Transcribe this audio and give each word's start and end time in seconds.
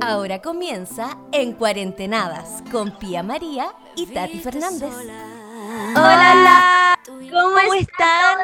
Ahora 0.00 0.42
comienza 0.42 1.16
En 1.32 1.52
Cuarentenadas 1.52 2.62
con 2.70 2.90
Pía 2.98 3.22
María 3.22 3.72
y 3.96 4.06
Tati 4.06 4.40
Fernández. 4.40 4.92
Hola, 5.90 6.98
¿cómo, 7.06 7.58
están? 7.74 8.38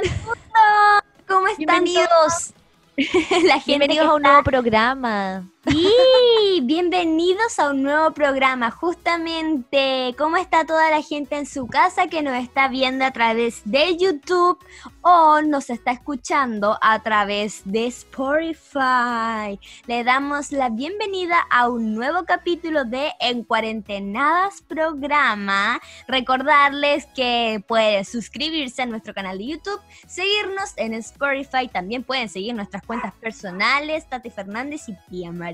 ¿Cómo 1.27 1.49
están? 1.49 1.59
Bienvenidos. 1.59 2.55
La 3.45 3.55
gente 3.55 3.65
Bienvenidos 3.67 4.09
a 4.09 4.15
un 4.15 4.23
nuevo 4.23 4.43
programa. 4.45 5.49
Sí, 5.69 6.61
bienvenidos 6.63 7.59
a 7.59 7.69
un 7.69 7.83
nuevo 7.83 8.13
programa. 8.15 8.71
Justamente, 8.71 10.15
¿cómo 10.17 10.39
está 10.39 10.65
toda 10.65 10.91
la 10.91 11.03
gente 11.03 11.37
en 11.37 11.45
su 11.45 11.67
casa 11.67 12.07
que 12.07 12.23
nos 12.23 12.35
está 12.43 12.69
viendo 12.69 13.05
a 13.05 13.11
través 13.11 13.61
de 13.67 13.95
YouTube 13.99 14.59
o 15.03 15.43
nos 15.43 15.69
está 15.69 15.91
escuchando 15.91 16.79
a 16.81 17.03
través 17.03 17.61
de 17.67 17.89
Spotify? 17.89 19.61
Le 19.87 20.03
damos 20.03 20.51
la 20.51 20.71
bienvenida 20.71 21.37
a 21.51 21.69
un 21.69 21.95
nuevo 21.95 22.25
capítulo 22.25 22.87
de 22.87 23.13
En 23.21 23.45
Cuarentenadas 23.45 24.63
programa. 24.63 25.79
Recordarles 26.09 27.05
que 27.15 27.63
pueden 27.69 28.07
suscribirse 28.07 28.81
a 28.81 28.87
nuestro 28.87 29.13
canal 29.13 29.37
de 29.37 29.47
YouTube, 29.47 29.81
seguirnos 30.07 30.73
en 30.77 30.95
Spotify, 30.95 31.69
también 31.69 32.03
pueden 32.03 32.31
seguir 32.31 32.55
nuestras 32.55 32.83
cuentas 32.83 33.13
personales, 33.21 34.09
Tati 34.09 34.31
Fernández 34.31 34.89
y 34.89 34.95
Pía 35.11 35.31
María. 35.31 35.50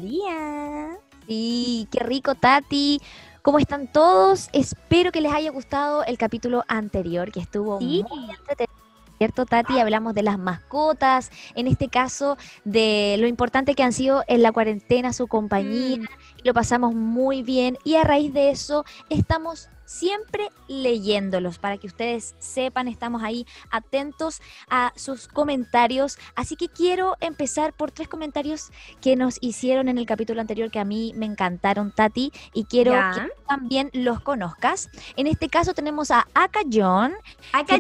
Sí, 1.27 1.89
qué 1.91 2.01
rico, 2.01 2.35
Tati. 2.35 3.01
¿Cómo 3.43 3.59
están 3.59 3.91
todos? 3.93 4.49
Espero 4.53 5.13
que 5.13 5.21
les 5.21 5.33
haya 5.33 5.51
gustado 5.51 6.05
el 6.05 6.19
capítulo 6.19 6.65
anterior, 6.69 7.31
que 7.33 7.41
estuvo 7.41 7.79
Sí. 7.79 8.05
muy 8.09 8.31
entretenido. 8.31 8.75
¿Cierto, 9.19 9.47
Tati? 9.47 9.79
Hablamos 9.79 10.15
de 10.15 10.23
las 10.23 10.39
mascotas, 10.39 11.31
en 11.55 11.69
este 11.69 11.89
caso 11.89 12.37
de 12.65 13.17
lo 13.19 13.27
importante 13.27 13.75
que 13.75 13.83
han 13.83 13.95
sido 13.95 14.23
en 14.29 14.43
la 14.43 14.53
cuarentena 14.53 15.13
su 15.15 15.27
compañía, 15.27 15.97
Mm. 15.97 16.07
y 16.43 16.47
lo 16.47 16.53
pasamos 16.53 16.95
muy 16.95 17.43
bien 17.43 17.79
y 17.83 17.95
a 17.95 18.05
raíz 18.05 18.35
de 18.35 18.51
eso 18.51 18.85
estamos 19.09 19.71
siempre 19.87 20.51
leyéndolos 20.69 21.59
para 21.59 21.79
que 21.79 21.87
ustedes 21.87 22.35
sepan, 22.39 22.89
estamos 22.89 23.23
ahí 23.23 23.47
atentos 23.71 24.43
a 24.69 24.93
sus 24.97 25.29
comentarios, 25.29 26.19
así 26.35 26.57
que 26.57 26.69
quiero 26.69 27.17
empezar 27.21 27.73
por 27.73 27.91
tres 27.93 28.09
comentarios 28.09 28.71
que 29.01 29.17
nos 29.17 29.39
hicieron 29.41 29.89
en 29.89 29.97
el 29.97 30.05
capítulo 30.05 30.41
anterior 30.43 30.71
que 30.71 30.79
a 30.81 30.85
mí 30.85 31.13
me 31.17 31.25
encantaron, 31.27 31.93
Tati, 31.93 32.33
y 32.53 32.65
quiero 32.65 32.93
que 33.15 33.31
también 33.49 33.91
los 33.95 34.21
conozcas. 34.21 34.91
En 35.17 35.27
este 35.27 35.49
caso 35.49 35.73
tenemos 35.73 36.11
a 36.11 36.27
Aka 36.35 36.61
John, 36.71 37.15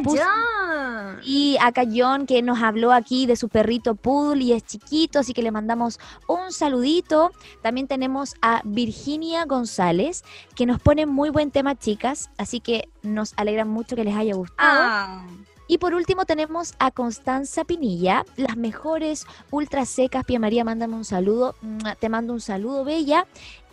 puso- 0.02 0.16
yo. 0.16 1.20
y 1.24 1.56
acá 1.60 1.82
John 1.92 2.26
que 2.26 2.40
nos 2.42 2.62
habló 2.62 2.92
aquí 2.92 3.26
de 3.26 3.36
su 3.36 3.48
perrito 3.48 3.94
Poodle 3.96 4.44
y 4.44 4.52
es 4.52 4.64
chiquito, 4.64 5.18
así 5.18 5.32
que 5.32 5.42
le 5.42 5.50
mandamos 5.50 5.98
un 6.28 6.52
saludito. 6.52 7.32
También 7.62 7.88
tenemos 7.88 8.34
a 8.42 8.60
Virginia 8.64 9.44
González 9.44 10.24
que 10.54 10.66
nos 10.66 10.80
pone 10.80 11.06
muy 11.06 11.30
buen 11.30 11.50
tema, 11.50 11.74
chicas, 11.96 12.30
así 12.36 12.60
que 12.60 12.88
nos 13.02 13.32
alegra 13.36 13.64
mucho 13.64 13.96
que 13.96 14.04
les 14.04 14.14
haya 14.14 14.34
gustado. 14.34 14.58
Ah. 14.82 15.24
Y 15.68 15.78
por 15.78 15.94
último 15.94 16.26
tenemos 16.26 16.74
a 16.78 16.90
Constanza 16.90 17.64
Pinilla, 17.64 18.24
las 18.36 18.56
mejores 18.56 19.26
ultra 19.50 19.84
secas. 19.86 20.24
Pia 20.24 20.38
María, 20.38 20.62
mándame 20.62 20.94
un 20.94 21.04
saludo. 21.04 21.54
Te 21.98 22.08
mando 22.08 22.32
un 22.34 22.40
saludo, 22.40 22.84
Bella. 22.84 23.26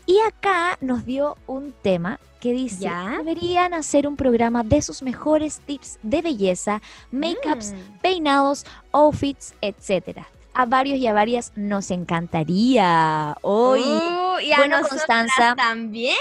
Y 0.05 0.17
acá 0.27 0.77
nos 0.81 1.05
dio 1.05 1.38
un 1.45 1.71
tema 1.81 2.19
que 2.39 2.51
dice, 2.51 2.85
¿Ya? 2.85 3.16
deberían 3.19 3.73
hacer 3.73 4.07
un 4.07 4.16
programa 4.16 4.63
de 4.63 4.81
sus 4.81 5.01
mejores 5.03 5.59
tips 5.66 5.99
de 6.01 6.21
belleza, 6.21 6.81
makeups, 7.11 7.71
Mm. 7.73 7.99
peinados, 8.01 8.66
outfits, 8.91 9.53
etcétera. 9.61 10.27
A 10.55 10.65
varios 10.67 10.99
y 10.99 11.07
a 11.07 11.13
varias 11.13 11.51
nos 11.55 11.89
encantaría. 11.89 13.35
Hoy 13.41 13.81
Uh, 13.81 14.39
y 14.39 14.51
a 14.51 14.57
bueno, 14.57 14.77
Constanza. 14.87 15.55
también. 15.55 16.15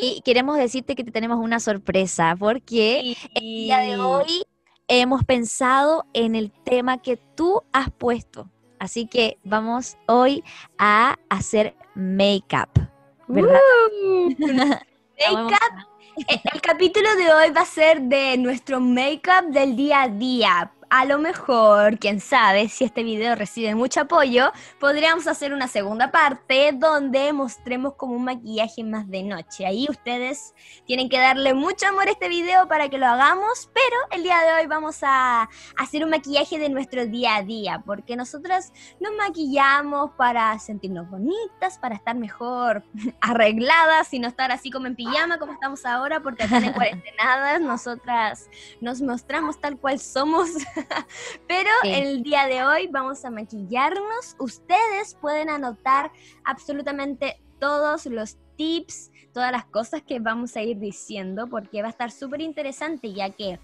y 0.00 0.22
queremos 0.24 0.56
decirte 0.56 0.94
que 0.94 1.04
te 1.04 1.10
tenemos 1.10 1.38
una 1.38 1.60
sorpresa 1.60 2.34
porque 2.38 3.14
el 3.34 3.40
día 3.42 3.78
de 3.80 3.98
hoy 3.98 4.44
hemos 4.88 5.24
pensado 5.24 6.04
en 6.14 6.34
el 6.34 6.50
tema 6.64 7.02
que 7.02 7.18
tú 7.18 7.62
has 7.72 7.90
puesto. 7.90 8.48
Así 8.78 9.06
que 9.06 9.38
vamos 9.44 9.96
hoy 10.06 10.42
a 10.78 11.16
hacer 11.28 11.76
make-up. 11.94 12.70
¿Verdad? 13.28 13.60
Uh, 14.02 14.30
Make-up. 14.38 15.86
Eh, 16.28 16.40
El 16.52 16.60
capítulo 16.60 17.14
de 17.16 17.32
hoy 17.32 17.50
va 17.50 17.62
a 17.62 17.66
ser 17.66 18.02
de 18.02 18.36
nuestro 18.38 18.80
make-up 18.80 19.50
del 19.50 19.76
día 19.76 20.02
a 20.02 20.08
día. 20.08 20.72
A 20.94 21.06
lo 21.06 21.18
mejor, 21.18 21.98
quién 21.98 22.20
sabe, 22.20 22.68
si 22.68 22.84
este 22.84 23.02
video 23.02 23.34
recibe 23.34 23.74
mucho 23.74 24.02
apoyo, 24.02 24.52
podríamos 24.78 25.26
hacer 25.26 25.54
una 25.54 25.66
segunda 25.66 26.10
parte 26.10 26.72
donde 26.74 27.32
mostremos 27.32 27.94
como 27.94 28.12
un 28.14 28.24
maquillaje 28.24 28.84
más 28.84 29.08
de 29.08 29.22
noche. 29.22 29.64
Ahí 29.64 29.86
ustedes 29.88 30.52
tienen 30.84 31.08
que 31.08 31.18
darle 31.18 31.54
mucho 31.54 31.88
amor 31.88 32.08
a 32.08 32.10
este 32.10 32.28
video 32.28 32.68
para 32.68 32.90
que 32.90 32.98
lo 32.98 33.06
hagamos, 33.06 33.70
pero 33.72 33.96
el 34.10 34.22
día 34.22 34.38
de 34.42 34.60
hoy 34.60 34.66
vamos 34.66 34.98
a 35.00 35.48
hacer 35.78 36.04
un 36.04 36.10
maquillaje 36.10 36.58
de 36.58 36.68
nuestro 36.68 37.06
día 37.06 37.36
a 37.36 37.42
día, 37.42 37.82
porque 37.86 38.14
nosotras 38.14 38.70
nos 39.00 39.14
maquillamos 39.16 40.10
para 40.18 40.58
sentirnos 40.58 41.08
bonitas, 41.08 41.78
para 41.78 41.94
estar 41.94 42.16
mejor 42.16 42.84
arregladas 43.22 44.12
y 44.12 44.18
no 44.18 44.28
estar 44.28 44.52
así 44.52 44.70
como 44.70 44.88
en 44.88 44.96
pijama 44.96 45.38
como 45.38 45.52
estamos 45.52 45.86
ahora, 45.86 46.20
porque 46.20 46.42
acá 46.42 46.58
en 46.58 46.72
cuarentenadas 46.74 47.62
nosotras 47.62 48.50
nos 48.82 49.00
mostramos 49.00 49.58
tal 49.58 49.78
cual 49.78 49.98
somos. 49.98 50.50
Pero 51.48 51.70
Sí. 51.82 51.90
el 51.92 52.22
día 52.22 52.46
de 52.46 52.64
hoy 52.64 52.86
vamos 52.88 53.24
a 53.24 53.30
maquillarnos. 53.30 54.36
Ustedes 54.38 55.14
pueden 55.20 55.50
anotar 55.50 56.12
absolutamente 56.44 57.40
todos 57.58 58.06
los 58.06 58.38
tips, 58.56 59.10
todas 59.32 59.52
las 59.52 59.64
cosas 59.64 60.02
que 60.02 60.20
vamos 60.20 60.56
a 60.56 60.62
ir 60.62 60.78
diciendo, 60.78 61.48
porque 61.48 61.82
va 61.82 61.88
a 61.88 61.90
estar 61.92 62.10
súper 62.10 62.40
interesante, 62.40 63.12
ya 63.12 63.30
que 63.30 63.58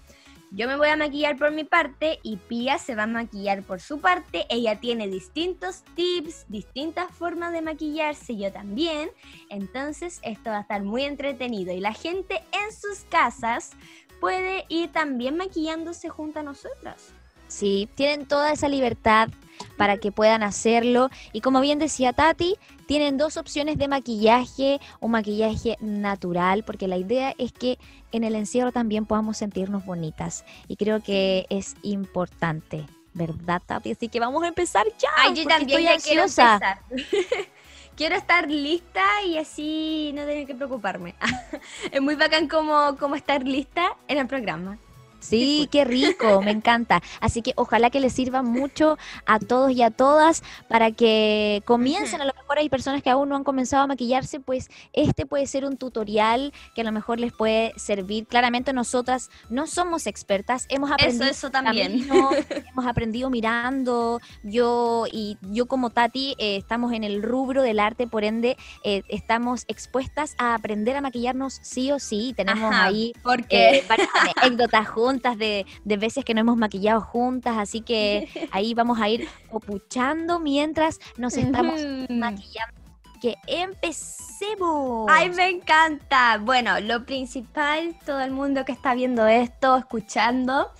yo 0.51 0.67
me 0.67 0.77
voy 0.77 0.87
a 0.87 0.95
maquillar 0.97 1.37
por 1.37 1.51
mi 1.51 1.63
parte 1.63 2.19
y 2.23 2.37
Pia 2.37 2.79
se 2.79 2.95
va 2.95 3.03
a 3.03 3.07
maquillar 3.07 3.61
por 3.61 3.81
su 3.81 3.99
parte. 3.99 4.45
Ella 4.49 4.79
tiene 4.79 5.07
distintos 5.07 5.83
tips, 5.95 6.45
distintas 6.47 7.11
formas 7.11 7.51
de 7.53 7.61
maquillarse, 7.61 8.35
yo 8.35 8.51
también. 8.51 9.11
Entonces 9.49 10.19
esto 10.23 10.49
va 10.49 10.57
a 10.57 10.61
estar 10.61 10.81
muy 10.81 11.03
entretenido 11.03 11.71
y 11.71 11.79
la 11.79 11.93
gente 11.93 12.41
en 12.51 12.73
sus 12.75 13.03
casas 13.09 13.71
puede 14.19 14.65
ir 14.69 14.91
también 14.91 15.37
maquillándose 15.37 16.09
junto 16.09 16.39
a 16.39 16.43
nosotras. 16.43 17.13
Sí, 17.47 17.89
tienen 17.95 18.27
toda 18.27 18.51
esa 18.51 18.69
libertad 18.69 19.29
para 19.75 19.97
que 19.97 20.11
puedan 20.11 20.43
hacerlo. 20.43 21.09
Y 21.33 21.41
como 21.41 21.61
bien 21.61 21.79
decía 21.79 22.13
Tati, 22.13 22.55
tienen 22.85 23.17
dos 23.17 23.37
opciones 23.37 23.77
de 23.77 23.87
maquillaje, 23.87 24.79
un 24.99 25.11
maquillaje 25.11 25.75
natural, 25.81 26.63
porque 26.63 26.87
la 26.87 26.97
idea 26.97 27.33
es 27.37 27.51
que 27.51 27.79
en 28.11 28.23
el 28.23 28.35
encierro 28.35 28.71
también 28.71 29.05
podamos 29.05 29.37
sentirnos 29.37 29.85
bonitas. 29.85 30.45
Y 30.67 30.75
creo 30.75 31.01
que 31.01 31.47
es 31.49 31.75
importante, 31.81 32.85
¿verdad, 33.13 33.61
Tati? 33.65 33.91
Así 33.91 34.09
que 34.09 34.19
vamos 34.19 34.43
a 34.43 34.47
empezar 34.47 34.85
ya. 34.99 35.09
Ay, 35.17 35.33
yo 35.33 35.45
también 35.47 35.79
estoy 35.79 35.83
ya 35.83 35.97
quiero 35.97 36.23
ansiosa. 36.23 36.81
empezar. 36.91 37.47
quiero 37.99 38.15
estar 38.15 38.49
lista 38.49 39.03
y 39.25 39.37
así 39.37 40.11
no 40.15 40.21
tener 40.21 40.47
que 40.47 40.55
preocuparme. 40.55 41.15
es 41.91 42.01
muy 42.01 42.15
bacán 42.15 42.47
como, 42.47 42.95
como 42.97 43.15
estar 43.15 43.43
lista 43.43 43.97
en 44.07 44.19
el 44.19 44.25
programa. 44.25 44.77
Sí, 45.19 45.67
qué 45.71 45.85
rico, 45.85 46.41
me 46.41 46.51
encanta. 46.51 47.01
Así 47.19 47.41
que 47.41 47.53
ojalá 47.55 47.89
que 47.89 47.99
les 47.99 48.13
sirva 48.13 48.41
mucho 48.41 48.97
a 49.25 49.39
todos 49.39 49.71
y 49.71 49.81
a 49.81 49.91
todas 49.91 50.43
para 50.67 50.91
que 50.91 51.61
comiencen. 51.65 52.21
A 52.21 52.25
lo 52.25 52.33
mejor 52.33 52.57
hay 52.57 52.69
personas 52.69 53.03
que 53.03 53.09
aún 53.09 53.29
no 53.29 53.35
han 53.35 53.43
comenzado 53.43 53.83
a 53.83 53.87
maquillarse, 53.87 54.39
pues 54.39 54.69
este 54.93 55.25
puede 55.25 55.45
ser 55.47 55.65
un 55.65 55.77
tutorial 55.77 56.53
que 56.73 56.81
a 56.81 56.83
lo 56.83 56.91
mejor 56.91 57.19
les 57.19 57.33
puede 57.33 57.73
servir. 57.75 58.27
Claramente 58.27 58.71
nosotras 58.73 59.29
no 59.49 59.67
somos 59.67 60.07
expertas, 60.07 60.65
hemos 60.69 60.89
Eso, 60.89 60.95
aprendido 60.95 61.25
eso 61.25 61.49
también. 61.51 62.07
camino, 62.07 62.29
hemos 62.71 62.85
aprendido 62.85 63.29
mirando. 63.29 64.19
Yo 64.43 65.05
y 65.11 65.37
yo 65.41 65.65
como 65.65 65.89
Tati 65.89 66.35
eh, 66.37 66.55
estamos 66.57 66.93
en 66.93 67.03
el 67.03 67.21
rubro 67.21 67.61
del 67.61 67.79
arte, 67.79 68.07
por 68.07 68.23
ende 68.23 68.57
eh, 68.83 69.03
estamos 69.09 69.65
expuestas 69.67 70.35
a 70.37 70.55
aprender 70.55 70.95
a 70.95 71.01
maquillarnos 71.01 71.59
sí 71.61 71.91
o 71.91 71.99
sí. 71.99 72.33
Tenemos 72.35 72.71
Ajá, 72.71 72.85
ahí 72.85 73.13
Porque 73.21 73.79
eh, 73.79 73.85
varias 73.87 74.09
anécdotas 74.37 74.87
juntas 74.87 75.08
de, 75.17 75.65
de 75.83 75.97
veces 75.97 76.23
que 76.23 76.33
no 76.33 76.41
hemos 76.41 76.57
maquillado 76.57 77.01
juntas, 77.01 77.57
así 77.57 77.81
que 77.81 78.29
ahí 78.51 78.73
vamos 78.73 78.99
a 79.01 79.09
ir 79.09 79.27
opuchando 79.51 80.39
mientras 80.39 80.99
nos 81.17 81.35
estamos 81.35 81.81
maquillando. 82.09 82.79
Que 83.21 83.35
empecemos. 83.47 85.07
Ay, 85.09 85.29
me 85.31 85.49
encanta. 85.49 86.37
Bueno, 86.37 86.79
lo 86.79 87.05
principal, 87.05 87.97
todo 88.05 88.21
el 88.21 88.31
mundo 88.31 88.63
que 88.63 88.71
está 88.71 88.93
viendo 88.95 89.27
esto, 89.27 89.75
escuchando, 89.75 90.71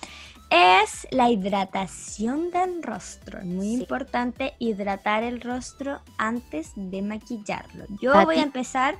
es 0.48 1.06
la 1.10 1.30
hidratación 1.30 2.50
del 2.50 2.82
rostro. 2.82 3.40
Muy 3.44 3.66
Sí. 3.66 3.74
importante 3.82 4.54
hidratar 4.58 5.22
el 5.22 5.40
rostro 5.40 6.00
antes 6.16 6.72
de 6.76 7.02
maquillarlo. 7.02 7.84
Yo 8.00 8.12
voy 8.24 8.36
a 8.36 8.42
empezar. 8.42 8.96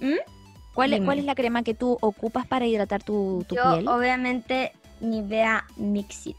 ¿Mm? 0.00 0.14
¿Cuál, 0.78 0.92
dime. 0.92 1.06
¿Cuál 1.06 1.18
es 1.18 1.24
la 1.24 1.34
crema 1.34 1.64
que 1.64 1.74
tú 1.74 1.98
ocupas 2.00 2.46
para 2.46 2.64
hidratar 2.64 3.02
tu, 3.02 3.44
tu 3.48 3.56
Yo, 3.56 3.62
piel? 3.72 3.88
obviamente, 3.88 4.70
Nivea 5.00 5.66
Mixit. 5.76 6.36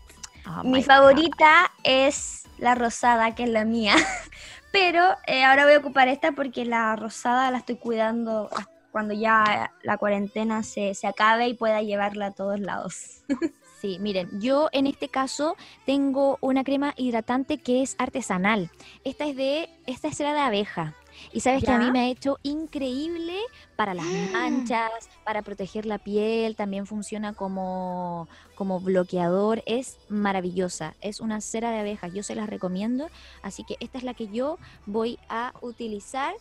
Oh 0.48 0.64
Mi 0.64 0.78
my 0.78 0.84
favorita 0.84 1.70
es 1.84 2.48
la 2.58 2.74
rosada, 2.74 3.36
que 3.36 3.44
es 3.44 3.50
la 3.50 3.66
mía. 3.66 3.96
Pero 4.72 5.04
eh, 5.28 5.44
ahora 5.44 5.66
voy 5.66 5.74
a 5.74 5.80
ocupar 5.80 6.08
esta 6.08 6.32
porque 6.32 6.64
la 6.64 6.96
rosada 6.96 7.52
la 7.52 7.58
estoy 7.58 7.76
cuidando 7.76 8.50
cuando 8.94 9.14
ya 9.14 9.74
la 9.84 9.98
cuarentena 9.98 10.64
se, 10.64 10.94
se 10.94 11.06
acabe 11.06 11.50
y 11.50 11.54
pueda 11.54 11.82
llevarla 11.82 12.28
a 12.28 12.32
todos 12.32 12.62
lados. 12.62 13.26
Sí, 13.82 13.98
miren, 14.02 14.42
yo 14.42 14.68
en 14.74 14.88
este 14.88 15.08
caso 15.08 15.56
tengo 15.86 16.38
una 16.42 16.66
crema 16.66 16.94
hidratante 16.98 17.60
que 17.60 17.82
es 17.82 17.96
artesanal. 17.98 18.70
Esta 19.06 19.26
es 19.26 19.38
de, 19.38 19.70
esta 19.86 20.10
es 20.10 20.18
cera 20.18 20.34
de 20.34 20.42
abeja. 20.42 20.96
Y 21.32 21.42
sabes 21.42 21.64
que 21.64 21.72
a 21.72 21.78
mí 21.78 21.92
me 21.92 22.00
ha 22.00 22.08
hecho 22.08 22.38
increíble 22.44 23.38
para 23.76 23.94
las 23.94 24.06
manchas, 24.32 24.92
para 25.24 25.42
proteger 25.42 25.86
la 25.86 25.98
piel, 25.98 26.56
también 26.56 26.86
funciona 26.86 27.34
como, 27.34 28.28
como 28.56 28.80
bloqueador, 28.80 29.64
es 29.66 29.98
maravillosa, 30.10 30.96
es 31.02 31.20
una 31.20 31.42
cera 31.42 31.72
de 31.72 31.80
abejas, 31.80 32.14
yo 32.14 32.24
se 32.24 32.36
las 32.36 32.50
recomiendo, 32.50 33.10
así 33.42 33.64
que 33.64 33.78
esta 33.80 33.98
es 33.98 34.04
la 34.04 34.14
que 34.14 34.28
yo 34.28 34.58
voy 34.86 35.20
a 35.30 35.54
utilizar. 35.62 36.34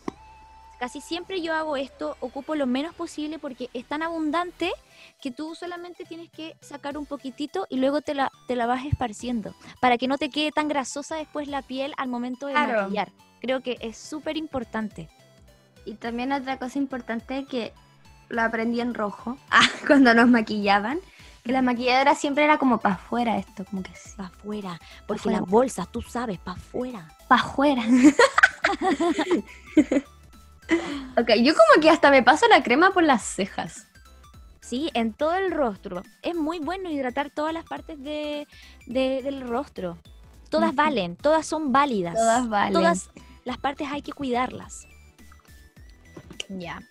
Casi 0.79 1.01
siempre 1.01 1.41
yo 1.41 1.53
hago 1.53 1.75
esto, 1.75 2.15
ocupo 2.21 2.55
lo 2.55 2.65
menos 2.65 2.95
posible 2.95 3.37
porque 3.37 3.69
es 3.73 3.85
tan 3.85 4.01
abundante 4.01 4.71
que 5.21 5.29
tú 5.29 5.53
solamente 5.53 6.05
tienes 6.05 6.29
que 6.29 6.55
sacar 6.61 6.97
un 6.97 7.05
poquitito 7.05 7.67
y 7.69 7.77
luego 7.77 8.01
te 8.01 8.13
la, 8.13 8.31
te 8.47 8.55
la 8.55 8.65
vas 8.65 8.85
esparciendo 8.85 9.53
para 9.81 9.97
que 9.97 10.07
no 10.07 10.17
te 10.17 10.29
quede 10.29 10.53
tan 10.53 10.69
grasosa 10.69 11.17
después 11.17 11.49
la 11.49 11.61
piel 11.63 11.93
al 11.97 12.07
momento 12.07 12.47
de 12.47 12.53
maquillar. 12.53 13.11
Creo 13.41 13.61
que 13.61 13.77
es 13.81 13.97
súper 13.97 14.37
importante. 14.37 15.09
Y 15.85 15.95
también 15.95 16.31
otra 16.31 16.57
cosa 16.57 16.77
importante 16.77 17.43
que 17.43 17.73
lo 18.29 18.41
aprendí 18.41 18.79
en 18.79 18.93
rojo, 18.93 19.37
ah, 19.51 19.67
cuando 19.85 20.13
nos 20.13 20.29
maquillaban, 20.29 20.99
que 21.43 21.51
la 21.51 21.61
maquilladora 21.61 22.15
siempre 22.15 22.45
era 22.45 22.57
como 22.57 22.77
para 22.77 22.95
afuera 22.95 23.37
esto, 23.37 23.65
como 23.65 23.83
que 23.83 23.91
Para 24.15 24.29
afuera, 24.29 24.79
porque 25.07 25.29
las 25.29 25.41
bolsas, 25.41 25.91
tú 25.91 26.01
sabes, 26.01 26.39
para 26.39 26.57
afuera. 26.57 27.17
Para 27.27 27.41
afuera. 27.41 27.83
ok, 31.17 31.31
yo 31.41 31.53
como 31.53 31.81
que 31.81 31.89
hasta 31.89 32.11
me 32.11 32.23
paso 32.23 32.47
la 32.47 32.63
crema 32.63 32.91
por 32.91 33.03
las 33.03 33.23
cejas. 33.23 33.87
Sí, 34.61 34.91
en 34.93 35.13
todo 35.13 35.33
el 35.35 35.51
rostro. 35.51 36.03
Es 36.21 36.35
muy 36.35 36.59
bueno 36.59 36.91
hidratar 36.91 37.31
todas 37.31 37.53
las 37.53 37.65
partes 37.65 38.01
de, 38.01 38.47
del 38.85 39.41
rostro. 39.41 39.97
Todas 40.49 40.75
valen, 40.75 41.15
todas 41.15 41.45
son 41.45 41.71
válidas. 41.71 42.15
Todas 42.15 42.47
valen. 42.49 42.73
Todas 42.73 43.09
las 43.45 43.57
partes 43.57 43.87
hay 43.91 44.01
que 44.01 44.11
cuidarlas. 44.11 44.85
Ya. 46.49 46.81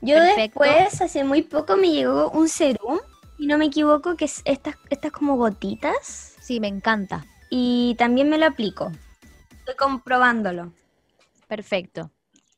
Yo 0.00 0.20
después, 0.20 1.00
hace 1.00 1.24
muy 1.24 1.42
poco, 1.42 1.76
me 1.76 1.90
llegó 1.90 2.30
un 2.30 2.48
serum, 2.48 2.98
y 3.38 3.46
no 3.46 3.58
me 3.58 3.66
equivoco, 3.66 4.16
que 4.16 4.26
es 4.26 4.42
estas, 4.44 4.76
estas 4.90 5.12
como 5.12 5.36
gotitas. 5.36 6.36
Sí, 6.40 6.60
me 6.60 6.68
encanta. 6.68 7.24
Y 7.50 7.94
también 7.98 8.28
me 8.28 8.38
lo 8.38 8.46
aplico. 8.46 8.92
Estoy 9.58 9.76
comprobándolo. 9.76 10.72
Perfecto. 11.48 12.10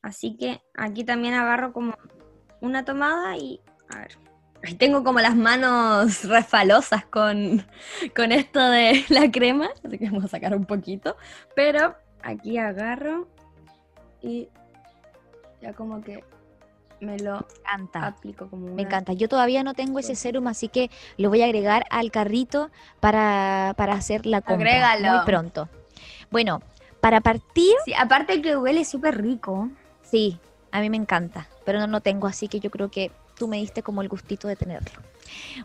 Así 0.07 0.37
que 0.37 0.63
aquí 0.77 1.03
también 1.03 1.35
agarro 1.35 1.73
como 1.73 1.95
una 2.61 2.85
tomada 2.85 3.37
y... 3.37 3.61
A 3.93 3.99
ver. 3.99 4.17
Ahí 4.63 4.75
tengo 4.75 5.03
como 5.03 5.19
las 5.19 5.35
manos 5.35 6.25
refalosas 6.29 7.05
con, 7.07 7.67
con 8.15 8.31
esto 8.31 8.61
de 8.71 9.05
la 9.09 9.31
crema, 9.33 9.69
así 9.85 9.99
que 9.99 10.07
vamos 10.07 10.25
a 10.25 10.29
sacar 10.29 10.55
un 10.55 10.65
poquito. 10.65 11.17
Pero 11.57 11.97
aquí 12.23 12.57
agarro 12.57 13.27
y 14.23 14.49
ya 15.61 15.73
como 15.73 16.01
que 16.03 16.23
me 17.01 17.19
lo 17.19 17.45
encanta. 17.65 18.07
aplico 18.07 18.49
como 18.49 18.69
Me 18.69 18.83
encanta. 18.83 19.13
Yo 19.13 19.29
todavía 19.29 19.65
no 19.65 19.75
tengo 19.75 19.99
ese 19.99 20.15
serum, 20.15 20.47
así 20.47 20.69
que 20.69 20.89
lo 21.17 21.31
voy 21.31 21.43
a 21.43 21.47
agregar 21.47 21.85
al 21.91 22.13
carrito 22.13 22.71
para, 23.01 23.71
hacer 23.71 24.25
la 24.25 24.41
compra 24.41 24.71
Agrégalo. 24.71 25.17
muy 25.17 25.27
pronto. 25.27 25.69
Bueno, 26.31 26.63
para 27.01 27.21
partir... 27.21 27.75
Sí, 27.85 27.93
aparte 27.93 28.41
que 28.41 28.57
huele 28.57 28.85
súper 28.85 29.21
rico. 29.21 29.69
Sí, 30.11 30.39
a 30.71 30.81
mí 30.81 30.91
me 30.91 30.97
encanta, 30.97 31.49
pero 31.65 31.81
no 31.81 31.87
lo 31.87 32.01
tengo, 32.01 32.27
así 32.27 32.49
que 32.49 32.61
yo 32.61 32.71
creo 32.71 32.91
que 32.91 33.11
tú 33.37 33.49
me 33.49 33.59
diste 33.59 33.83
como 33.83 34.03
el 34.03 34.09
gustito 34.09 34.49
de 34.49 34.57
tenerlo. 34.57 35.01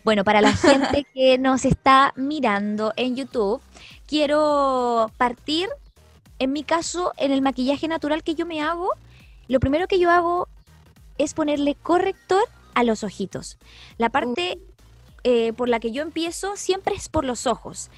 Bueno, 0.04 0.24
para 0.24 0.42
la 0.42 0.54
gente 0.54 1.06
que 1.14 1.38
nos 1.38 1.66
está 1.66 2.14
mirando 2.16 2.94
en 2.96 3.16
YouTube, 3.16 3.62
quiero 4.08 5.12
partir 5.18 5.70
en 6.40 6.54
mi 6.54 6.64
caso, 6.64 7.14
en 7.18 7.32
el 7.32 7.44
maquillaje 7.44 7.88
natural 7.88 8.24
que 8.24 8.34
yo 8.34 8.48
me 8.48 8.62
hago, 8.62 8.90
lo 9.48 9.60
primero 9.60 9.88
que 9.88 10.00
yo 10.00 10.10
hago 10.10 10.48
es 11.20 11.36
ponerle 11.36 11.76
corrector 11.76 12.42
a 12.74 12.84
los 12.84 13.04
ojitos. 13.04 13.60
La 14.00 14.10
parte 14.10 14.60
eh, 15.24 15.54
por 15.54 15.70
la 15.70 15.80
que 15.80 15.92
yo 15.92 16.02
empiezo 16.02 16.56
siempre 16.56 16.96
es 16.96 17.08
por 17.08 17.26
los 17.26 17.46
ojos. 17.46 17.92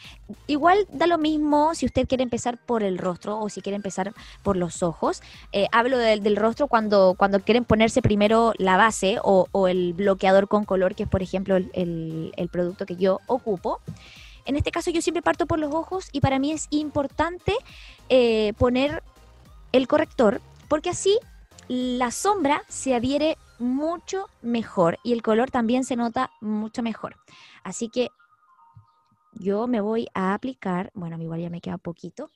Igual 0.48 0.86
da 0.92 1.08
lo 1.08 1.18
mismo 1.18 1.74
si 1.74 1.86
usted 1.86 2.06
quiere 2.06 2.24
empezar 2.24 2.58
por 2.58 2.84
el 2.84 2.98
rostro 2.98 3.40
o 3.40 3.48
si 3.48 3.62
quiere 3.62 3.78
empezar 3.78 4.14
por 4.44 4.58
los 4.58 4.84
ojos. 4.84 5.22
Eh, 5.54 5.68
hablo 5.72 5.98
del 5.98 6.36
rostro 6.36 6.68
cuando, 6.68 7.16
cuando 7.18 7.40
quieren 7.40 7.64
ponerse 7.64 8.02
primero 8.02 8.54
la 8.58 8.76
base 8.76 9.20
o, 9.24 9.48
el 9.70 9.94
bloqueador 9.94 10.50
con 10.50 10.66
color, 10.66 10.96
que 10.96 11.04
es 11.04 11.10
por 11.10 11.22
ejemplo 11.22 11.56
el, 11.56 12.50
producto 12.52 12.86
que 12.86 12.98
yo 12.98 13.22
ocupo. 13.28 13.80
En 14.46 14.58
este 14.58 14.72
caso 14.72 14.92
yo 14.92 15.02
siempre 15.02 15.22
parto 15.22 15.46
por 15.46 15.60
los 15.60 15.74
ojos 15.74 16.10
y 16.12 16.20
para 16.20 16.40
mí 16.40 16.52
es 16.52 16.68
importante 16.72 17.56
eh, 18.10 18.52
poner 18.58 19.02
el 19.72 19.88
corrector 19.88 20.42
porque 20.68 20.90
así 20.90 21.18
la 21.70 22.12
sombra 22.12 22.64
se 22.68 22.94
adhiere 22.94 23.38
mucho 23.64 24.28
mejor 24.42 25.00
y 25.04 25.14
el 25.14 25.22
color 25.22 25.50
también 25.50 25.84
se 25.84 25.96
nota 25.96 26.32
mucho 26.42 26.84
mejor. 26.84 27.16
Así 27.64 27.90
que 27.90 28.10
yo 29.34 29.68
me 29.68 29.82
voy 29.82 30.08
a 30.14 30.34
aplicar, 30.34 30.92
bueno, 30.94 31.20
igual 31.22 31.42
ya 31.42 31.50
me 31.50 31.62
queda 31.62 31.78
poquito. 31.78 32.30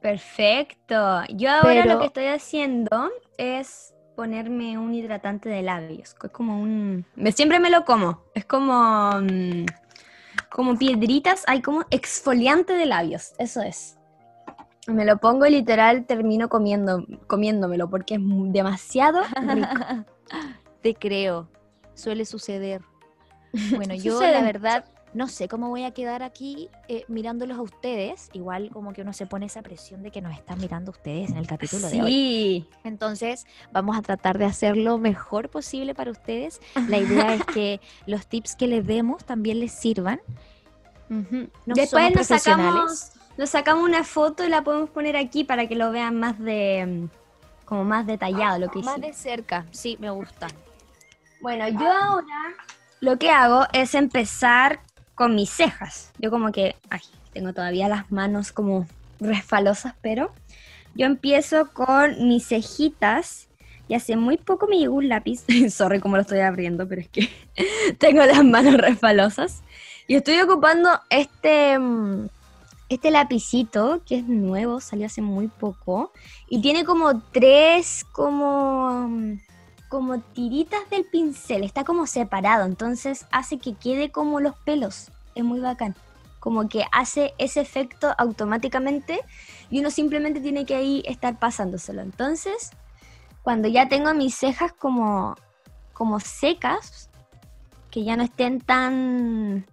Perfecto. 0.00 1.22
Yo 1.28 1.50
ahora 1.50 1.84
lo 1.84 2.00
que 2.00 2.06
estoy 2.06 2.26
haciendo 2.26 3.10
es 3.36 3.94
ponerme 4.16 4.78
un 4.78 4.94
hidratante 4.94 5.48
de 5.48 5.62
labios. 5.62 6.16
Es 6.22 6.30
como 6.30 6.60
un... 6.60 7.04
Siempre 7.34 7.60
me 7.60 7.70
lo 7.70 7.84
como. 7.84 8.24
Es 8.34 8.46
como... 8.46 9.12
Mm, 9.20 9.66
como 10.50 10.76
piedritas. 10.78 11.44
Hay 11.46 11.60
como 11.60 11.84
exfoliante 11.90 12.72
de 12.72 12.86
labios. 12.86 13.34
Eso 13.38 13.60
es. 13.60 13.99
Me 14.90 15.04
lo 15.04 15.18
pongo 15.18 15.46
y 15.46 15.50
literal 15.50 16.06
termino 16.06 16.48
comiendo, 16.48 17.04
comiéndomelo 17.26 17.88
porque 17.88 18.14
es 18.14 18.20
demasiado 18.22 19.22
rico. 19.22 19.68
Te 20.82 20.94
creo. 20.94 21.48
Suele 21.94 22.24
suceder. 22.24 22.82
Bueno, 23.76 23.94
yo 23.96 24.20
la 24.20 24.42
verdad 24.42 24.84
no 25.12 25.26
sé 25.26 25.48
cómo 25.48 25.68
voy 25.68 25.84
a 25.84 25.90
quedar 25.90 26.22
aquí 26.22 26.68
eh, 26.88 27.04
mirándolos 27.08 27.58
a 27.58 27.62
ustedes. 27.62 28.28
Igual 28.32 28.70
como 28.70 28.92
que 28.92 29.02
uno 29.02 29.12
se 29.12 29.26
pone 29.26 29.46
esa 29.46 29.62
presión 29.62 30.02
de 30.02 30.10
que 30.10 30.20
nos 30.20 30.34
están 30.34 30.60
mirando 30.60 30.92
ustedes 30.92 31.30
en 31.30 31.36
el 31.36 31.46
capítulo 31.46 31.88
de 31.88 32.02
hoy. 32.02 32.68
Entonces 32.84 33.46
vamos 33.72 33.96
a 33.96 34.02
tratar 34.02 34.38
de 34.38 34.44
hacer 34.44 34.76
lo 34.76 34.98
mejor 34.98 35.48
posible 35.48 35.94
para 35.94 36.10
ustedes. 36.10 36.60
La 36.88 36.98
idea 36.98 37.34
es 37.34 37.44
que 37.44 37.80
los 38.06 38.26
tips 38.26 38.54
que 38.54 38.68
les 38.68 38.86
demos 38.86 39.24
también 39.24 39.60
les 39.60 39.72
sirvan. 39.72 40.20
Después 41.66 42.14
nos 42.14 42.28
sacamos, 42.28 43.12
nos 43.36 43.50
sacamos 43.50 43.84
una 43.84 44.04
foto 44.04 44.44
y 44.44 44.48
la 44.48 44.62
podemos 44.62 44.90
poner 44.90 45.16
aquí 45.16 45.44
para 45.44 45.66
que 45.66 45.74
lo 45.74 45.90
vean 45.90 46.18
más 46.18 46.38
de 46.38 47.08
como 47.64 47.84
más 47.84 48.04
detallado 48.04 48.58
lo 48.58 48.68
que 48.68 48.80
Más 48.80 49.00
de 49.00 49.12
cerca, 49.12 49.64
sí, 49.70 49.96
me 50.00 50.10
gusta. 50.10 50.48
Bueno, 51.40 51.68
yo 51.68 51.90
ahora 51.90 52.56
lo 53.00 53.16
que 53.16 53.30
hago 53.30 53.66
es 53.72 53.94
empezar 53.94 54.80
con 55.14 55.34
mis 55.34 55.50
cejas. 55.50 56.12
Yo 56.18 56.30
como 56.30 56.50
que, 56.50 56.76
ay, 56.90 57.00
tengo 57.32 57.52
todavía 57.52 57.88
las 57.88 58.10
manos 58.10 58.52
como 58.52 58.86
resfalosas, 59.20 59.94
pero 60.02 60.32
yo 60.94 61.06
empiezo 61.06 61.70
con 61.72 62.26
mis 62.26 62.48
cejitas. 62.48 63.48
Y 63.86 63.94
hace 63.94 64.16
muy 64.16 64.36
poco 64.36 64.66
me 64.66 64.78
llegó 64.78 64.96
un 64.96 65.08
lápiz. 65.08 65.44
Sorry 65.70 66.00
como 66.00 66.16
lo 66.16 66.22
estoy 66.22 66.40
abriendo, 66.40 66.88
pero 66.88 67.00
es 67.00 67.08
que 67.08 67.28
tengo 67.98 68.24
las 68.24 68.44
manos 68.44 68.74
resfalosas. 68.78 69.62
Y 70.06 70.16
estoy 70.16 70.40
ocupando 70.40 70.90
este, 71.08 71.78
mm, 71.78 72.28
este 72.90 73.10
lapicito, 73.10 74.02
que 74.04 74.18
es 74.18 74.26
nuevo, 74.26 74.80
salió 74.80 75.06
hace 75.06 75.22
muy 75.22 75.48
poco. 75.48 76.12
Y 76.48 76.60
tiene 76.60 76.84
como 76.84 77.22
tres, 77.32 78.04
como 78.12 79.08
como 79.90 80.20
tiritas 80.20 80.88
del 80.88 81.04
pincel, 81.04 81.64
está 81.64 81.82
como 81.82 82.06
separado, 82.06 82.64
entonces 82.64 83.26
hace 83.32 83.58
que 83.58 83.74
quede 83.74 84.12
como 84.12 84.38
los 84.38 84.54
pelos, 84.60 85.10
es 85.34 85.42
muy 85.42 85.58
bacán. 85.58 85.96
Como 86.38 86.68
que 86.68 86.84
hace 86.92 87.34
ese 87.38 87.60
efecto 87.60 88.14
automáticamente 88.16 89.20
y 89.68 89.80
uno 89.80 89.90
simplemente 89.90 90.40
tiene 90.40 90.64
que 90.64 90.76
ahí 90.76 91.02
estar 91.06 91.40
pasándoselo. 91.40 92.02
Entonces, 92.02 92.70
cuando 93.42 93.66
ya 93.66 93.88
tengo 93.88 94.14
mis 94.14 94.36
cejas 94.36 94.72
como, 94.72 95.34
como 95.92 96.20
secas, 96.20 97.10
que 97.90 98.04
ya 98.04 98.16
no 98.16 98.22
estén 98.22 98.60
tan, 98.60 99.66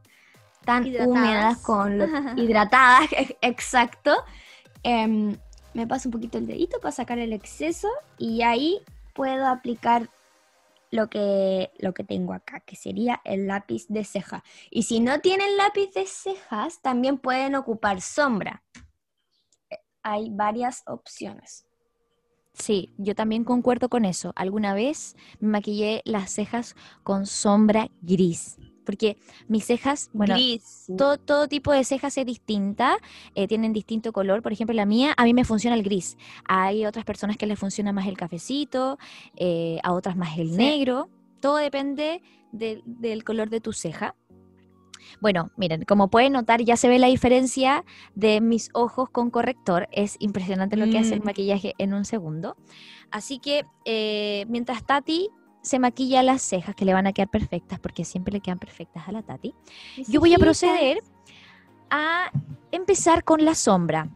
tan 0.68 0.86
húmedas, 1.08 1.58
con 1.60 1.98
hidratadas, 2.38 3.10
exacto, 3.42 4.14
em, 4.84 5.36
me 5.74 5.88
paso 5.88 6.10
un 6.10 6.12
poquito 6.12 6.38
el 6.38 6.46
dedito 6.46 6.80
para 6.82 6.92
sacar 6.92 7.20
el 7.20 7.32
exceso 7.32 7.88
y 8.18 8.42
ahí 8.42 8.82
puedo 9.14 9.48
aplicar 9.48 10.10
lo 10.92 11.10
que, 11.10 11.72
lo 11.80 11.94
que 11.94 12.04
tengo 12.04 12.34
acá, 12.34 12.60
que 12.60 12.76
sería 12.76 13.22
el 13.24 13.48
lápiz 13.48 13.88
de 13.88 14.04
ceja. 14.04 14.44
Y 14.70 14.84
si 14.84 15.00
no 15.00 15.22
tienen 15.22 15.56
lápiz 15.58 15.94
de 15.94 16.06
cejas, 16.06 16.82
también 16.82 17.18
pueden 17.18 17.56
ocupar 17.56 18.02
sombra. 18.02 18.64
Eh, 19.70 19.78
Hay 20.04 20.30
varias 20.32 20.84
opciones. 20.86 21.66
Sí, 22.54 22.94
yo 22.98 23.16
también 23.16 23.44
concuerdo 23.44 23.88
con 23.88 24.04
eso. 24.04 24.34
Alguna 24.36 24.74
vez 24.74 25.16
me 25.40 25.50
maquillé 25.50 26.02
las 26.06 26.32
cejas 26.32 26.76
con 27.04 27.26
sombra 27.26 27.90
gris. 28.02 28.58
Porque 28.88 29.18
mis 29.50 29.66
cejas, 29.66 30.10
bueno, 30.14 30.34
Gris. 30.36 30.86
todo, 30.98 31.18
todo 31.18 31.48
tipo 31.50 31.74
de 31.74 31.84
cejas 31.84 32.18
es 32.18 32.26
distinta, 32.26 32.98
eh, 33.36 33.46
tienen 33.48 33.74
distinto 33.74 34.14
color. 34.14 34.42
Por 34.42 34.54
ejemplo, 34.54 34.74
la 34.74 34.86
mía, 34.86 35.14
a 35.18 35.26
mí 35.26 35.34
me 35.34 35.44
funciona 35.44 35.76
el 35.76 35.84
gris. 35.84 36.18
Hay 36.46 36.86
otras 36.86 37.04
personas 37.04 37.36
que 37.36 37.46
les 37.48 37.60
funciona 37.60 37.92
más 37.92 38.08
el 38.08 38.16
cafecito, 38.18 38.98
eh, 39.36 39.78
a 39.84 39.92
otras 39.92 40.16
más 40.16 40.38
el 40.40 40.52
Sí. 40.52 40.56
negro. 40.58 41.10
Todo 41.42 41.58
depende 41.58 42.22
del- 42.54 42.82
del 42.86 43.26
color 43.26 43.50
de 43.50 43.60
tu 43.60 43.74
ceja. 43.74 44.16
Bueno, 45.22 45.52
miren, 45.58 45.84
como 45.84 46.10
pueden 46.10 46.34
notar, 46.34 46.62
ya 46.62 46.76
se 46.78 46.88
ve 46.90 47.00
la 47.00 47.08
diferencia 47.08 47.84
de 48.16 48.40
mis 48.42 48.70
ojos 48.74 49.10
con 49.10 49.30
corrector. 49.32 49.88
Es 49.92 50.16
impresionante 50.20 50.76
lo 50.78 50.90
que 50.90 50.98
hace 50.98 51.14
el 51.14 51.22
Mm. 51.22 51.26
maquillaje 51.26 51.74
en 51.78 51.94
un 51.94 52.06
segundo. 52.06 52.56
Así 53.12 53.40
que 53.40 53.66
eh, 53.86 54.46
mientras 54.50 54.86
Tati 54.86 55.30
se 55.68 55.80
maquilla 55.80 56.24
las 56.24 56.42
cejas, 56.42 56.76
que 56.76 56.86
le 56.86 56.94
van 56.94 57.08
a 57.08 57.14
quedar 57.14 57.30
perfectas, 57.30 57.80
porque 57.80 58.06
siempre 58.06 58.34
le 58.34 58.40
quedan 58.40 58.60
perfectas 58.60 59.08
a 59.08 59.12
la 59.12 59.22
Tati, 59.22 59.54
yo 60.08 60.20
voy 60.20 60.34
a 60.34 60.38
proceder 60.38 61.04
a 61.90 62.32
empezar 62.72 63.24
con 63.24 63.46
la 63.46 63.54
sombra. 63.54 64.10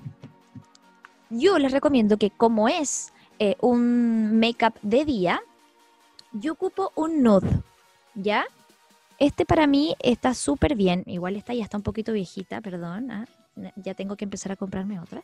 Yo 1.30 1.58
les 1.60 1.72
recomiendo 1.72 2.18
que 2.18 2.32
como 2.32 2.68
es 2.68 3.14
eh, 3.40 3.56
un 3.62 4.40
make-up 4.40 4.74
de 4.82 5.06
día, 5.06 5.42
yo 6.34 6.54
ocupo 6.54 6.92
un 6.96 7.22
nude, 7.24 7.62
¿ya? 8.16 8.46
Este 9.20 9.46
para 9.46 9.68
mí 9.68 9.96
está 10.00 10.34
súper 10.34 10.76
bien. 10.76 11.04
Igual 11.06 11.36
esta 11.36 11.54
ya 11.54 11.64
está 11.64 11.78
un 11.78 11.84
poquito 11.84 12.12
viejita, 12.12 12.60
perdón. 12.62 13.12
ah, 13.12 13.26
Ya 13.76 13.94
tengo 13.94 14.16
que 14.16 14.26
empezar 14.26 14.52
a 14.52 14.56
comprarme 14.56 15.00
otra. 15.00 15.24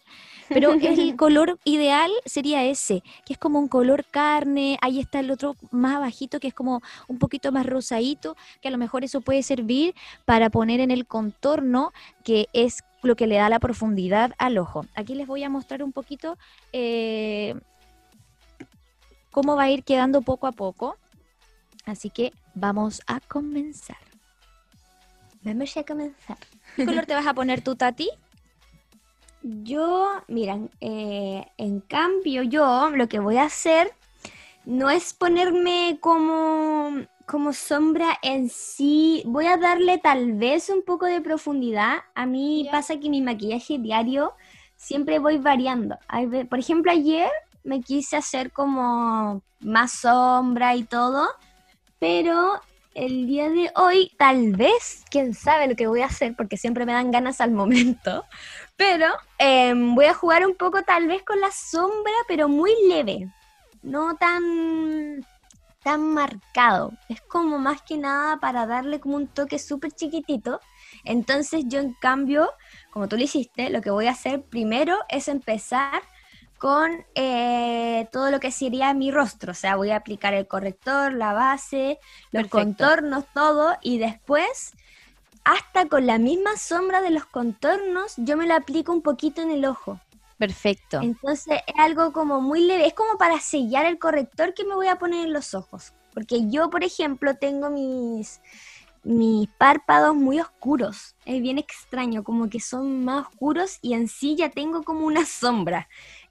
Pero 0.49 0.73
el 0.73 1.15
color 1.17 1.59
ideal 1.63 2.11
sería 2.25 2.63
ese, 2.63 3.03
que 3.25 3.33
es 3.33 3.39
como 3.39 3.59
un 3.59 3.67
color 3.67 4.05
carne. 4.05 4.77
Ahí 4.81 4.99
está 4.99 5.19
el 5.19 5.31
otro 5.31 5.55
más 5.71 5.95
abajito, 5.95 6.39
que 6.39 6.47
es 6.47 6.53
como 6.53 6.81
un 7.07 7.19
poquito 7.19 7.51
más 7.51 7.65
rosadito, 7.65 8.35
que 8.61 8.67
a 8.67 8.71
lo 8.71 8.77
mejor 8.77 9.03
eso 9.03 9.21
puede 9.21 9.43
servir 9.43 9.95
para 10.25 10.49
poner 10.49 10.79
en 10.79 10.91
el 10.91 11.05
contorno, 11.05 11.93
que 12.23 12.47
es 12.53 12.83
lo 13.03 13.15
que 13.15 13.27
le 13.27 13.35
da 13.35 13.49
la 13.49 13.59
profundidad 13.59 14.33
al 14.37 14.57
ojo. 14.57 14.85
Aquí 14.95 15.15
les 15.15 15.27
voy 15.27 15.43
a 15.43 15.49
mostrar 15.49 15.83
un 15.83 15.91
poquito 15.91 16.37
eh, 16.73 17.55
cómo 19.31 19.55
va 19.55 19.63
a 19.63 19.69
ir 19.69 19.83
quedando 19.83 20.21
poco 20.21 20.47
a 20.47 20.51
poco. 20.51 20.97
Así 21.85 22.09
que 22.09 22.33
vamos 22.53 23.01
a 23.07 23.19
comenzar. 23.21 23.97
Vamos 25.41 25.77
a 25.77 25.83
comenzar. 25.83 26.37
¿Qué 26.75 26.85
color 26.85 27.05
te 27.05 27.13
vas 27.13 27.25
a 27.25 27.33
poner 27.33 27.61
tú, 27.61 27.75
Tati? 27.75 28.09
Yo, 29.49 30.09
miran, 30.27 30.69
eh, 30.81 31.45
en 31.57 31.79
cambio 31.79 32.43
yo 32.43 32.89
lo 32.89 33.07
que 33.07 33.19
voy 33.19 33.37
a 33.37 33.45
hacer 33.45 33.93
no 34.65 34.89
es 34.89 35.13
ponerme 35.13 35.99
como, 36.01 36.89
como 37.25 37.53
sombra 37.53 38.19
en 38.23 38.49
sí, 38.49 39.23
voy 39.25 39.45
a 39.45 39.55
darle 39.55 39.99
tal 39.99 40.33
vez 40.33 40.67
un 40.67 40.83
poco 40.83 41.05
de 41.05 41.21
profundidad. 41.21 41.99
A 42.13 42.25
mí 42.25 42.67
pasa 42.69 42.99
que 42.99 43.09
mi 43.09 43.21
maquillaje 43.21 43.77
diario 43.77 44.33
siempre 44.75 45.17
voy 45.19 45.37
variando. 45.37 45.97
Por 46.49 46.59
ejemplo, 46.59 46.91
ayer 46.91 47.29
me 47.63 47.79
quise 47.79 48.17
hacer 48.17 48.51
como 48.51 49.43
más 49.61 49.93
sombra 49.93 50.75
y 50.75 50.83
todo, 50.83 51.25
pero 51.99 52.59
el 52.95 53.27
día 53.27 53.49
de 53.49 53.71
hoy 53.75 54.11
tal 54.17 54.53
vez, 54.53 55.05
quién 55.09 55.33
sabe 55.33 55.67
lo 55.67 55.75
que 55.75 55.87
voy 55.87 56.01
a 56.01 56.07
hacer, 56.07 56.35
porque 56.35 56.57
siempre 56.57 56.85
me 56.85 56.91
dan 56.91 57.11
ganas 57.11 57.39
al 57.39 57.51
momento. 57.51 58.25
Pero 58.77 59.07
em, 59.39 59.95
voy 59.95 60.05
a 60.05 60.13
jugar 60.13 60.45
un 60.45 60.55
poco 60.55 60.83
tal 60.83 61.07
vez 61.07 61.23
con 61.23 61.41
la 61.41 61.51
sombra, 61.51 62.13
pero 62.27 62.47
muy 62.47 62.71
leve. 62.87 63.27
No 63.81 64.15
tan, 64.15 65.25
tan 65.83 66.13
marcado. 66.13 66.93
Es 67.09 67.21
como 67.21 67.57
más 67.57 67.81
que 67.81 67.97
nada 67.97 68.37
para 68.37 68.67
darle 68.67 68.99
como 68.99 69.15
un 69.15 69.27
toque 69.27 69.57
súper 69.57 69.91
chiquitito. 69.91 70.61
Entonces 71.03 71.65
yo 71.67 71.79
en 71.79 71.93
cambio, 71.95 72.51
como 72.91 73.07
tú 73.07 73.17
lo 73.17 73.23
hiciste, 73.23 73.69
lo 73.71 73.81
que 73.81 73.89
voy 73.89 74.07
a 74.07 74.11
hacer 74.11 74.43
primero 74.43 74.95
es 75.09 75.27
empezar 75.27 76.03
con 76.59 77.05
eh, 77.15 78.07
todo 78.11 78.29
lo 78.31 78.39
que 78.39 78.51
sería 78.51 78.93
mi 78.93 79.09
rostro. 79.09 79.51
O 79.51 79.55
sea, 79.55 79.75
voy 79.75 79.89
a 79.89 79.97
aplicar 79.97 80.35
el 80.35 80.47
corrector, 80.47 81.13
la 81.13 81.33
base, 81.33 81.99
los 82.31 82.43
Perfecto. 82.43 82.57
contornos, 82.57 83.25
todo. 83.33 83.75
Y 83.81 83.97
después 83.97 84.73
hasta 85.47 85.87
con 85.87 86.05
la 86.05 86.17
misma 86.17 86.57
sombra 86.57 86.99
de 87.01 87.09
los 87.09 87.25
contornos, 87.25 88.15
yo 88.17 88.35
me 88.35 88.47
la 88.47 88.57
aplico 88.57 88.91
un 88.91 89.01
poquito 89.01 89.41
en 89.41 89.49
el 89.49 89.63
ojo. 89.63 89.97
Perfecto. 90.37 90.99
Entonces 91.01 91.61
es 91.65 91.73
algo 91.79 92.11
como 92.11 92.41
muy 92.41 92.65
leve, 92.65 92.85
es 92.85 92.93
como 92.93 93.17
para 93.17 93.39
sellar 93.39 93.85
el 93.85 93.97
corrector 93.97 94.53
que 94.53 94.65
me 94.65 94.75
voy 94.75 94.87
a 94.87 94.97
poner 94.97 95.25
en 95.25 95.31
los 95.31 95.53
ojos. 95.53 95.93
Porque 96.13 96.49
yo, 96.49 96.69
por 96.69 96.83
ejemplo, 96.83 97.35
tengo 97.35 97.69
mis, 97.69 98.41
mis 99.03 99.47
párpados 99.57 100.13
muy 100.17 100.41
oscuros. 100.41 101.15
Es 101.23 101.41
bien 101.41 101.57
extraño, 101.57 102.25
como 102.25 102.49
que 102.49 102.59
son 102.59 103.05
más 103.05 103.27
oscuros 103.27 103.79
y 103.81 103.93
en 103.93 104.09
sí 104.09 104.35
ya 104.35 104.49
tengo 104.49 104.83
como 104.83 105.05
una 105.05 105.25
sombra. 105.25 105.87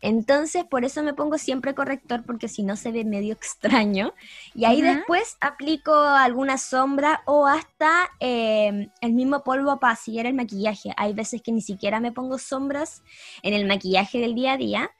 Entonces, 0.07 0.63
por 0.63 0.85
eso 0.85 1.03
me 1.03 1.15
pongo 1.15 1.37
siempre 1.37 1.75
corrector, 1.75 2.23
porque 2.25 2.47
si 2.47 2.63
no 2.63 2.77
se 2.77 2.93
ve 2.93 3.05
medio 3.05 3.33
extraño. 3.33 4.15
Y 4.55 4.65
ahí 4.65 4.81
después 4.81 5.37
aplico 5.41 5.93
alguna 5.93 6.59
sombra 6.59 7.23
o 7.25 7.49
hasta 7.49 7.91
eh, 8.21 8.89
el 9.01 9.13
mismo 9.15 9.43
polvo 9.43 9.81
para 9.81 9.97
sellar 9.97 10.27
el 10.27 10.35
maquillaje. 10.35 10.93
Hay 10.97 11.13
veces 11.13 11.43
que 11.43 11.51
ni 11.51 11.61
siquiera 11.61 11.99
me 11.99 12.13
pongo 12.13 12.39
sombras 12.39 13.03
en 13.43 13.53
el 13.53 13.67
maquillaje 13.67 14.21
del 14.21 14.37
día 14.37 14.53
a 14.53 14.57
día. 14.57 14.91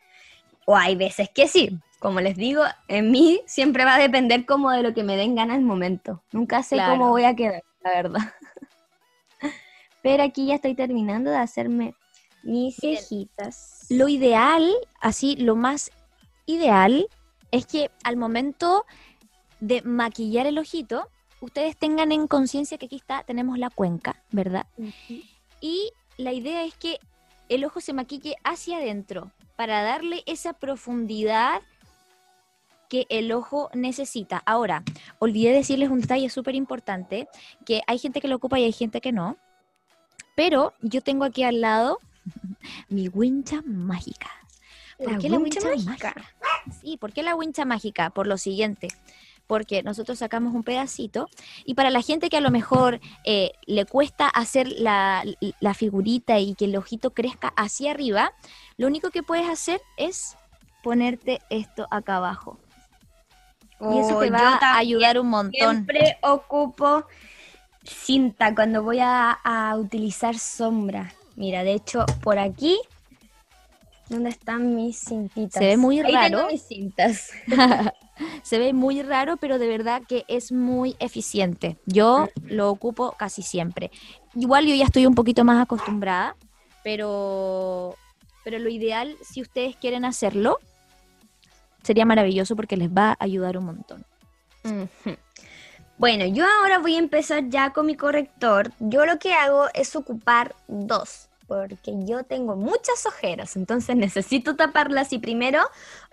O 0.65 0.77
hay 0.77 0.97
veces 0.97 1.31
que 1.33 1.47
sí. 1.47 1.79
Como 2.01 2.21
les 2.21 2.37
digo, 2.37 2.65
en 2.89 3.13
mí 3.13 3.43
siempre 3.47 3.85
va 3.85 3.95
a 3.95 3.99
depender 4.01 4.45
como 4.45 4.73
de 4.73 4.83
lo 4.83 4.93
que 4.93 5.05
me 5.05 5.17
den 5.17 5.37
ganas 5.37 5.59
al 5.59 5.63
momento. 5.63 6.25
Nunca 6.33 6.65
sé 6.65 6.75
Claro. 6.75 6.95
cómo 6.95 7.11
voy 7.11 7.23
a 7.23 7.37
quedar, 7.37 7.63
la 7.85 7.91
verdad. 7.91 8.21
Pero 10.03 10.25
aquí 10.25 10.47
ya 10.47 10.57
estoy 10.57 10.75
terminando 10.75 11.31
de 11.31 11.37
hacerme 11.37 11.95
mis 12.43 12.75
cejitas. 12.75 13.76
Lo 13.89 14.09
ideal, 14.09 14.73
así, 15.01 15.37
lo 15.37 15.57
más 15.57 15.91
ideal, 16.47 17.09
es 17.51 17.67
que 17.67 17.91
al 18.03 18.17
momento 18.17 18.85
de 19.61 19.83
maquillar 19.83 20.47
el 20.47 20.59
ojito, 20.59 21.09
ustedes 21.41 21.77
tengan 21.77 22.13
en 22.13 22.27
conciencia 22.27 22.79
que 22.79 22.87
aquí 22.87 22.97
está, 22.97 23.23
tenemos 23.23 23.59
la 23.59 23.71
cuenca, 23.71 24.23
¿verdad? 24.33 24.67
Y 25.61 25.93
la 26.17 26.33
idea 26.33 26.65
es 26.65 26.75
que 26.75 26.99
el 27.49 27.65
ojo 27.65 27.81
se 27.81 27.93
maquille 27.93 28.37
hacia 28.45 28.79
adentro 28.79 29.31
para 29.57 29.83
darle 29.83 30.23
esa 30.27 30.53
profundidad 30.53 31.63
que 32.89 33.07
el 33.09 33.33
ojo 33.33 33.71
necesita. 33.75 34.43
Ahora, 34.47 34.83
olvidé 35.19 35.53
decirles 35.53 35.91
un 35.91 36.01
detalle 36.01 36.29
súper 36.29 36.55
importante, 36.55 37.29
que 37.65 37.83
hay 37.87 37.99
gente 37.99 38.21
que 38.21 38.29
lo 38.29 38.37
ocupa 38.37 38.59
y 38.59 38.65
hay 38.65 38.73
gente 38.73 39.01
que 39.01 39.13
no, 39.13 39.37
pero 40.35 40.75
yo 40.83 41.01
tengo 41.01 41.25
aquí 41.25 41.43
al 41.43 41.61
lado 41.61 41.99
mi 42.89 43.09
wincha 43.09 43.63
mágica. 43.65 44.31
¿Por 44.99 45.13
La 45.13 45.19
qué 45.19 45.29
la 45.29 45.39
wincha 45.39 45.61
wincha 45.61 45.87
mágica. 45.87 46.15
mágica? 46.17 46.25
Sí, 46.81 46.97
¿por 46.97 47.13
qué 47.13 47.23
la 47.23 47.35
wincha 47.35 47.65
mágica? 47.65 48.11
Por 48.11 48.27
lo 48.27 48.39
siguiente, 48.39 48.89
porque 49.47 49.83
nosotros 49.83 50.19
sacamos 50.19 50.55
un 50.55 50.63
pedacito 50.65 51.29
y 51.65 51.75
para 51.75 51.91
la 51.91 52.01
gente 52.03 52.29
que 52.31 52.39
a 52.39 52.41
lo 52.41 52.51
mejor 52.51 53.01
eh, 53.25 53.53
le 53.67 53.85
cuesta 53.85 54.27
hacer 54.29 54.69
la, 54.69 55.23
la 55.61 55.75
figurita 55.75 56.39
y 56.39 56.55
que 56.55 56.65
el 56.65 56.77
ojito 56.77 57.11
crezca 57.13 57.49
hacia 57.57 57.91
arriba, 57.93 58.33
lo 58.79 58.87
único 58.87 59.11
que 59.11 59.23
puedes 59.23 59.49
hacer 59.49 59.81
es 59.97 60.37
ponerte 60.83 61.41
esto 61.51 61.87
acá 61.91 62.17
abajo. 62.17 62.59
Y 63.79 63.99
eso 63.99 64.17
Oh, 64.17 64.21
te 64.21 64.27
yo 64.29 64.33
va 64.33 64.57
a 64.57 64.79
ayudar 64.79 65.21
un 65.21 65.29
montón. 65.29 65.53
Siempre 65.53 66.19
ocupo 66.23 67.05
cinta 67.85 68.55
cuando 68.55 68.83
voy 68.83 69.01
a, 69.01 69.31
a 69.33 69.77
utilizar 69.77 70.39
sombra. 70.39 71.13
Mira, 71.37 71.63
de 71.65 71.75
hecho, 71.75 72.05
por 72.23 72.39
aquí, 72.39 72.81
¿dónde 74.09 74.31
están 74.31 74.75
mis 74.75 74.99
cintitas? 74.99 75.61
Se 75.61 75.67
ve 75.67 75.77
muy 75.77 76.01
Ahí 76.01 76.13
raro. 76.13 76.39
tengo 76.39 76.51
mis 76.51 76.63
cintas. 76.63 77.31
Se 78.43 78.59
ve 78.59 78.73
muy 78.73 79.03
raro, 79.03 79.37
pero 79.37 79.59
de 79.59 79.69
verdad 79.69 80.03
que 80.09 80.25
es 80.27 80.51
muy 80.51 80.97
eficiente. 81.01 81.77
Yo 81.85 82.29
lo 82.45 82.71
ocupo 82.71 83.13
casi 83.13 83.43
siempre. 83.43 83.91
Igual 84.35 84.67
yo 84.67 84.75
ya 84.75 84.85
estoy 84.85 85.05
un 85.05 85.15
poquito 85.15 85.45
más 85.45 85.63
acostumbrada, 85.63 86.35
pero, 86.83 87.95
pero 88.43 88.59
lo 88.59 88.71
ideal, 88.71 89.15
si 89.23 89.43
ustedes 89.43 89.77
quieren 89.77 90.07
hacerlo, 90.07 90.59
sería 91.83 92.07
maravilloso 92.07 92.57
porque 92.57 92.79
les 92.79 92.89
va 92.89 93.11
a 93.11 93.17
ayudar 93.19 93.59
un 93.59 93.67
montón. 93.67 94.05
Bueno, 95.99 96.27
yo 96.27 96.45
ahora 96.61 96.79
voy 96.79 96.97
a 96.97 96.99
empezar 96.99 97.49
ya 97.49 97.73
con 97.73 97.87
mi 97.87 97.97
corrector. 97.97 98.73
Yo 98.81 99.07
lo 99.07 99.19
que 99.19 99.33
hago 99.35 99.67
es 99.75 99.95
ocupar 99.97 100.55
dos. 100.69 101.26
Porque 101.47 101.93
yo 102.05 102.25
tengo 102.25 102.57
muchas 102.57 103.07
ojeras, 103.07 103.57
entonces 103.57 103.97
necesito 103.97 104.57
taparlas 104.57 105.13
y 105.13 105.19
primero 105.19 105.61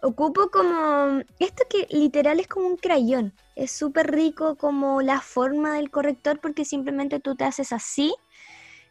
ocupo 0.02 0.50
como 0.52 1.22
esto 1.40 1.64
que 1.70 1.88
literal 1.90 2.40
es 2.40 2.48
como 2.48 2.68
un 2.68 2.78
crayón. 2.78 3.34
Es 3.56 3.72
súper 3.72 4.12
rico 4.12 4.56
como 4.56 5.02
la 5.02 5.22
forma 5.22 5.74
del 5.74 5.90
corrector 5.90 6.40
porque 6.40 6.66
simplemente 6.66 7.20
tú 7.20 7.36
te 7.36 7.46
haces 7.46 7.74
así, 7.74 8.16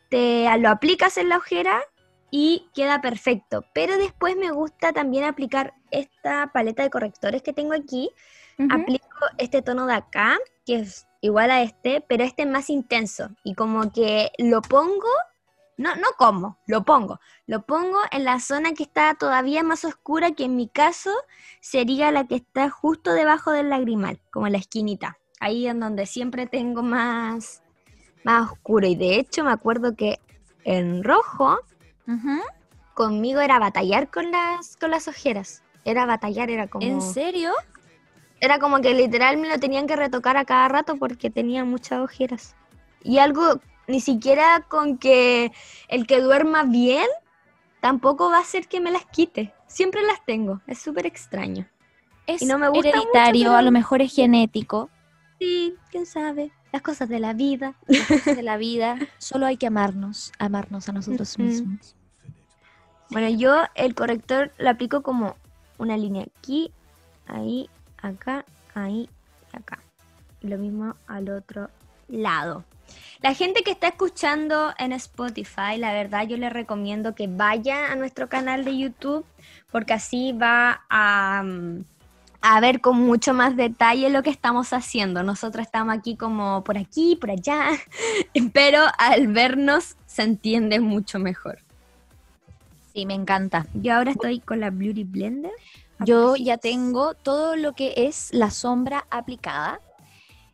te 0.09 0.47
lo 0.59 0.69
aplicas 0.69 1.17
en 1.17 1.29
la 1.29 1.39
ojera 1.39 1.83
y 2.31 2.69
queda 2.75 3.01
perfecto. 3.01 3.65
Pero 3.75 3.97
después 3.97 4.37
me 4.37 4.51
gusta 4.51 4.93
también 4.93 5.25
aplicar 5.25 5.75
esta 5.91 6.51
paleta 6.53 6.83
de 6.83 6.91
correctores 6.91 7.43
que 7.43 7.53
tengo 7.53 7.75
aquí. 7.75 8.11
Aplico 8.71 9.09
este 9.39 9.61
tono 9.61 9.87
de 9.87 9.95
acá, 9.95 10.39
que 10.65 10.77
es 10.77 11.07
igual 11.21 11.51
a 11.51 11.63
este, 11.63 12.01
pero 12.07 12.23
este 12.23 12.43
es 12.43 12.49
más 12.49 12.71
intenso 12.71 13.31
y 13.43 13.55
como 13.55 13.91
que 13.93 14.31
lo 14.39 14.63
pongo 14.63 15.09
no, 15.77 15.97
no 15.97 16.09
como, 16.19 16.59
lo 16.67 16.85
pongo. 16.85 17.21
Lo 17.47 17.65
pongo 17.65 17.99
en 18.11 18.25
la 18.25 18.41
zona 18.41 18.73
que 18.73 18.83
está 18.83 19.15
todavía 19.15 19.63
más 19.63 19.85
oscura, 19.85 20.33
que 20.33 20.45
en 20.45 20.57
mi 20.57 20.69
caso 20.69 21.11
sería 21.61 22.11
la 22.11 22.27
que 22.27 22.37
está 22.37 22.71
justo 22.71 23.13
debajo 23.13 23.53
del 23.53 23.71
lagrimal, 23.71 24.21
como 24.31 24.47
en 24.47 24.53
la 24.53 24.59
esquinita. 24.59 25.19
Ahí 25.41 25.67
en 25.67 25.81
donde 25.81 26.07
siempre 26.07 26.47
tengo 26.47 26.83
más, 26.83 27.63
más 28.25 28.53
oscuro. 28.53 28.87
Y 28.87 28.95
de 28.95 29.17
hecho 29.17 29.45
me 29.45 29.51
acuerdo 29.51 29.97
que 29.97 30.21
en 30.65 31.03
rojo 31.03 31.59
conmigo 32.95 33.41
era 33.41 33.59
batallar 33.59 34.11
con 34.11 34.31
las, 34.31 34.77
con 34.77 34.91
las 34.91 35.09
ojeras. 35.09 35.63
Era 35.85 36.07
batallar, 36.07 36.51
era 36.51 36.69
como... 36.69 36.87
¿En 36.87 37.01
serio? 37.01 37.53
Era 38.41 38.59
como 38.59 38.81
que 38.81 38.95
literal 38.95 39.37
me 39.37 39.49
lo 39.49 39.59
tenían 39.59 39.87
que 39.87 39.97
retocar 39.97 40.37
a 40.37 40.45
cada 40.45 40.69
rato 40.69 40.97
porque 40.97 41.31
tenía 41.31 41.65
muchas 41.65 42.01
ojeras. 42.01 42.55
Y 43.03 43.19
algo 43.19 43.61
ni 43.87 44.01
siquiera 44.01 44.65
con 44.69 44.99
que 44.99 45.53
el 45.89 46.07
que 46.07 46.21
duerma 46.21 46.65
bien 46.65 47.07
tampoco 47.81 48.31
va 48.31 48.39
a 48.39 48.45
ser 48.45 48.69
que 48.69 48.81
me 48.81 48.91
las 48.91 49.07
quite. 49.07 49.53
Siempre 49.67 50.03
las 50.03 50.25
tengo. 50.25 50.61
Es 50.67 50.79
súper 50.79 51.07
extraño. 51.07 51.67
Es 52.27 52.43
no 52.43 52.59
me 52.59 52.69
gusta 52.69 52.91
hereditario, 52.91 53.55
a 53.55 53.63
lo 53.63 53.73
mejor 53.73 54.01
es 54.03 54.15
genético. 54.15 54.91
Sí, 55.39 55.75
quién 55.91 56.07
sabe. 56.07 56.53
Las 56.73 56.83
cosas 56.83 57.09
de 57.09 57.19
la 57.19 57.33
vida. 57.33 57.75
Las 57.87 58.07
cosas 58.07 58.37
de 58.37 58.43
la 58.43 58.57
vida. 58.57 58.97
Solo 59.19 59.47
hay 59.47 59.57
que 59.57 59.67
amarnos, 59.67 60.33
amarnos 60.39 60.89
a 60.89 60.93
nosotros 60.93 61.39
mismos. 61.39 61.97
Bueno, 63.11 63.29
yo 63.29 63.65
el 63.75 63.95
corrector 63.95 64.53
lo 64.57 64.71
aplico 64.71 65.03
como 65.03 65.37
una 65.77 65.97
línea 65.97 66.25
aquí, 66.39 66.73
ahí, 67.27 67.69
acá, 68.01 68.45
ahí, 68.75 69.11
acá. 69.53 69.81
Lo 70.41 70.57
mismo 70.57 70.95
al 71.07 71.29
otro 71.29 71.69
lado. 72.09 72.65
La 73.23 73.35
gente 73.35 73.63
que 73.63 73.71
está 73.71 73.89
escuchando 73.89 74.75
en 74.79 74.93
Spotify, 74.93 75.79
la 75.79 75.93
verdad 75.93 76.27
yo 76.27 76.37
les 76.37 76.53
recomiendo 76.53 77.15
que 77.15 77.29
vaya 77.29 77.93
a 77.93 77.97
nuestro 77.97 78.29
canal 78.29 78.65
de 78.65 78.77
YouTube 78.77 79.25
porque 79.71 79.93
así 79.93 80.33
va 80.33 80.83
a, 80.91 81.43
mm, 81.45 81.85
a 82.41 82.61
ver 82.61 82.81
con 82.81 82.99
mucho 82.99 83.33
más 83.33 83.57
detalle 83.57 84.11
lo 84.11 84.23
que 84.23 84.31
estamos 84.31 84.73
haciendo. 84.73 85.23
Nosotros 85.23 85.65
estamos 85.65 85.95
aquí 85.95 86.17
como 86.17 86.65
por 86.65 86.77
aquí, 86.77 87.17
por 87.17 87.31
allá, 87.31 87.71
pero 88.53 88.83
al 88.99 89.29
vernos 89.29 89.97
se 90.07 90.23
entiende 90.23 90.81
mucho 90.81 91.21
mejor. 91.21 91.61
Sí, 92.93 93.07
me 93.07 93.15
encanta. 93.15 93.67
Yo 93.73 93.95
ahora 93.95 94.11
estoy 94.11 94.41
con 94.41 94.61
la 94.61 94.71
Beauty 94.71 95.05
Blender. 95.05 95.53
Yo 96.01 96.35
ya 96.35 96.59
tengo 96.59 97.15
todo 97.15 97.55
lo 97.55 97.75
que 97.75 97.95
es 97.97 98.31
la 98.33 98.51
sombra 98.51 99.07
aplicada 99.11 99.81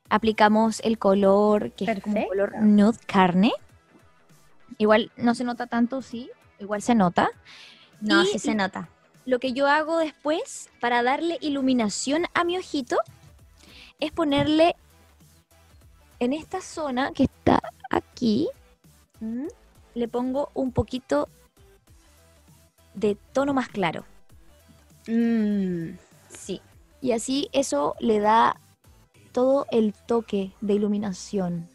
aplicamos 0.08 0.80
el 0.80 0.98
color, 0.98 1.72
que 1.72 1.84
es 1.84 2.00
como 2.00 2.26
color 2.28 2.60
nude 2.60 2.98
carne. 3.06 3.52
Igual 4.78 5.10
no 5.16 5.34
se 5.34 5.44
nota 5.44 5.66
tanto, 5.66 6.02
sí, 6.02 6.30
igual 6.58 6.82
se 6.82 6.94
nota. 6.94 7.30
No, 8.00 8.24
sí 8.24 8.38
se 8.38 8.54
nota. 8.54 8.88
Lo 9.24 9.40
que 9.40 9.52
yo 9.52 9.66
hago 9.66 9.98
después 9.98 10.70
para 10.80 11.02
darle 11.02 11.36
iluminación 11.40 12.26
a 12.34 12.44
mi 12.44 12.56
ojito 12.56 12.98
es 14.00 14.12
ponerle 14.12 14.76
en 16.20 16.32
esta 16.32 16.60
zona 16.60 17.12
que 17.12 17.24
está 17.24 17.60
aquí, 17.90 18.48
le 19.94 20.08
pongo 20.08 20.50
un 20.54 20.72
poquito 20.72 21.28
de 22.94 23.16
tono 23.32 23.54
más 23.54 23.68
claro. 23.68 24.04
Mm, 25.06 25.96
sí. 26.28 26.60
Y 27.00 27.12
así 27.12 27.48
eso 27.52 27.94
le 28.00 28.18
da 28.20 28.60
todo 29.38 29.68
el 29.70 29.94
toque 29.94 30.50
de 30.60 30.74
iluminación 30.74 31.68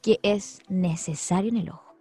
que 0.00 0.18
es 0.22 0.60
necesario 0.70 1.50
en 1.50 1.58
el 1.58 1.68
ojo. 1.68 1.94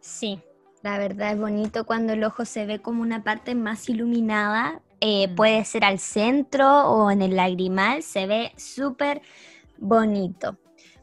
Sí, 0.00 0.38
la 0.80 0.96
verdad 0.96 1.32
es 1.32 1.40
bonito 1.40 1.84
cuando 1.86 2.12
el 2.12 2.22
ojo 2.22 2.44
se 2.44 2.64
ve 2.64 2.78
como 2.78 3.02
una 3.02 3.24
parte 3.24 3.56
más 3.56 3.88
iluminada. 3.88 4.80
Eh, 5.00 5.26
mm. 5.26 5.34
Puede 5.34 5.64
ser 5.64 5.84
al 5.84 5.98
centro 5.98 6.88
o 6.88 7.10
en 7.10 7.20
el 7.20 7.34
lagrimal, 7.34 8.04
se 8.04 8.28
ve 8.28 8.52
súper 8.56 9.22
bonito. 9.78 10.56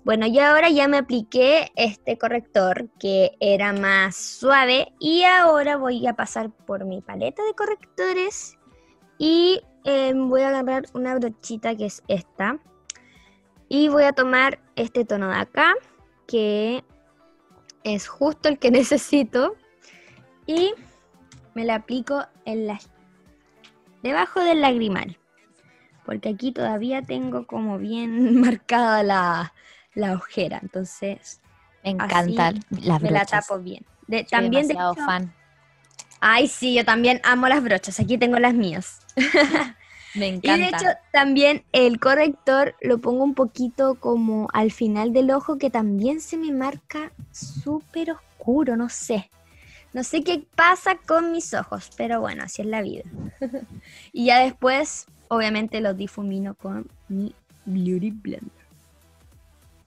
Bueno, 0.05 0.25
y 0.25 0.39
ahora 0.39 0.69
ya 0.69 0.87
me 0.87 0.99
apliqué 0.99 1.73
este 1.75 2.17
corrector 2.17 2.87
que 3.01 3.31
era 3.41 3.73
más 3.73 4.15
suave 4.15 4.93
y 4.97 5.23
ahora 5.23 5.75
voy 5.75 6.07
a 6.07 6.13
pasar 6.13 6.51
por 6.51 6.85
mi 6.85 7.01
paleta 7.01 7.43
de 7.43 7.53
correctores 7.53 8.57
y 9.17 9.59
eh, 9.83 10.13
voy 10.15 10.43
a 10.43 10.47
agarrar 10.47 10.85
una 10.93 11.15
brochita 11.15 11.75
que 11.75 11.87
es 11.87 12.01
esta 12.07 12.61
y 13.69 13.87
voy 13.87 14.03
a 14.03 14.13
tomar 14.13 14.59
este 14.75 15.05
tono 15.05 15.29
de 15.29 15.35
acá, 15.35 15.75
que 16.27 16.83
es 17.83 18.07
justo 18.07 18.49
el 18.49 18.57
que 18.57 18.71
necesito. 18.71 19.55
Y 20.45 20.73
me 21.53 21.63
la 21.63 21.75
aplico 21.75 22.25
en 22.45 22.65
la, 22.65 22.79
debajo 24.01 24.43
del 24.43 24.61
lagrimal. 24.61 25.17
Porque 26.03 26.29
aquí 26.29 26.51
todavía 26.51 27.03
tengo 27.03 27.45
como 27.45 27.77
bien 27.77 28.41
marcada 28.41 29.03
la, 29.03 30.13
ojera. 30.13 30.59
Entonces, 30.61 31.39
me 31.83 31.91
encanta 31.91 32.53
las 32.71 33.01
Me 33.01 33.11
la 33.11 33.25
tapo 33.25 33.59
bien. 33.59 33.85
también 34.29 34.67
de 34.67 34.73
fan. 34.73 35.33
Ay, 36.19 36.47
sí, 36.47 36.73
yo 36.73 36.83
también 36.83 37.21
amo 37.23 37.47
las 37.47 37.63
brochas. 37.63 37.99
Aquí 37.99 38.17
tengo 38.17 38.39
las 38.39 38.55
mías. 38.55 39.05
Me 40.19 40.27
encanta. 40.27 40.57
Y 40.57 40.59
de 40.59 40.67
hecho, 40.67 40.99
también 41.11 41.63
el 41.71 41.99
corrector 41.99 42.75
lo 42.81 42.99
pongo 42.99 43.23
un 43.23 43.33
poquito 43.33 43.95
como 43.95 44.47
al 44.53 44.71
final 44.71 45.13
del 45.13 45.31
ojo, 45.31 45.57
que 45.57 45.69
también 45.69 46.21
se 46.21 46.37
me 46.37 46.51
marca 46.51 47.11
súper 47.31 48.11
oscuro, 48.11 48.75
no 48.75 48.89
sé. 48.89 49.29
No 49.93 50.03
sé 50.03 50.23
qué 50.23 50.43
pasa 50.55 50.97
con 51.07 51.31
mis 51.31 51.53
ojos, 51.53 51.89
pero 51.97 52.21
bueno, 52.21 52.43
así 52.43 52.61
es 52.61 52.67
la 52.67 52.81
vida. 52.81 53.03
y 54.13 54.25
ya 54.25 54.39
después, 54.39 55.07
obviamente, 55.29 55.81
los 55.81 55.97
difumino 55.97 56.53
con 56.53 56.87
mi 57.07 57.33
Beauty 57.65 58.11
Blender. 58.11 58.59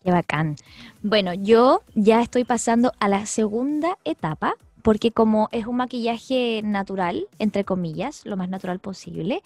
Qué 0.03 0.11
bacán. 0.11 0.57
Bueno, 1.03 1.33
yo 1.35 1.83
ya 1.95 2.21
estoy 2.21 2.45
pasando 2.45 2.93
a 2.99 3.09
la 3.09 3.27
segunda 3.27 3.99
etapa, 4.05 4.57
porque 4.83 5.13
como 5.13 5.49
es 5.53 5.67
un 5.67 5.77
maquillaje 5.77 6.61
natural, 6.65 7.29
entre 7.39 7.65
comillas, 7.65 8.27
lo 8.27 8.37
más 8.37 8.49
natural 8.49 8.81
posible, 8.81 9.43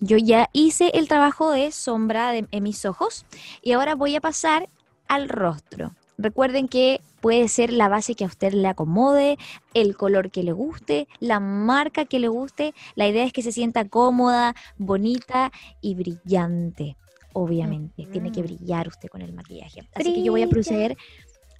yo 0.00 0.16
ya 0.16 0.48
hice 0.52 0.90
el 0.94 1.08
trabajo 1.08 1.50
de 1.50 1.72
sombra 1.72 2.36
en 2.36 2.62
mis 2.62 2.84
ojos 2.84 3.24
y 3.62 3.72
ahora 3.72 3.94
voy 3.94 4.16
a 4.16 4.20
pasar 4.20 4.68
al 5.08 5.28
rostro. 5.28 5.92
Recuerden 6.18 6.66
que 6.66 7.00
puede 7.20 7.46
ser 7.46 7.72
la 7.72 7.88
base 7.88 8.16
que 8.16 8.24
a 8.24 8.26
usted 8.26 8.52
le 8.52 8.66
acomode, 8.66 9.38
el 9.72 9.96
color 9.96 10.32
que 10.32 10.42
le 10.42 10.50
guste, 10.50 11.06
la 11.20 11.38
marca 11.38 12.06
que 12.06 12.18
le 12.18 12.26
guste. 12.26 12.74
La 12.96 13.06
idea 13.06 13.24
es 13.24 13.32
que 13.32 13.42
se 13.42 13.52
sienta 13.52 13.88
cómoda, 13.88 14.56
bonita 14.78 15.52
y 15.80 15.94
brillante. 15.94 16.96
Obviamente, 17.34 18.04
tiene 18.06 18.32
que 18.32 18.42
brillar 18.42 18.88
usted 18.88 19.08
con 19.08 19.22
el 19.22 19.32
maquillaje. 19.32 19.88
Así 19.94 20.12
que 20.12 20.24
yo 20.24 20.32
voy 20.32 20.42
a 20.42 20.48
proceder 20.48 20.96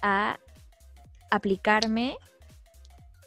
a 0.01 0.37
aplicarme 1.31 2.17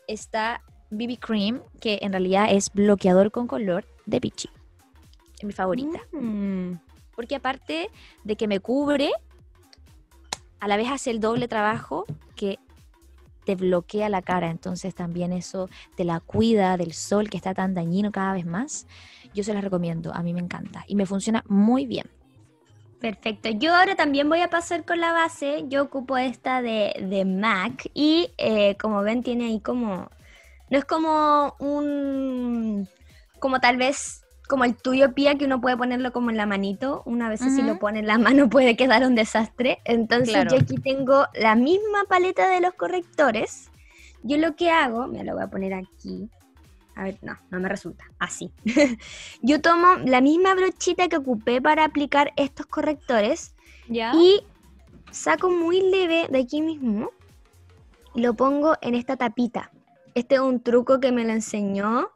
esta 0.07 0.63
BB 0.91 1.19
Cream, 1.19 1.63
que 1.81 1.99
en 2.03 2.13
realidad 2.13 2.49
es 2.51 2.71
bloqueador 2.71 3.31
con 3.31 3.47
color 3.47 3.87
de 4.05 4.21
Mi 5.43 5.53
favorita. 5.53 6.01
Mm. 6.13 6.75
Porque 7.15 7.37
aparte 7.37 7.91
de 8.25 8.37
que 8.37 8.49
me 8.49 8.61
cubre, 8.61 9.11
a 10.61 10.69
la 10.69 10.77
vez 10.77 10.89
hace 10.91 11.11
el 11.11 11.21
doble 11.21 11.49
trabajo 11.49 12.07
que 12.37 12.59
te 13.45 13.57
bloquea 13.57 14.09
la 14.09 14.23
cara, 14.23 14.51
entonces 14.51 14.95
también 14.95 15.33
eso 15.33 15.69
te 15.97 16.05
la 16.05 16.21
cuida 16.21 16.77
del 16.77 16.93
sol 16.93 17.29
que 17.29 17.37
está 17.37 17.55
tan 17.55 17.75
dañino 17.75 18.13
cada 18.13 18.33
vez 18.33 18.47
más. 18.47 18.87
Yo 19.35 19.43
se 19.45 19.55
las 19.55 19.65
recomiendo, 19.65 20.15
a 20.15 20.23
mí 20.23 20.33
me 20.33 20.41
encanta 20.41 20.85
y 20.87 20.95
me 20.95 21.07
funciona 21.07 21.43
muy 21.49 21.87
bien. 21.87 22.07
Perfecto, 23.01 23.49
yo 23.49 23.75
ahora 23.75 23.97
también 23.97 24.29
voy 24.29 24.41
a 24.41 24.49
pasar 24.51 24.85
con 24.85 25.01
la 25.01 25.13
base, 25.13 25.65
yo 25.69 25.83
ocupo 25.83 26.17
esta 26.17 26.63
de, 26.63 26.95
de 27.11 27.25
MAC 27.25 27.91
y 27.95 28.31
eh, 28.39 28.77
como 28.81 29.03
ven 29.03 29.25
tiene 29.25 29.47
ahí 29.47 29.59
como, 29.59 30.09
no 30.71 30.79
es 30.79 30.85
como 30.85 31.57
un, 31.59 32.89
como 33.41 33.59
tal 33.59 33.77
vez 33.77 34.22
como 34.53 34.65
el 34.65 34.77
tuyo, 34.77 35.15
Pía, 35.15 35.39
que 35.39 35.47
uno 35.47 35.63
puede 35.63 35.79
ponerlo 35.79 36.13
como 36.13 36.29
en 36.29 36.37
la 36.37 36.45
manito. 36.45 37.03
Una 37.07 37.31
vez 37.31 37.41
si 37.41 37.63
lo 37.63 37.79
pone 37.79 38.01
en 38.01 38.07
la 38.07 38.19
mano 38.19 38.51
puede 38.51 38.77
quedar 38.77 39.03
un 39.07 39.15
desastre. 39.15 39.79
Entonces 39.87 40.45
yo 40.51 40.59
aquí 40.59 40.75
tengo 40.75 41.25
la 41.33 41.55
misma 41.55 42.05
paleta 42.07 42.47
de 42.51 42.61
los 42.61 42.75
correctores. 42.75 43.71
yo 44.23 44.37
lo 44.37 44.55
que 44.55 44.71
hago, 44.71 45.07
me 45.07 45.25
lo 45.25 45.33
voy 45.33 45.45
a 45.45 45.47
poner 45.47 45.73
aquí. 45.73 46.29
A 46.95 47.05
ver, 47.05 47.19
no, 47.23 47.39
no 47.51 47.61
me 47.61 47.69
resulta. 47.71 48.05
Así. 48.19 48.53
yo 49.41 49.63
tomo 49.63 49.95
la 50.05 50.21
misma 50.21 50.55
brochita 50.55 51.09
que 51.09 51.17
ocupé 51.17 51.63
para 51.63 51.87
aplicar 51.87 52.35
estos 52.37 52.67
correctores 52.67 53.55
¿Ya? 53.89 54.13
y 54.15 54.43
saco 55.11 55.49
muy 55.49 55.81
leve 55.81 56.27
de 56.29 56.41
aquí 56.41 56.61
mismo 56.61 57.11
y 58.15 58.21
lo 58.21 58.35
pongo 58.35 58.77
en 58.83 58.97
esta 58.97 59.17
tapita. 59.17 59.71
Este 60.15 60.35
es 60.35 60.43
un 60.43 60.61
truco 60.61 61.01
que 61.01 61.11
me 61.11 61.25
lo 61.25 61.33
enseñó 61.33 62.11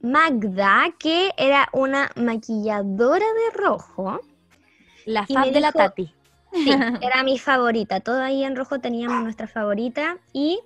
Magda, 0.00 0.94
que 0.98 1.32
era 1.36 1.68
una 1.72 2.10
maquilladora 2.16 3.26
de 3.26 3.58
rojo. 3.58 4.20
la 5.04 5.26
me 5.28 5.50
de 5.50 5.60
la 5.60 5.72
Tati. 5.72 6.14
Sí, 6.52 6.70
era 7.02 7.22
mi 7.22 7.38
favorita. 7.38 8.00
Todo 8.00 8.22
ahí 8.22 8.44
en 8.44 8.56
rojo 8.56 8.80
teníamos 8.80 9.22
nuestra 9.22 9.46
favorita 9.46 10.18
y 10.32 10.60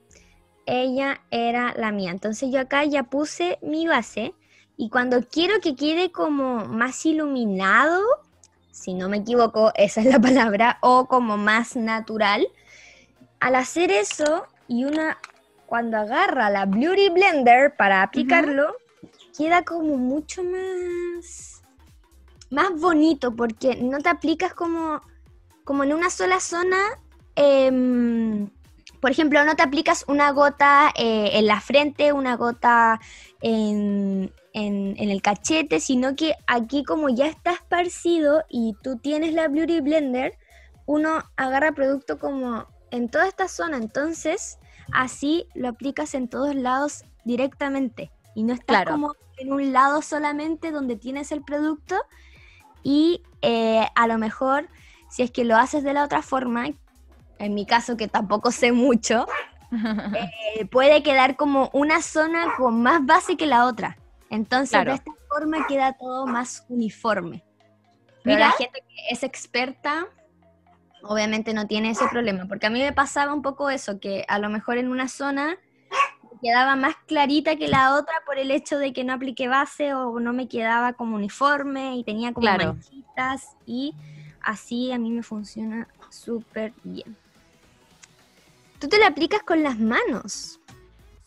ella 0.67 1.21
era 1.31 1.75
la 1.77 1.93
mía. 1.93 2.11
Entonces 2.11 2.51
yo 2.53 2.61
acá 2.61 2.85
ya 2.85 3.05
puse 3.05 3.59
mi 3.63 3.87
base 3.87 4.35
y 4.77 4.91
cuando 4.91 5.23
quiero 5.23 5.61
que 5.61 5.77
quede 5.77 6.11
como 6.11 6.65
más 6.67 7.05
iluminado, 7.07 8.03
si 8.71 8.95
no 8.95 9.09
me 9.09 9.19
equivoco, 9.19 9.73
esa 9.75 10.01
es 10.01 10.07
la 10.07 10.19
palabra, 10.21 10.79
o 10.81 11.07
como 11.07 11.37
más 11.37 11.77
natural, 11.77 12.47
al 13.41 13.55
hacer 13.55 13.91
eso 13.91 14.47
y 14.69 14.85
una 14.85 15.19
cuando 15.67 15.99
agarra 15.99 16.51
la 16.51 16.67
Beauty 16.67 17.11
Blender 17.11 17.75
para 17.77 18.03
aplicarlo, 18.03 18.77
queda 19.37 19.63
como 19.65 19.97
mucho 19.97 20.43
más 20.45 21.63
más 22.51 22.79
bonito 22.79 23.35
porque 23.35 23.77
no 23.77 23.99
te 23.99 24.09
aplicas 24.11 24.53
como 24.55 25.01
como 25.65 25.85
en 25.85 25.93
una 25.93 26.11
sola 26.11 26.41
zona, 26.41 26.77
em, 27.37 28.51
por 29.01 29.11
ejemplo, 29.13 29.45
no 29.45 29.55
te 29.55 29.63
aplicas 29.63 30.05
una 30.09 30.31
gota 30.33 30.91
eh, 30.97 31.31
en 31.35 31.47
la 31.47 31.61
frente, 31.61 32.13
una 32.13 32.37
gota 32.37 33.01
en, 33.41 34.33
en- 34.55 34.95
en 34.99 35.11
el 35.11 35.23
cachete, 35.23 35.79
sino 35.81 36.17
que 36.17 36.35
aquí 36.49 36.83
como 36.85 37.09
ya 37.09 37.27
está 37.27 37.53
esparcido 37.53 38.43
y 38.49 38.75
tú 38.83 38.99
tienes 38.99 39.35
la 39.35 39.47
Beauty 39.49 39.81
Blender, 39.81 40.37
uno 40.87 41.23
agarra 41.37 41.73
producto 41.73 42.19
como 42.19 42.67
en 42.91 43.09
toda 43.09 43.29
esta 43.29 43.47
zona, 43.49 43.77
entonces 43.77 44.59
así 44.93 45.47
lo 45.55 45.69
aplicas 45.69 46.15
en 46.15 46.29
todos 46.29 46.55
lados 46.57 47.05
directamente 47.25 48.11
y 48.35 48.43
no 48.45 48.53
estás 48.55 48.67
Claro. 48.67 48.93
como 48.93 49.15
en 49.39 49.53
un 49.53 49.73
lado 49.73 50.03
solamente 50.03 50.71
donde 50.71 50.97
tienes 50.97 51.33
el 51.33 51.43
producto 51.43 51.97
y 52.83 53.23
eh, 53.43 53.87
a 53.95 54.07
lo 54.07 54.19
mejor 54.19 54.69
si 55.09 55.23
es 55.23 55.31
que 55.31 55.45
lo 55.45 55.57
haces 55.57 55.83
de 55.85 55.93
la 55.93 56.05
otra 56.05 56.23
forma, 56.23 56.67
en 57.39 57.55
mi 57.55 57.67
caso 57.67 57.97
que 57.97 58.09
tampoco 58.09 58.51
sé 58.51 58.73
mucho, 58.73 59.27
eh, 60.57 60.65
puede 60.67 61.03
quedar 61.03 61.37
como 61.37 61.71
una 61.73 62.03
zona 62.03 62.55
con 62.57 62.83
más 62.83 63.05
base 63.05 63.37
que 63.37 63.47
la 63.47 63.67
otra. 63.67 63.97
Entonces 64.31 64.71
Claro. 64.71 64.91
de 64.93 64.97
esta 64.97 65.13
forma 65.29 65.67
queda 65.67 65.93
todo 65.95 66.27
más 66.27 66.65
uniforme. 66.69 67.45
Pero 68.25 68.37
Mira. 68.37 68.47
la 68.49 68.53
gente 68.53 68.83
que 68.89 68.95
es 69.11 69.23
experta 69.23 70.07
obviamente 71.03 71.53
no 71.53 71.67
tiene 71.67 71.91
ese 71.91 72.07
problema, 72.09 72.47
porque 72.47 72.67
a 72.67 72.71
mí 72.71 72.81
me 72.81 72.93
pasaba 72.93 73.35
un 73.35 73.43
poco 73.43 73.69
eso, 73.71 73.99
que 73.99 74.25
a 74.29 74.39
lo 74.39 74.49
mejor 74.49 74.79
en 74.79 74.89
una 74.89 75.09
zona 75.09 75.57
quedaba 76.43 76.75
más 76.75 76.97
clarita 77.07 77.57
que 77.57 77.69
la 77.69 77.95
otra 77.95 78.15
por 78.27 78.37
el 78.37 78.51
hecho 78.51 78.79
de 78.79 78.93
que 78.93 79.05
no 79.05 79.13
apliqué 79.13 79.47
base 79.47 79.95
o 79.95 80.19
no 80.19 80.33
me 80.33 80.49
quedaba 80.49 80.93
como 80.93 81.15
uniforme 81.17 81.97
y 81.97 82.05
tenía 82.05 82.33
como 82.33 82.47
Claro. 82.47 82.75
manchitas 82.75 83.57
y 83.65 83.95
así 84.43 84.91
a 84.93 84.99
mí 84.99 85.11
me 85.13 85.23
funciona 85.23 85.87
súper 86.11 86.73
bien. 86.83 87.17
Tú 88.81 88.89
te 88.89 88.99
lo 88.99 89.07
aplicas 89.07 89.43
con 89.45 89.63
las 89.63 89.79
manos. 89.79 90.59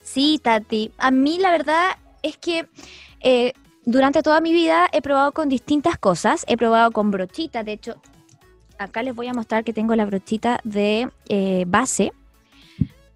Sí, 0.01 0.39
Tati. 0.43 0.91
A 0.97 1.10
mí 1.12 1.39
la 1.39 1.51
verdad 1.51 1.97
es 2.21 2.38
que 2.38 2.67
eh, 3.21 3.54
durante 3.86 4.21
toda 4.21 4.41
mi 4.41 4.51
vida 4.51 4.89
he 4.91 5.01
probado 5.01 5.32
con 5.32 5.47
distintas 5.47 5.97
cosas. 5.97 6.43
He 6.49 6.58
probado 6.58 6.91
con 6.91 7.10
brochita. 7.10 7.63
De 7.63 7.71
hecho, 7.71 7.95
acá 8.78 9.01
les 9.01 9.15
voy 9.15 9.28
a 9.28 9.34
mostrar 9.34 9.63
que 9.63 9.71
tengo 9.71 9.95
la 9.95 10.06
brochita 10.06 10.60
de 10.65 11.10
eh, 11.30 11.63
base. 11.65 12.12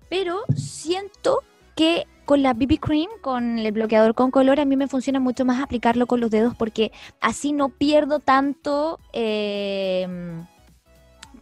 Pero 0.10 0.44
siento 0.56 1.44
que 1.80 2.08
con 2.26 2.44
la 2.44 2.54
BB 2.54 2.78
Cream, 2.78 3.08
con 3.22 3.58
el 3.58 3.72
bloqueador 3.72 4.14
con 4.14 4.32
color, 4.32 4.60
a 4.60 4.66
mí 4.66 4.76
me 4.76 4.90
funciona 4.90 5.22
mucho 5.22 5.46
más 5.46 5.64
aplicarlo 5.64 6.08
con 6.08 6.20
los 6.20 6.30
dedos 6.30 6.54
porque 6.54 6.92
así 7.22 7.54
no 7.54 7.70
pierdo 7.70 8.20
tanto 8.20 9.00
eh, 9.14 10.06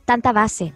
tanta 0.06 0.34
base. 0.34 0.76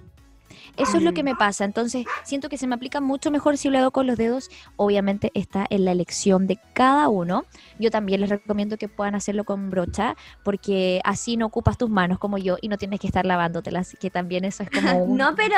Eso 0.78 0.98
es 0.98 1.04
lo 1.04 1.14
que 1.14 1.22
me 1.22 1.36
pasa. 1.36 1.64
Entonces, 1.64 2.06
siento 2.24 2.50
que 2.50 2.58
se 2.58 2.66
me 2.66 2.74
aplica 2.74 3.02
mucho 3.02 3.30
mejor 3.30 3.56
si 3.56 3.70
lo 3.70 3.78
hago 3.78 3.92
con 3.92 4.08
los 4.08 4.18
dedos. 4.18 4.50
Obviamente 4.78 5.30
está 5.36 5.68
en 5.70 5.86
la 5.86 5.92
elección 5.92 6.48
de 6.48 6.58
cada 6.74 7.08
uno. 7.08 7.46
Yo 7.78 7.92
también 7.92 8.22
les 8.22 8.32
recomiendo 8.32 8.78
que 8.78 8.88
puedan 8.88 9.14
hacerlo 9.14 9.44
con 9.44 9.70
brocha, 9.70 10.16
porque 10.44 11.02
así 11.04 11.38
no 11.38 11.46
ocupas 11.46 11.78
tus 11.78 11.90
manos 11.92 12.18
como 12.18 12.40
yo 12.40 12.58
y 12.62 12.68
no 12.68 12.80
tienes 12.80 13.00
que 13.00 13.06
estar 13.06 13.28
lavándotelas, 13.28 13.96
que 14.00 14.10
también 14.10 14.44
eso 14.44 14.64
es 14.64 14.72
como 14.72 14.92
un, 15.04 15.18
No, 15.18 15.36
pero 15.36 15.56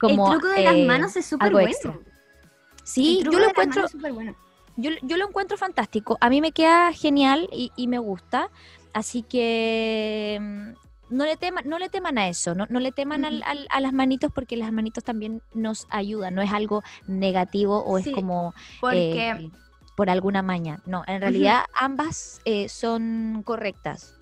como, 0.00 0.32
el 0.32 0.40
truco 0.40 0.54
de 0.54 0.64
las 0.64 0.74
eh, 0.74 0.86
manos 0.86 1.16
es 1.16 1.26
súper 1.26 1.52
bueno. 1.52 1.68
extra. 1.68 1.98
Sí, 2.86 3.20
yo 3.24 3.38
lo 3.38 3.48
encuentro, 3.48 3.86
bueno. 4.12 4.34
yo, 4.76 4.90
yo 5.02 5.16
lo 5.16 5.26
encuentro 5.28 5.56
fantástico. 5.58 6.16
A 6.20 6.30
mí 6.30 6.40
me 6.40 6.52
queda 6.52 6.92
genial 6.92 7.48
y, 7.52 7.72
y 7.76 7.88
me 7.88 7.98
gusta. 7.98 8.48
Así 8.92 9.22
que 9.22 10.38
mm, 10.40 11.14
no 11.14 11.24
le, 11.24 11.36
tema, 11.36 11.62
no 11.64 11.78
le 11.78 11.88
teman 11.88 12.16
a 12.18 12.28
eso, 12.28 12.54
no, 12.54 12.66
no 12.70 12.80
le 12.80 12.92
teman 12.92 13.24
al- 13.24 13.42
al- 13.44 13.66
a 13.70 13.80
las 13.80 13.92
manitos 13.92 14.30
porque 14.32 14.56
las 14.56 14.72
manitos 14.72 15.04
también 15.04 15.42
nos 15.52 15.86
ayudan. 15.90 16.34
No 16.34 16.42
es 16.42 16.52
algo 16.52 16.82
negativo 17.06 17.82
o 17.84 17.98
Sí, 17.98 18.10
es 18.10 18.14
como 18.14 18.54
Porque 18.80 19.30
eh, 19.30 19.50
por 19.96 20.08
alguna 20.08 20.42
maña. 20.42 20.80
No, 20.86 21.02
en 21.06 21.20
realidad 21.20 21.64
ambas 21.74 22.40
eh, 22.44 22.68
son 22.68 23.42
correctas. 23.44 24.14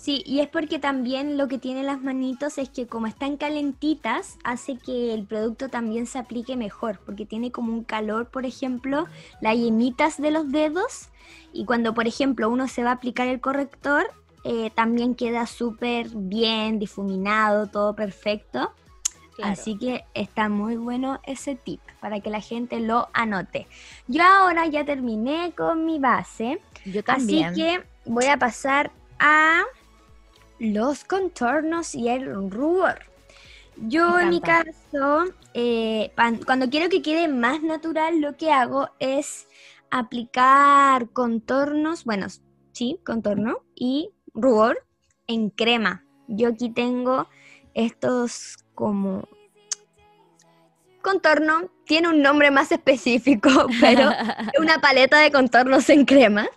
Sí, 0.00 0.22
y 0.24 0.40
es 0.40 0.48
porque 0.48 0.78
también 0.78 1.36
lo 1.36 1.46
que 1.46 1.58
tienen 1.58 1.84
las 1.84 2.00
manitos 2.00 2.56
es 2.56 2.70
que 2.70 2.86
como 2.86 3.06
están 3.06 3.36
calentitas, 3.36 4.38
hace 4.44 4.78
que 4.78 5.12
el 5.12 5.26
producto 5.26 5.68
también 5.68 6.06
se 6.06 6.18
aplique 6.18 6.56
mejor, 6.56 6.98
porque 7.04 7.26
tiene 7.26 7.52
como 7.52 7.74
un 7.74 7.84
calor, 7.84 8.30
por 8.30 8.46
ejemplo, 8.46 9.06
las 9.42 9.58
yemitas 9.58 10.16
de 10.16 10.30
los 10.30 10.50
dedos, 10.50 11.10
y 11.52 11.66
cuando, 11.66 11.92
por 11.92 12.06
ejemplo, 12.06 12.48
uno 12.48 12.66
se 12.66 12.82
va 12.82 12.92
a 12.92 12.94
aplicar 12.94 13.28
el 13.28 13.42
corrector, 13.42 14.10
eh, 14.44 14.70
también 14.74 15.14
queda 15.14 15.44
súper 15.44 16.08
bien, 16.08 16.78
difuminado, 16.78 17.66
todo 17.66 17.94
perfecto. 17.94 18.72
Así 19.42 19.76
que 19.76 20.04
está 20.14 20.48
muy 20.48 20.76
bueno 20.76 21.20
ese 21.24 21.56
tip 21.56 21.80
para 22.00 22.20
que 22.20 22.30
la 22.30 22.40
gente 22.40 22.80
lo 22.80 23.08
anote. 23.12 23.66
Yo 24.06 24.22
ahora 24.22 24.66
ya 24.66 24.84
terminé 24.84 25.52
con 25.56 25.86
mi 25.86 25.98
base. 25.98 26.60
Yo 26.84 27.02
también. 27.02 27.46
Así 27.46 27.62
que 27.62 27.82
voy 28.04 28.26
a 28.26 28.36
pasar 28.36 28.90
a 29.18 29.62
los 30.60 31.04
contornos 31.04 31.94
y 31.94 32.08
el 32.08 32.50
rubor. 32.50 33.00
Yo 33.76 34.18
en 34.18 34.28
mi 34.28 34.40
caso, 34.42 35.24
eh, 35.54 36.12
cuando 36.44 36.68
quiero 36.68 36.90
que 36.90 37.00
quede 37.00 37.28
más 37.28 37.62
natural, 37.62 38.20
lo 38.20 38.36
que 38.36 38.52
hago 38.52 38.90
es 38.98 39.48
aplicar 39.90 41.08
contornos, 41.10 42.04
bueno, 42.04 42.26
sí, 42.72 43.00
contorno 43.04 43.62
y 43.74 44.10
rubor 44.34 44.86
en 45.26 45.48
crema. 45.48 46.04
Yo 46.28 46.48
aquí 46.48 46.68
tengo 46.68 47.26
estos 47.72 48.58
como 48.74 49.26
contorno, 51.00 51.70
tiene 51.86 52.08
un 52.08 52.20
nombre 52.20 52.50
más 52.50 52.70
específico, 52.72 53.48
pero 53.80 54.10
una 54.60 54.78
paleta 54.80 55.20
de 55.20 55.32
contornos 55.32 55.88
en 55.88 56.04
crema. 56.04 56.48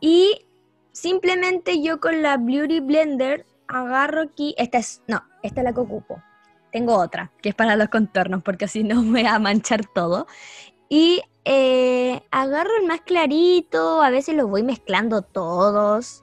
Y 0.00 0.46
simplemente 0.92 1.82
yo 1.82 2.00
con 2.00 2.22
la 2.22 2.36
Beauty 2.36 2.80
Blender 2.80 3.46
agarro 3.66 4.22
aquí, 4.22 4.54
esta 4.58 4.78
es, 4.78 5.02
no, 5.06 5.22
esta 5.42 5.60
es 5.60 5.64
la 5.64 5.72
que 5.72 5.80
ocupo. 5.80 6.22
Tengo 6.70 6.96
otra, 6.96 7.30
que 7.42 7.50
es 7.50 7.54
para 7.54 7.76
los 7.76 7.88
contornos, 7.88 8.42
porque 8.42 8.66
así 8.66 8.84
no 8.84 9.02
me 9.02 9.24
va 9.24 9.34
a 9.34 9.38
manchar 9.38 9.84
todo. 9.86 10.26
Y 10.88 11.22
eh, 11.44 12.22
agarro 12.30 12.70
el 12.80 12.86
más 12.86 13.00
clarito, 13.00 14.02
a 14.02 14.10
veces 14.10 14.36
los 14.36 14.48
voy 14.48 14.62
mezclando 14.62 15.22
todos. 15.22 16.22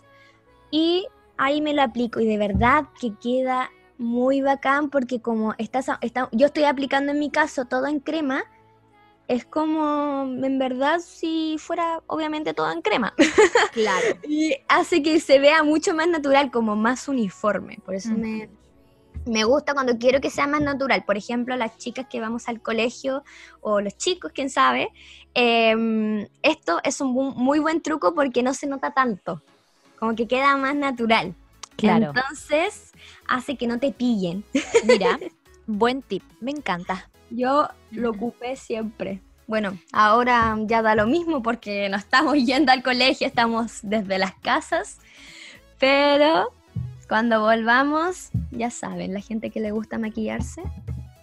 Y 0.72 1.08
ahí 1.38 1.62
me 1.62 1.74
lo 1.74 1.82
aplico 1.82 2.20
y 2.20 2.28
de 2.28 2.38
verdad 2.38 2.86
que 3.00 3.14
queda 3.16 3.72
muy 3.98 4.42
bacán 4.42 4.90
porque 4.90 5.22
como 5.22 5.56
yo 6.32 6.46
estoy 6.46 6.64
aplicando 6.64 7.12
en 7.12 7.20
mi 7.20 7.32
caso 7.32 7.66
todo 7.66 7.88
en 7.88 8.00
crema, 8.00 8.44
es 9.30 9.46
como 9.46 10.24
en 10.24 10.60
verdad 10.60 11.00
si 11.00 11.56
fuera 11.60 12.02
obviamente 12.08 12.54
todo 12.54 12.70
en 12.72 12.82
crema. 12.82 13.14
claro. 13.74 14.08
Y 14.28 14.56
hace 14.68 15.02
que 15.02 15.20
se 15.22 15.40
vea 15.40 15.64
mucho 15.64 15.94
más 15.94 16.08
natural, 16.10 16.52
como 16.52 16.76
más 16.76 17.08
uniforme. 17.08 17.78
Por 17.86 17.94
eso 17.96 18.10
me, 18.10 18.50
me 19.26 19.44
gusta 19.44 19.74
cuando 19.76 19.98
quiero 20.00 20.20
que 20.20 20.30
sea 20.32 20.48
más 20.48 20.62
natural. 20.62 21.04
Por 21.06 21.16
ejemplo, 21.16 21.56
las 21.56 21.78
chicas 21.78 22.08
que 22.10 22.20
vamos 22.20 22.50
al 22.50 22.60
colegio 22.62 23.24
o 23.62 23.80
los 23.82 23.96
chicos, 23.98 24.32
quién 24.34 24.50
sabe. 24.50 24.90
em, 25.36 26.28
esto 26.42 26.80
es 26.84 27.00
un 27.00 27.14
bu- 27.16 27.36
muy 27.36 27.60
buen 27.60 27.82
truco 27.82 28.16
porque 28.16 28.42
no 28.44 28.54
se 28.56 28.66
nota 28.68 28.92
tanto. 28.92 29.44
Como 30.00 30.16
que 30.16 30.28
queda 30.28 30.58
más 30.58 30.76
natural. 30.76 31.36
Claro. 31.76 32.08
Entonces 32.16 32.92
hace 33.28 33.56
que 33.58 33.68
no 33.68 33.78
te 33.80 33.92
pillen. 33.92 34.44
Mira, 34.86 35.20
buen 35.68 36.02
tip, 36.02 36.24
me 36.42 36.50
encanta. 36.52 37.10
Yo 37.30 37.70
lo 37.92 38.12
ocupé 38.12 38.56
siempre. 38.56 39.22
Bueno, 39.48 39.78
ahora 39.92 40.56
ya 40.66 40.82
da 40.82 40.94
lo 40.94 41.08
mismo 41.08 41.42
porque 41.42 41.90
no 41.90 41.98
estamos 41.98 42.36
yendo 42.46 42.72
al 42.72 42.84
colegio, 42.84 43.28
estamos 43.28 43.80
desde 43.82 44.20
las 44.20 44.34
casas. 44.36 45.00
Pero 45.80 46.54
cuando 47.08 47.42
volvamos, 47.42 48.30
ya 48.52 48.70
saben, 48.70 49.14
la 49.14 49.22
gente 49.22 49.50
que 49.50 49.60
le 49.60 49.72
gusta 49.72 49.98
maquillarse. 49.98 50.62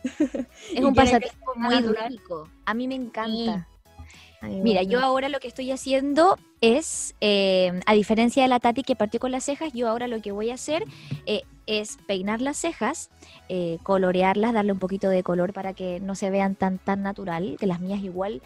Es 0.74 0.84
un 0.84 0.94
pasatiempo 0.94 1.52
muy 1.56 1.82
drástico. 1.82 2.48
A 2.64 2.74
mí 2.74 2.86
me 2.88 2.94
encanta. 2.94 3.68
Mira, 4.48 4.82
yo 4.82 5.00
ahora 5.00 5.28
lo 5.28 5.40
que 5.40 5.48
estoy 5.48 5.70
haciendo 5.70 6.38
es, 6.60 7.14
eh, 7.20 7.80
a 7.86 7.94
diferencia 7.94 8.42
de 8.42 8.48
la 8.48 8.60
Tati 8.60 8.82
que 8.82 8.96
partió 8.96 9.20
con 9.20 9.32
las 9.32 9.44
cejas, 9.44 9.72
yo 9.72 9.88
ahora 9.88 10.08
lo 10.08 10.20
que 10.20 10.32
voy 10.32 10.50
a 10.50 10.54
hacer 10.54 10.84
eh, 11.26 11.42
es 11.66 11.98
peinar 12.06 12.40
las 12.40 12.56
cejas, 12.56 13.10
eh, 13.48 13.78
colorearlas, 13.82 14.52
darle 14.52 14.72
un 14.72 14.78
poquito 14.78 15.08
de 15.08 15.22
color 15.22 15.52
para 15.52 15.74
que 15.74 16.00
no 16.00 16.14
se 16.14 16.30
vean 16.30 16.54
tan, 16.54 16.78
tan 16.78 17.02
natural, 17.02 17.56
que 17.58 17.66
las 17.66 17.80
mías 17.80 18.00
igual 18.02 18.42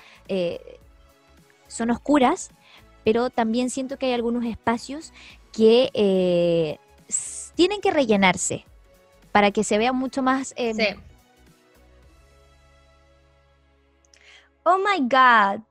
son 1.69 1.91
oscuras, 1.91 2.51
pero 3.05 3.31
también 3.31 3.71
siento 3.71 3.97
que 3.97 4.07
hay 4.07 4.13
algunos 4.13 4.45
espacios 4.45 5.13
que 5.53 6.79
tienen 7.55 7.81
que 7.81 7.91
rellenarse 7.91 8.65
para 9.33 9.51
que 9.51 9.65
se 9.65 9.79
vea 9.79 9.93
mucho 9.93 10.23
más... 10.23 10.55
Em, 10.57 10.77
sí 10.77 10.87
Oh 14.65 14.79
my 14.79 15.01
god. 15.01 15.63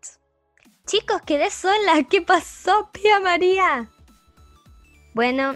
Chicos, 0.89 1.21
quedé 1.21 1.51
sola. 1.51 2.03
¿Qué 2.09 2.23
pasó, 2.23 2.89
Pía 2.91 3.19
María? 3.19 3.91
Bueno, 5.13 5.53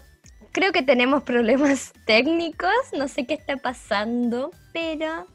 creo 0.52 0.72
que 0.72 0.84
tenemos 0.84 1.24
problemas 1.24 1.92
técnicos. 2.06 2.70
No 2.96 3.08
sé 3.08 3.26
qué 3.26 3.34
está 3.34 3.58
pasando, 3.58 4.52
pero 4.74 5.26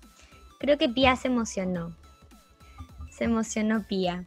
creo 0.61 0.79
que 0.79 0.89
Pía 0.89 1.17
se 1.17 1.27
emocionó. 1.27 1.97
Se 3.11 3.25
emocionó 3.25 3.85
Pía. 3.89 4.25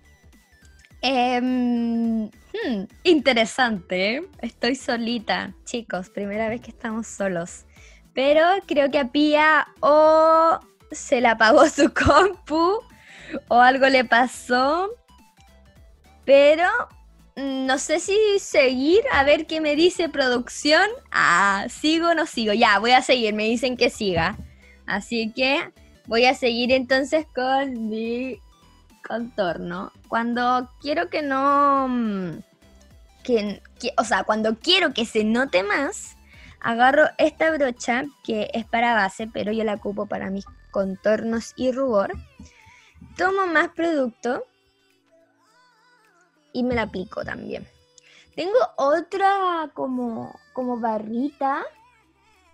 Em, 1.02 2.26
hmm, 2.26 2.84
interesante, 3.04 4.16
¿eh? 4.16 4.28
Estoy 4.42 4.76
solita, 4.76 5.54
chicos. 5.64 6.10
Primera 6.10 6.50
vez 6.50 6.60
que 6.60 6.72
estamos 6.72 7.08
solos. 7.08 7.64
Pero 8.14 8.44
creo 8.68 8.92
que 8.92 9.00
a 9.00 9.08
Pía 9.08 9.70
o 9.80 10.60
se 10.92 11.22
la 11.22 11.32
apagó 11.32 11.66
su 11.70 11.94
compu 11.94 12.82
o 13.48 13.60
algo 13.62 13.88
le 13.88 14.04
pasó. 14.04 14.90
Pero 16.26 16.66
mm, 17.36 17.66
no 17.66 17.78
sé 17.78 18.00
si 18.00 18.18
seguir 18.40 19.02
a 19.12 19.24
ver 19.24 19.48
qué 19.48 19.62
me 19.62 19.76
dice 19.76 20.10
producción. 20.10 20.90
Ah, 21.12 21.66
sigo 21.70 22.10
o 22.10 22.14
no 22.14 22.26
sigo. 22.26 22.54
Ya, 22.54 22.80
voy 22.80 22.92
a 22.92 23.02
seguir. 23.02 23.34
Me 23.34 23.46
dicen 23.46 23.78
que 23.78 23.90
siga. 23.90 24.38
Así 24.86 25.32
que 25.34 25.72
voy 26.08 26.26
a 26.26 26.36
seguir 26.36 26.72
entonces 26.72 27.26
con 27.34 27.90
mi 27.90 28.40
contorno. 29.08 29.92
Cuando 30.08 30.70
quiero 30.82 31.10
que 31.10 31.22
no... 31.22 31.88
Mm, 31.88 32.40
que, 33.24 33.62
o 33.98 34.04
sea, 34.04 34.24
cuando 34.24 34.58
quiero 34.58 34.94
que 34.94 35.06
se 35.06 35.24
note 35.24 35.62
más, 35.62 36.18
agarro 36.60 37.04
esta 37.20 37.52
brocha 37.52 38.06
que 38.24 38.50
es 38.54 38.66
para 38.66 38.96
base, 38.96 39.28
pero 39.28 39.52
yo 39.52 39.64
la 39.64 39.76
ocupo 39.76 40.08
para 40.08 40.32
mis 40.32 40.46
contornos 40.72 41.54
y 41.56 41.72
rubor 41.72 42.14
tomo 43.18 43.46
más 43.48 43.70
producto 43.70 44.46
y 46.54 46.64
me 46.64 46.76
la 46.76 46.84
aplico 46.84 47.24
también. 47.24 47.68
Tengo 48.36 48.58
otra 48.78 49.70
como, 49.74 50.40
como 50.54 50.80
barrita, 50.80 51.64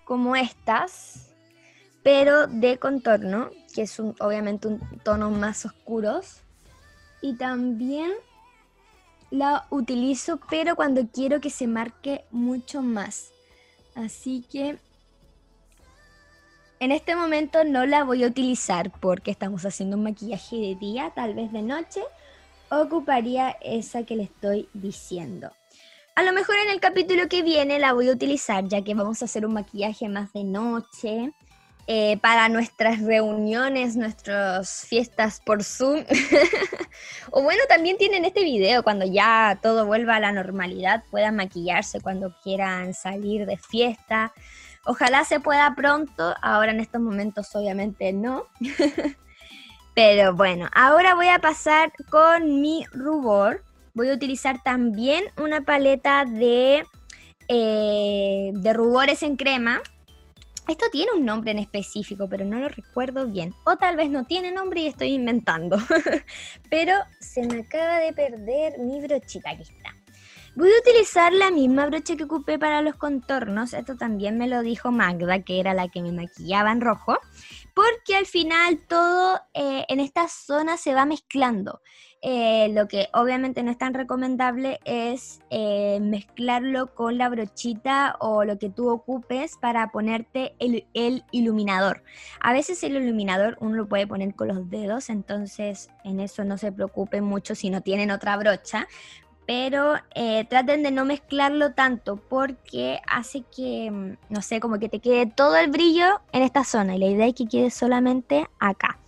como 0.05 0.35
estas, 0.35 1.29
pero 2.03 2.47
de 2.47 2.77
contorno, 2.77 3.51
que 3.73 3.83
es 3.83 3.99
un, 3.99 4.15
obviamente 4.19 4.67
un 4.67 4.79
tono 5.03 5.29
más 5.29 5.65
oscuros. 5.65 6.41
Y 7.21 7.35
también 7.35 8.11
la 9.29 9.67
utilizo, 9.69 10.39
pero 10.49 10.75
cuando 10.75 11.07
quiero 11.07 11.41
que 11.41 11.49
se 11.49 11.67
marque 11.67 12.25
mucho 12.31 12.81
más. 12.81 13.31
Así 13.95 14.45
que 14.49 14.77
en 16.79 16.91
este 16.91 17.15
momento 17.15 17.63
no 17.63 17.85
la 17.85 18.03
voy 18.03 18.23
a 18.23 18.27
utilizar 18.27 18.91
porque 18.99 19.31
estamos 19.31 19.65
haciendo 19.65 19.97
un 19.97 20.03
maquillaje 20.03 20.55
de 20.55 20.75
día, 20.75 21.11
tal 21.15 21.33
vez 21.33 21.51
de 21.51 21.63
noche. 21.63 22.01
Ocuparía 22.69 23.55
esa 23.61 24.03
que 24.03 24.15
le 24.15 24.23
estoy 24.23 24.69
diciendo. 24.73 25.51
A 26.15 26.23
lo 26.23 26.33
mejor 26.33 26.55
en 26.57 26.71
el 26.71 26.79
capítulo 26.79 27.29
que 27.29 27.43
viene 27.43 27.79
la 27.79 27.93
voy 27.93 28.09
a 28.09 28.13
utilizar 28.13 28.67
ya 28.67 28.81
que 28.81 28.95
vamos 28.95 29.21
a 29.21 29.25
hacer 29.25 29.45
un 29.45 29.53
maquillaje 29.53 30.09
más 30.09 30.33
de 30.33 30.43
noche. 30.43 31.31
Eh, 31.89 32.17
para 32.17 32.49
nuestras 32.49 32.99
reuniones, 32.99 33.95
nuestras 33.95 34.85
fiestas 34.89 35.39
por 35.39 35.63
Zoom. 35.63 36.03
o 37.31 37.43
bueno, 37.43 37.61
también 37.69 37.97
tienen 37.97 38.25
este 38.25 38.43
video 38.43 38.83
cuando 38.83 39.05
ya 39.05 39.57
todo 39.61 39.85
vuelva 39.85 40.17
a 40.17 40.19
la 40.19 40.33
normalidad, 40.33 41.05
puedan 41.09 41.37
maquillarse 41.37 42.01
cuando 42.01 42.35
quieran 42.43 42.93
salir 42.93 43.45
de 43.45 43.55
fiesta. 43.55 44.33
Ojalá 44.85 45.23
se 45.23 45.39
pueda 45.39 45.73
pronto, 45.75 46.35
ahora 46.41 46.71
en 46.71 46.81
estos 46.81 46.99
momentos 46.99 47.55
obviamente 47.55 48.11
no. 48.11 48.43
Pero 49.97 50.35
bueno, 50.35 50.69
ahora 50.75 51.15
voy 51.15 51.27
a 51.29 51.39
pasar 51.39 51.91
con 52.11 52.61
mi 52.61 52.85
rubor. 52.91 53.63
Voy 53.95 54.09
a 54.09 54.13
utilizar 54.13 54.61
también 54.61 55.23
una 55.41 55.61
paleta 55.61 56.23
de, 56.23 56.85
eh, 57.47 58.51
de 58.53 58.73
rubores 58.73 59.23
en 59.23 59.37
crema. 59.37 59.81
Esto 60.67 60.85
tiene 60.91 61.13
un 61.13 61.25
nombre 61.25 61.49
en 61.49 61.57
específico, 61.57 62.29
pero 62.29 62.45
no 62.45 62.59
lo 62.59 62.69
recuerdo 62.69 63.25
bien. 63.25 63.55
O 63.65 63.77
tal 63.77 63.95
vez 63.95 64.11
no 64.11 64.23
tiene 64.25 64.51
nombre 64.51 64.81
y 64.81 64.85
estoy 64.85 65.15
inventando. 65.15 65.79
pero 66.69 66.93
se 67.19 67.47
me 67.47 67.61
acaba 67.61 67.97
de 67.97 68.13
perder 68.13 68.77
mi 68.77 69.01
brochita. 69.01 69.49
Aquí 69.49 69.63
está. 69.63 69.95
Voy 70.55 70.69
a 70.69 70.79
utilizar 70.79 71.33
la 71.33 71.49
misma 71.49 71.87
brocha 71.87 72.15
que 72.15 72.25
ocupé 72.25 72.59
para 72.59 72.83
los 72.83 72.95
contornos. 72.97 73.73
Esto 73.73 73.95
también 73.95 74.37
me 74.37 74.47
lo 74.47 74.61
dijo 74.61 74.91
Magda, 74.91 75.41
que 75.41 75.59
era 75.59 75.73
la 75.73 75.87
que 75.87 76.03
me 76.03 76.11
maquillaba 76.11 76.71
en 76.71 76.81
rojo. 76.81 77.17
Porque 77.77 78.15
al 78.15 78.25
final 78.25 78.79
todo 78.87 79.39
eh, 79.53 79.85
en 79.87 79.99
esta 79.99 80.27
zona 80.27 80.77
se 80.77 80.95
va 80.95 81.05
mezclando. 81.05 81.79
Eh, 82.23 82.69
lo 82.73 82.87
que 82.87 83.07
obviamente 83.13 83.61
no 83.61 83.69
es 83.69 83.77
tan 83.77 83.93
recomendable 83.93 84.79
es 84.83 85.41
eh, 85.51 85.99
mezclarlo 86.01 86.95
con 86.95 87.19
la 87.19 87.29
brochita 87.29 88.15
o 88.19 88.43
lo 88.45 88.57
que 88.57 88.71
tú 88.71 88.89
ocupes 88.89 89.57
para 89.61 89.91
ponerte 89.91 90.55
el, 90.57 90.87
el, 90.95 91.23
iluminador. 91.31 92.03
A 92.39 92.51
veces 92.51 92.81
el 92.83 92.95
iluminador 92.95 93.57
uno 93.59 93.75
lo 93.75 93.87
puede 93.87 94.07
poner 94.07 94.33
con 94.33 94.47
los 94.47 94.67
dedos, 94.71 95.11
entonces 95.11 95.91
en 96.03 96.19
eso 96.19 96.43
no 96.43 96.57
se 96.57 96.71
preocupen 96.71 97.23
mucho 97.23 97.53
si 97.53 97.69
no 97.69 97.81
tienen 97.81 98.09
otra 98.09 98.37
brocha, 98.37 98.87
pero 99.47 99.95
eh, 100.13 100.45
traten 100.49 100.83
de 100.83 100.91
no 100.91 101.05
mezclarlo 101.05 101.71
tanto 101.71 102.17
porque 102.17 102.99
hace 103.07 103.43
que, 103.43 103.89
mm, 103.89 104.17
no 104.29 104.41
sé, 104.41 104.59
como 104.59 104.77
que 104.77 104.89
te 104.89 104.99
quede 104.99 105.25
todo 105.25 105.55
el 105.55 105.71
brillo 105.71 106.19
en 106.33 106.43
esta 106.43 106.65
zona 106.65 106.97
y 106.97 106.99
la 106.99 107.05
idea 107.07 107.27
es 107.27 107.33
que 107.33 107.47
quede 107.47 107.71
solamente 107.71 108.45
acá. 108.59 108.99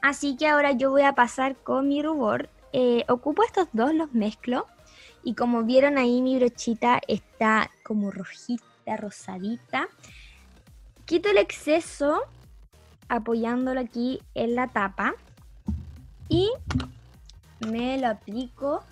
Así 0.00 0.36
que 0.36 0.48
ahora 0.48 0.72
yo 0.72 0.90
voy 0.90 1.02
a 1.02 1.14
pasar 1.14 1.56
con 1.56 1.88
mi 1.88 2.02
rubor. 2.02 2.48
Eh, 2.72 3.04
ocupo 3.06 3.42
estos 3.44 3.68
dos, 3.74 3.94
los 3.94 4.12
mezclo 4.14 4.66
y 5.22 5.34
como 5.34 5.62
vieron 5.62 5.98
ahí 5.98 6.22
mi 6.22 6.38
brochita 6.38 7.00
está 7.06 7.70
como 7.82 8.10
rojita, 8.10 8.96
rosadita. 8.96 9.88
Quito 11.04 11.28
el 11.28 11.36
exceso 11.36 12.22
apoyándolo 13.08 13.80
aquí 13.80 14.22
en 14.34 14.54
la 14.54 14.68
tapa 14.68 15.14
y 16.30 16.50
me 17.60 17.98
lo 17.98 18.08
aplico 18.08 18.82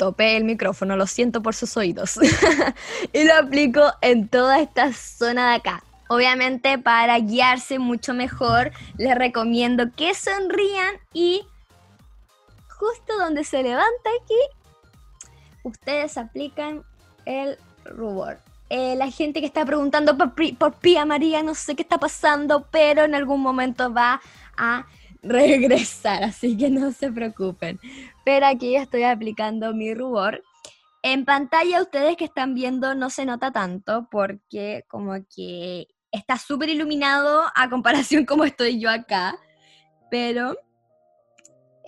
topé 0.00 0.38
el 0.38 0.44
micrófono, 0.44 0.96
lo 0.96 1.06
siento 1.06 1.42
por 1.42 1.54
sus 1.54 1.76
oídos. 1.76 2.18
y 3.12 3.24
lo 3.24 3.34
aplico 3.36 3.82
en 4.00 4.28
toda 4.28 4.58
esta 4.58 4.94
zona 4.94 5.50
de 5.50 5.56
acá. 5.56 5.84
Obviamente 6.08 6.78
para 6.78 7.18
guiarse 7.18 7.78
mucho 7.78 8.14
mejor, 8.14 8.72
les 8.96 9.14
recomiendo 9.14 9.92
que 9.94 10.14
sonrían 10.14 10.94
y 11.12 11.42
justo 12.66 13.18
donde 13.18 13.44
se 13.44 13.62
levanta 13.62 14.10
aquí, 14.22 15.28
ustedes 15.64 16.16
aplican 16.16 16.82
el 17.26 17.58
rubor. 17.84 18.38
Eh, 18.70 18.96
la 18.96 19.10
gente 19.10 19.40
que 19.40 19.46
está 19.46 19.66
preguntando 19.66 20.16
por, 20.16 20.32
por 20.56 20.72
Pía 20.76 21.04
María, 21.04 21.42
no 21.42 21.54
sé 21.54 21.76
qué 21.76 21.82
está 21.82 21.98
pasando, 21.98 22.66
pero 22.70 23.04
en 23.04 23.14
algún 23.14 23.42
momento 23.42 23.92
va 23.92 24.22
a 24.56 24.86
regresar, 25.22 26.24
así 26.24 26.56
que 26.56 26.70
no 26.70 26.90
se 26.92 27.12
preocupen. 27.12 27.78
Pero 28.30 28.46
aquí 28.46 28.76
estoy 28.76 29.02
aplicando 29.02 29.74
mi 29.74 29.92
rubor. 29.92 30.44
En 31.02 31.24
pantalla 31.24 31.82
ustedes 31.82 32.16
que 32.16 32.26
están 32.26 32.54
viendo 32.54 32.94
no 32.94 33.10
se 33.10 33.26
nota 33.26 33.50
tanto 33.50 34.06
porque 34.08 34.84
como 34.86 35.14
que 35.34 35.88
está 36.12 36.38
súper 36.38 36.68
iluminado 36.68 37.42
a 37.56 37.68
comparación 37.68 38.24
como 38.26 38.44
estoy 38.44 38.78
yo 38.78 38.88
acá. 38.88 39.36
Pero 40.12 40.56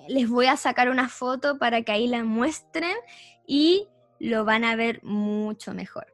les 0.09 0.29
voy 0.29 0.47
a 0.47 0.57
sacar 0.57 0.91
una 0.91 1.09
foto 1.09 1.59
para 1.59 1.83
que 1.83 1.93
ahí 1.93 2.09
la 2.09 2.25
muestren 2.25 2.97
y 3.47 3.87
lo 4.19 4.45
van 4.45 4.65
a 4.65 4.75
ver 4.75 4.99
mucho 5.05 5.73
mejor. 5.75 6.13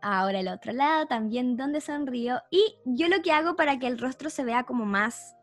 Ahora 0.00 0.40
el 0.40 0.48
otro 0.48 0.72
lado 0.72 1.04
también 1.08 1.58
donde 1.58 1.82
sonrío. 1.82 2.40
Y 2.50 2.76
yo 2.86 3.08
lo 3.08 3.20
que 3.20 3.32
hago 3.32 3.54
para 3.54 3.78
que 3.78 3.86
el 3.86 3.98
rostro 3.98 4.30
se 4.30 4.44
vea 4.44 4.64
como 4.64 4.86
más 4.86 5.36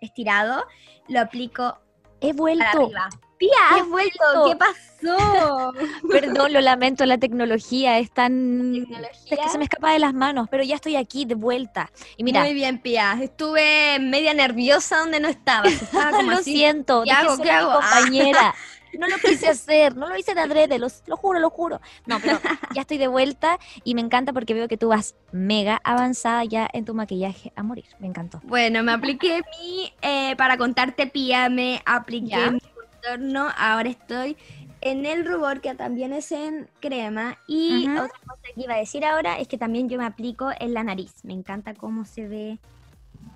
estirado, 0.00 0.64
lo 1.08 1.20
aplico 1.20 1.78
He 2.20 2.32
vuelto. 2.32 2.90
Pía, 3.38 3.50
He 3.78 3.82
vuelto. 3.82 4.24
¿Qué 4.48 4.56
pasó? 4.56 5.72
Perdón, 6.10 6.52
lo 6.52 6.60
lamento, 6.60 7.06
la 7.06 7.18
tecnología 7.18 7.98
es 7.98 8.10
tan... 8.10 8.72
Tecnología. 8.72 9.10
Es 9.30 9.38
que 9.38 9.48
se 9.48 9.58
me 9.58 9.64
escapa 9.64 9.92
de 9.92 10.00
las 10.00 10.12
manos, 10.12 10.48
pero 10.50 10.64
ya 10.64 10.74
estoy 10.74 10.96
aquí 10.96 11.24
de 11.24 11.36
vuelta. 11.36 11.90
Y 12.16 12.24
mira, 12.24 12.40
Muy 12.40 12.52
bien, 12.52 12.80
Pía. 12.80 13.16
Estuve 13.22 13.98
media 14.00 14.34
nerviosa 14.34 14.98
donde 14.98 15.20
no 15.20 15.28
estaba. 15.28 15.68
Estaba 15.68 16.10
como 16.16 16.32
lo 16.32 16.38
así. 16.38 16.52
siento, 16.52 17.02
¿Qué 17.04 17.12
hago? 17.12 17.40
¿Qué 17.40 17.50
hago? 17.50 17.70
Ah. 17.80 17.90
compañera. 18.00 18.54
No 18.96 19.06
lo 19.08 19.16
quise 19.18 19.48
hacer, 19.48 19.96
no 19.96 20.08
lo 20.08 20.16
hice 20.16 20.34
de 20.34 20.40
adrede, 20.40 20.78
los- 20.78 21.02
lo 21.06 21.16
juro, 21.16 21.38
lo 21.40 21.50
juro. 21.50 21.80
No, 22.06 22.20
pero 22.20 22.38
ya 22.74 22.82
estoy 22.82 22.98
de 22.98 23.08
vuelta 23.08 23.58
y 23.84 23.94
me 23.94 24.00
encanta 24.00 24.32
porque 24.32 24.54
veo 24.54 24.68
que 24.68 24.76
tú 24.76 24.88
vas 24.88 25.14
mega 25.32 25.80
avanzada 25.84 26.44
ya 26.44 26.68
en 26.72 26.84
tu 26.84 26.94
maquillaje 26.94 27.52
a 27.56 27.62
morir. 27.62 27.86
Me 27.98 28.06
encantó. 28.06 28.40
Bueno, 28.44 28.82
me 28.82 28.92
apliqué 28.92 29.42
mi, 29.60 29.92
eh, 30.02 30.36
para 30.36 30.56
contarte 30.56 31.06
Pía, 31.06 31.48
me 31.48 31.82
apliqué 31.86 32.28
Ya. 32.28 32.50
mi 32.50 32.60
contorno. 32.60 33.48
Ahora 33.56 33.88
estoy 33.90 34.36
en 34.80 35.06
el 35.06 35.26
rubor, 35.26 35.60
que 35.60 35.74
también 35.74 36.12
es 36.12 36.30
en 36.32 36.68
crema. 36.80 37.36
Y 37.48 37.88
otra 37.90 38.08
cosa 38.26 38.42
que 38.54 38.60
iba 38.62 38.74
a 38.74 38.78
decir 38.78 39.04
ahora 39.04 39.38
es 39.38 39.48
que 39.48 39.58
también 39.58 39.88
yo 39.88 39.98
me 39.98 40.06
aplico 40.06 40.50
en 40.60 40.72
la 40.72 40.84
nariz. 40.84 41.12
Me 41.24 41.32
encanta 41.32 41.74
cómo 41.74 42.04
se 42.04 42.28
ve 42.28 42.58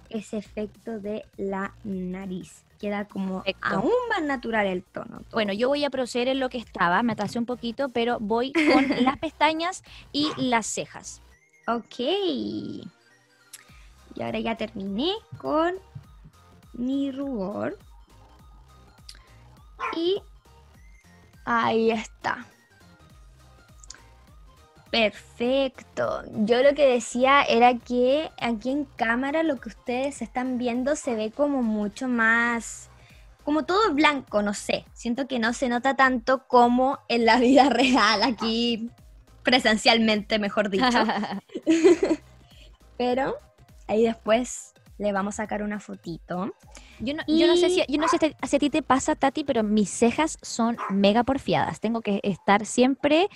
ese 0.09 0.37
efecto 0.39 1.01
de 1.01 1.25
la 1.37 1.75
nariz. 1.85 2.65
Queda 2.83 3.05
como 3.05 3.45
Perfecto. 3.45 3.77
aún 3.77 3.93
más 4.09 4.23
natural 4.25 4.67
el 4.67 4.83
tono. 4.83 5.19
todo. 5.19 5.31
Bueno, 5.31 5.53
yo 5.53 5.69
voy 5.69 5.85
a 5.85 5.91
proceder 5.91 6.27
en 6.27 6.41
lo 6.41 6.49
que 6.49 6.59
estaba, 6.59 7.01
me 7.05 7.13
atrasé 7.13 7.39
un 7.39 7.47
poquito, 7.47 7.91
pero 7.91 8.19
voy 8.19 8.53
con 8.53 8.89
las 9.05 9.19
pestañas 9.19 9.85
y 10.11 10.33
las 10.37 10.67
cejas. 10.67 11.23
Ok. 11.69 12.01
Y 12.01 12.91
ahora 14.21 14.41
ya 14.41 14.57
terminé 14.57 15.13
con 15.39 15.77
mi 16.73 17.13
rubor. 17.13 17.79
Y 19.95 20.21
ahí 21.45 21.93
está. 21.93 22.45
Perfecto. 24.93 26.23
Yo 26.45 26.63
lo 26.63 26.75
que 26.75 26.87
decía 26.87 27.43
era 27.45 27.79
que 27.79 28.31
aquí 28.39 28.71
en 28.71 28.85
cámara 28.85 29.43
lo 29.43 29.57
que 29.57 29.71
ustedes 29.71 30.21
están 30.21 30.59
viendo 30.59 30.97
se 30.97 31.15
ve 31.15 31.31
como 31.31 31.63
mucho 31.63 32.09
más, 32.09 32.91
como 33.43 33.65
todo 33.65 33.95
blanco, 33.95 34.43
no 34.43 34.53
sé. 34.53 34.85
Siento 34.93 35.27
que 35.27 35.39
no 35.39 35.55
se 35.55 35.71
nota 35.71 35.97
tanto 35.97 36.47
como 36.47 36.99
en 37.09 37.25
la 37.25 37.39
vida 37.39 37.69
real, 37.71 38.23
aquí 38.23 38.91
presencialmente, 39.43 40.39
mejor 40.39 40.69
dicho. 40.69 41.05
Pero 42.99 43.39
ahí 43.89 44.03
después 44.03 44.75
le 44.99 45.11
vamos 45.13 45.37
a 45.37 45.45
sacar 45.45 45.63
una 45.63 45.81
fotito. 45.81 46.55
Yo 47.01 47.15
no, 47.15 47.23
yo 47.27 47.47
no 47.47 47.57
sé 47.57 47.71
si, 47.71 47.83
yo 47.89 47.99
no 47.99 48.09
sé 48.09 48.19
si 48.19 48.57
a 48.57 48.59
ti 48.59 48.69
te 48.69 48.83
pasa, 48.83 49.17
Tati, 49.17 49.43
pero 49.43 49.65
mis 49.65 49.91
cejas 49.91 50.39
son 50.43 50.77
mega 50.91 51.25
porfiadas. 51.25 51.81
Tengo 51.81 52.03
que 52.03 52.21
estar 52.23 52.65
siempre 52.67 53.29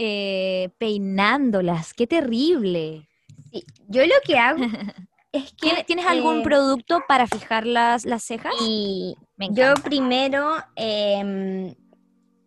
eh, 0.00 0.70
peinándolas. 0.78 1.92
¡Qué 1.92 2.06
terrible! 2.06 3.08
Sí, 3.50 3.64
yo 3.88 4.06
lo 4.06 4.14
que 4.24 4.38
hago 4.38 4.62
es 5.32 5.50
que... 5.52 5.56
¿Tienes, 5.60 5.86
¿tienes 5.86 6.06
algún 6.06 6.40
eh, 6.40 6.42
producto 6.42 7.02
para 7.08 7.26
fijar 7.26 7.66
las, 7.66 8.04
las 8.06 8.22
cejas? 8.22 8.54
Y 8.60 9.16
Me 9.36 9.48
yo 9.52 9.74
primero 9.82 10.54
em, 10.76 11.74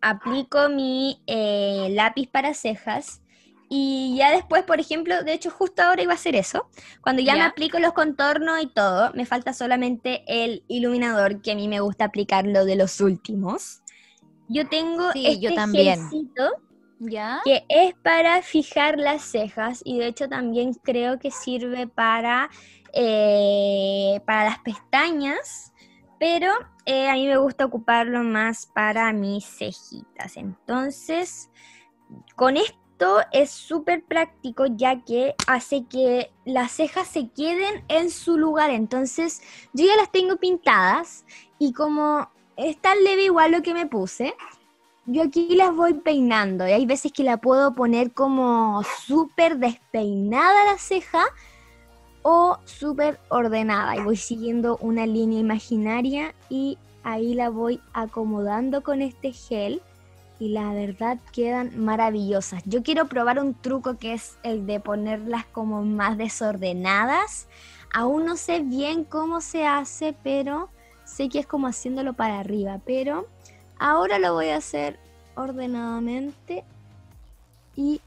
aplico 0.00 0.68
mi 0.70 1.22
eh, 1.26 1.88
lápiz 1.90 2.26
para 2.28 2.54
cejas 2.54 3.20
y 3.68 4.16
ya 4.18 4.30
después, 4.30 4.64
por 4.64 4.80
ejemplo, 4.80 5.22
de 5.22 5.32
hecho 5.32 5.50
justo 5.50 5.82
ahora 5.82 6.02
iba 6.02 6.12
a 6.12 6.16
hacer 6.16 6.34
eso. 6.36 6.68
Cuando 7.00 7.22
ya 7.22 7.34
me 7.34 7.42
aplico 7.42 7.78
los 7.78 7.92
contornos 7.94 8.62
y 8.62 8.66
todo, 8.66 9.12
me 9.14 9.24
falta 9.24 9.54
solamente 9.54 10.24
el 10.26 10.62
iluminador 10.68 11.40
que 11.40 11.52
a 11.52 11.54
mí 11.54 11.68
me 11.68 11.80
gusta 11.80 12.04
aplicarlo 12.04 12.66
de 12.66 12.76
los 12.76 13.00
últimos. 13.00 13.80
Yo 14.48 14.68
tengo 14.68 15.10
Sí, 15.12 15.26
este 15.26 15.40
yo 15.40 15.54
también. 15.54 15.98
gelcito 16.10 16.50
Que 17.44 17.64
es 17.68 17.94
para 17.94 18.42
fijar 18.42 18.98
las 18.98 19.22
cejas 19.22 19.82
y 19.84 19.98
de 19.98 20.06
hecho 20.06 20.28
también 20.28 20.74
creo 20.74 21.18
que 21.18 21.30
sirve 21.30 21.86
para, 21.86 22.50
eh, 22.92 24.20
para 24.26 24.44
las 24.44 24.58
pestañas, 24.60 25.72
pero 26.20 26.52
eh, 26.86 27.08
a 27.08 27.14
mí 27.14 27.26
me 27.26 27.36
gusta 27.36 27.64
ocuparlo 27.64 28.22
más 28.22 28.66
para 28.66 29.12
mis 29.12 29.44
cejitas. 29.44 30.36
Entonces, 30.36 31.50
con 32.36 32.56
esto 32.56 33.20
es 33.32 33.50
súper 33.50 34.04
práctico 34.04 34.66
ya 34.66 35.02
que 35.02 35.34
hace 35.48 35.84
que 35.86 36.30
las 36.44 36.72
cejas 36.72 37.08
se 37.08 37.28
queden 37.30 37.84
en 37.88 38.10
su 38.10 38.38
lugar. 38.38 38.70
Entonces, 38.70 39.42
yo 39.72 39.86
ya 39.86 39.96
las 39.96 40.12
tengo 40.12 40.36
pintadas 40.36 41.24
y 41.58 41.72
como 41.72 42.30
es 42.56 42.80
tan 42.80 43.02
leve 43.02 43.24
igual 43.24 43.52
lo 43.52 43.62
que 43.62 43.74
me 43.74 43.86
puse, 43.86 44.34
yo 45.06 45.22
aquí 45.22 45.54
las 45.56 45.74
voy 45.74 45.94
peinando 45.94 46.66
y 46.66 46.72
hay 46.72 46.86
veces 46.86 47.12
que 47.12 47.24
la 47.24 47.36
puedo 47.36 47.74
poner 47.74 48.12
como 48.12 48.82
súper 49.04 49.58
despeinada 49.58 50.64
la 50.64 50.78
ceja 50.78 51.24
o 52.22 52.58
súper 52.64 53.18
ordenada 53.28 53.96
y 53.96 54.00
voy 54.00 54.16
siguiendo 54.16 54.76
una 54.78 55.06
línea 55.06 55.40
imaginaria 55.40 56.34
y 56.48 56.78
ahí 57.02 57.34
la 57.34 57.50
voy 57.50 57.80
acomodando 57.92 58.82
con 58.82 59.02
este 59.02 59.32
gel 59.32 59.82
y 60.38 60.48
la 60.48 60.72
verdad 60.72 61.18
quedan 61.32 61.78
maravillosas. 61.78 62.62
Yo 62.64 62.82
quiero 62.82 63.06
probar 63.06 63.38
un 63.40 63.54
truco 63.54 63.96
que 63.96 64.12
es 64.12 64.38
el 64.42 64.66
de 64.66 64.80
ponerlas 64.80 65.44
como 65.46 65.82
más 65.82 66.18
desordenadas. 66.18 67.48
Aún 67.92 68.24
no 68.24 68.36
sé 68.36 68.60
bien 68.60 69.04
cómo 69.04 69.40
se 69.40 69.66
hace, 69.66 70.16
pero 70.22 70.68
sé 71.04 71.28
que 71.28 71.40
es 71.40 71.46
como 71.46 71.66
haciéndolo 71.66 72.14
para 72.14 72.40
arriba, 72.40 72.80
pero 72.84 73.28
Ahora 73.84 74.20
lo 74.20 74.32
voy 74.32 74.50
a 74.50 74.58
hacer 74.58 74.96
ordenadamente 75.34 76.62
y 77.74 78.00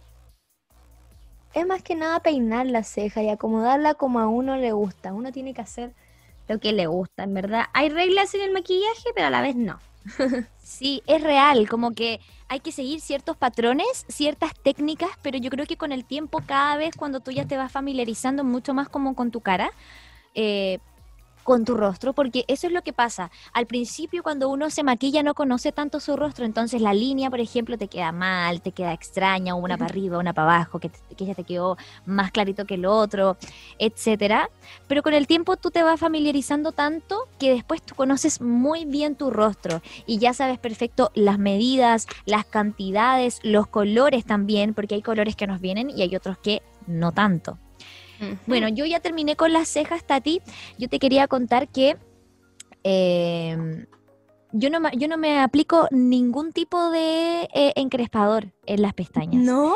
es 1.54 1.68
más 1.68 1.84
que 1.84 1.96
nada 1.96 2.22
peinar 2.22 2.66
la 2.66 2.82
ceja 2.82 3.22
y 3.22 3.28
acomodarla 3.28 3.96
como 3.96 4.22
a 4.22 4.28
uno 4.30 4.56
le 4.56 4.72
gusta. 4.72 5.12
Uno 5.12 5.34
tiene 5.34 5.54
que 5.54 5.60
hacer 5.60 5.92
lo 6.48 6.62
que 6.62 6.72
le 6.72 6.88
gusta, 6.88 7.24
en 7.24 7.34
verdad. 7.34 7.66
Hay 7.74 7.90
reglas 7.90 8.34
en 8.36 8.42
el 8.44 8.52
maquillaje, 8.54 9.10
pero 9.14 9.28
a 9.28 9.30
la 9.30 9.42
vez 9.42 9.58
no. 9.58 9.78
Sí, 10.64 11.04
es 11.08 11.22
real, 11.22 11.68
como 11.70 11.92
que 11.92 12.22
hay 12.48 12.62
que 12.62 12.72
seguir 12.72 13.02
ciertos 13.02 13.36
patrones, 13.36 14.06
ciertas 14.08 14.54
técnicas, 14.56 15.10
pero 15.22 15.38
yo 15.38 15.50
creo 15.50 15.66
que 15.66 15.78
con 15.78 15.92
el 15.92 16.06
tiempo, 16.06 16.42
cada 16.46 16.76
vez 16.78 16.96
cuando 16.96 17.20
tú 17.20 17.32
ya 17.32 17.46
te 17.46 17.56
vas 17.56 17.72
familiarizando 17.72 18.44
mucho 18.46 18.74
más 18.74 18.90
como 18.90 19.14
con 19.14 19.30
tu 19.30 19.42
cara, 19.42 19.72
eh, 20.34 20.80
con 21.46 21.64
tu 21.64 21.76
rostro, 21.78 22.12
porque 22.14 22.44
eso 22.48 22.66
es 22.66 22.74
lo 22.74 22.82
que 22.82 22.92
pasa. 22.92 23.30
Al 23.54 23.68
principio, 23.68 24.24
cuando 24.24 24.50
uno 24.50 24.72
se 24.72 24.82
maquilla, 24.84 25.22
no 25.22 25.36
conoce 25.36 25.72
tanto 25.72 26.00
su 26.00 26.18
rostro, 26.18 26.44
entonces 26.44 26.82
la 26.82 26.92
línea, 26.94 27.30
por 27.30 27.40
ejemplo, 27.40 27.78
te 27.78 27.88
queda 27.88 28.12
mal, 28.12 28.62
te 28.62 28.72
queda 28.72 28.94
extraña, 28.94 29.54
una 29.54 29.78
para 29.78 29.92
arriba, 29.92 30.18
una 30.18 30.34
para 30.34 30.56
abajo, 30.56 30.80
que, 30.80 30.90
te- 30.90 31.16
que 31.16 31.26
ya 31.26 31.36
te 31.36 31.44
quedó 31.44 31.78
más 32.08 32.32
clarito 32.32 32.66
que 32.66 32.74
el 32.74 32.88
otro, 32.88 33.38
etcétera. 33.78 34.50
Pero 34.88 35.04
con 35.04 35.14
el 35.14 35.28
tiempo 35.28 35.56
tú 35.56 35.70
te 35.70 35.84
vas 35.84 36.00
familiarizando 36.00 36.72
tanto 36.72 37.28
que 37.40 37.52
después 37.54 37.82
tú 37.84 37.94
conoces 37.94 38.42
muy 38.42 38.86
bien 38.86 39.16
tu 39.16 39.30
rostro 39.30 39.84
y 40.08 40.18
ya 40.18 40.34
sabes 40.34 40.58
perfecto 40.58 41.12
las 41.14 41.38
medidas, 41.38 42.08
las 42.26 42.46
cantidades, 42.46 43.40
los 43.44 43.68
colores 43.68 44.26
también, 44.26 44.74
porque 44.74 44.96
hay 44.96 45.04
colores 45.04 45.36
que 45.36 45.46
nos 45.46 45.62
vienen 45.62 45.92
y 45.92 46.02
hay 46.02 46.16
otros 46.16 46.40
que 46.40 46.64
no 46.88 47.12
tanto. 47.12 47.60
Bueno, 48.46 48.70
yo 48.70 48.86
ya 48.86 49.00
terminé 49.00 49.36
con 49.36 49.54
las 49.54 49.68
cejas, 49.68 50.06
Tati. 50.06 50.42
Yo 50.78 50.88
te 50.90 51.00
quería 51.00 51.28
contar 51.28 51.68
que 51.68 51.98
eh, 52.84 53.86
yo, 54.52 54.70
no, 54.70 54.92
yo 54.92 55.08
no 55.08 55.18
me 55.18 55.40
aplico 55.40 55.88
ningún 55.92 56.54
tipo 56.54 56.90
de 56.92 57.50
eh, 57.54 57.74
encrespador 57.76 58.54
en 58.66 58.82
las 58.82 58.94
pestañas. 58.94 59.44
¿No? 59.44 59.74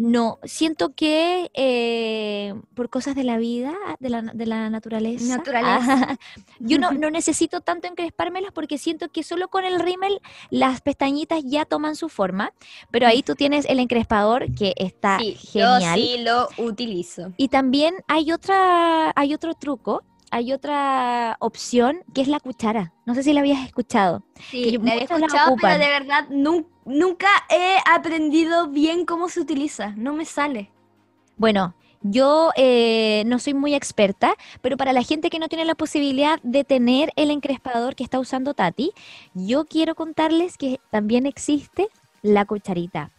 No, 0.00 0.38
siento 0.44 0.94
que 0.94 1.50
eh, 1.52 2.54
por 2.72 2.88
cosas 2.88 3.14
de 3.14 3.22
la 3.22 3.36
vida, 3.36 3.74
de 3.98 4.08
la, 4.08 4.22
de 4.22 4.46
la 4.46 4.70
naturaleza, 4.70 5.36
Naturaleza. 5.36 6.18
yo 6.58 6.78
no, 6.78 6.92
no 6.92 7.10
necesito 7.10 7.60
tanto 7.60 7.86
encrespármelas 7.86 8.50
porque 8.52 8.78
siento 8.78 9.10
que 9.10 9.22
solo 9.22 9.48
con 9.48 9.66
el 9.66 9.78
rímel 9.78 10.22
las 10.48 10.80
pestañitas 10.80 11.42
ya 11.44 11.66
toman 11.66 11.96
su 11.96 12.08
forma, 12.08 12.54
pero 12.90 13.06
ahí 13.06 13.22
tú 13.22 13.34
tienes 13.34 13.66
el 13.66 13.78
encrespador 13.78 14.54
que 14.54 14.72
está 14.78 15.18
sí, 15.18 15.34
genial. 15.34 15.82
yo 15.82 16.02
sí 16.02 16.18
lo 16.22 16.48
utilizo. 16.56 17.34
Y 17.36 17.48
también 17.48 17.96
hay 18.08 18.32
otra, 18.32 19.12
hay 19.14 19.34
otro 19.34 19.52
truco, 19.52 20.02
hay 20.30 20.52
otra 20.52 21.36
opción 21.40 22.02
que 22.14 22.20
es 22.22 22.28
la 22.28 22.40
cuchara. 22.40 22.92
No 23.06 23.14
sé 23.14 23.22
si 23.22 23.32
la 23.32 23.40
habías 23.40 23.64
escuchado. 23.66 24.22
Sí, 24.50 24.78
la 24.78 24.92
había 24.92 25.04
escuchado, 25.04 25.56
pero 25.60 25.78
de 25.78 25.88
verdad 25.88 26.28
nun- 26.30 26.66
nunca 26.84 27.28
he 27.48 27.76
aprendido 27.90 28.68
bien 28.68 29.04
cómo 29.04 29.28
se 29.28 29.40
utiliza. 29.40 29.92
No 29.96 30.12
me 30.12 30.24
sale. 30.24 30.70
Bueno, 31.36 31.74
yo 32.02 32.50
eh, 32.56 33.24
no 33.26 33.38
soy 33.38 33.54
muy 33.54 33.74
experta, 33.74 34.34
pero 34.62 34.76
para 34.76 34.92
la 34.92 35.02
gente 35.02 35.30
que 35.30 35.38
no 35.38 35.48
tiene 35.48 35.64
la 35.64 35.74
posibilidad 35.74 36.38
de 36.42 36.64
tener 36.64 37.12
el 37.16 37.30
encrespador 37.30 37.94
que 37.94 38.04
está 38.04 38.18
usando 38.18 38.54
Tati, 38.54 38.92
yo 39.34 39.64
quiero 39.66 39.94
contarles 39.94 40.56
que 40.56 40.80
también 40.90 41.26
existe 41.26 41.88
la 42.22 42.44
cucharita. 42.44 43.10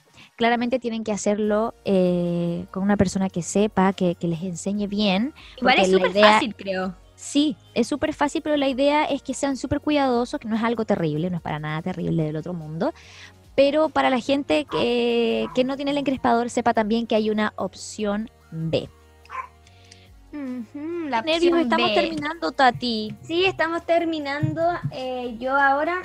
Claramente 0.41 0.79
tienen 0.79 1.03
que 1.03 1.11
hacerlo 1.11 1.75
eh, 1.85 2.65
con 2.71 2.81
una 2.81 2.97
persona 2.97 3.29
que 3.29 3.43
sepa, 3.43 3.93
que, 3.93 4.15
que 4.15 4.27
les 4.27 4.41
enseñe 4.41 4.87
bien. 4.87 5.35
Igual 5.57 5.77
es 5.77 5.91
súper 5.91 6.09
idea- 6.09 6.33
fácil, 6.33 6.55
creo. 6.55 6.95
Sí, 7.13 7.55
es 7.75 7.85
súper 7.87 8.11
fácil, 8.15 8.41
pero 8.41 8.57
la 8.57 8.67
idea 8.67 9.05
es 9.05 9.21
que 9.21 9.35
sean 9.35 9.55
súper 9.55 9.81
cuidadosos, 9.81 10.39
que 10.39 10.47
no 10.47 10.55
es 10.55 10.63
algo 10.63 10.83
terrible, 10.83 11.29
no 11.29 11.35
es 11.35 11.43
para 11.43 11.59
nada 11.59 11.79
terrible 11.83 12.23
del 12.23 12.37
otro 12.37 12.53
mundo. 12.53 12.91
Pero 13.53 13.89
para 13.89 14.09
la 14.09 14.19
gente 14.19 14.65
que, 14.65 15.45
que 15.53 15.63
no 15.63 15.75
tiene 15.75 15.91
el 15.91 15.99
encrespador, 15.99 16.49
sepa 16.49 16.73
también 16.73 17.05
que 17.05 17.13
hay 17.13 17.29
una 17.29 17.53
opción 17.55 18.31
B. 18.49 18.89
La 21.07 21.21
nervios, 21.21 21.59
estamos 21.59 21.89
B. 21.89 21.93
terminando, 21.93 22.51
Tati. 22.51 23.15
Sí, 23.21 23.45
estamos 23.45 23.85
terminando. 23.85 24.63
Eh, 24.91 25.35
yo 25.39 25.55
ahora 25.55 26.01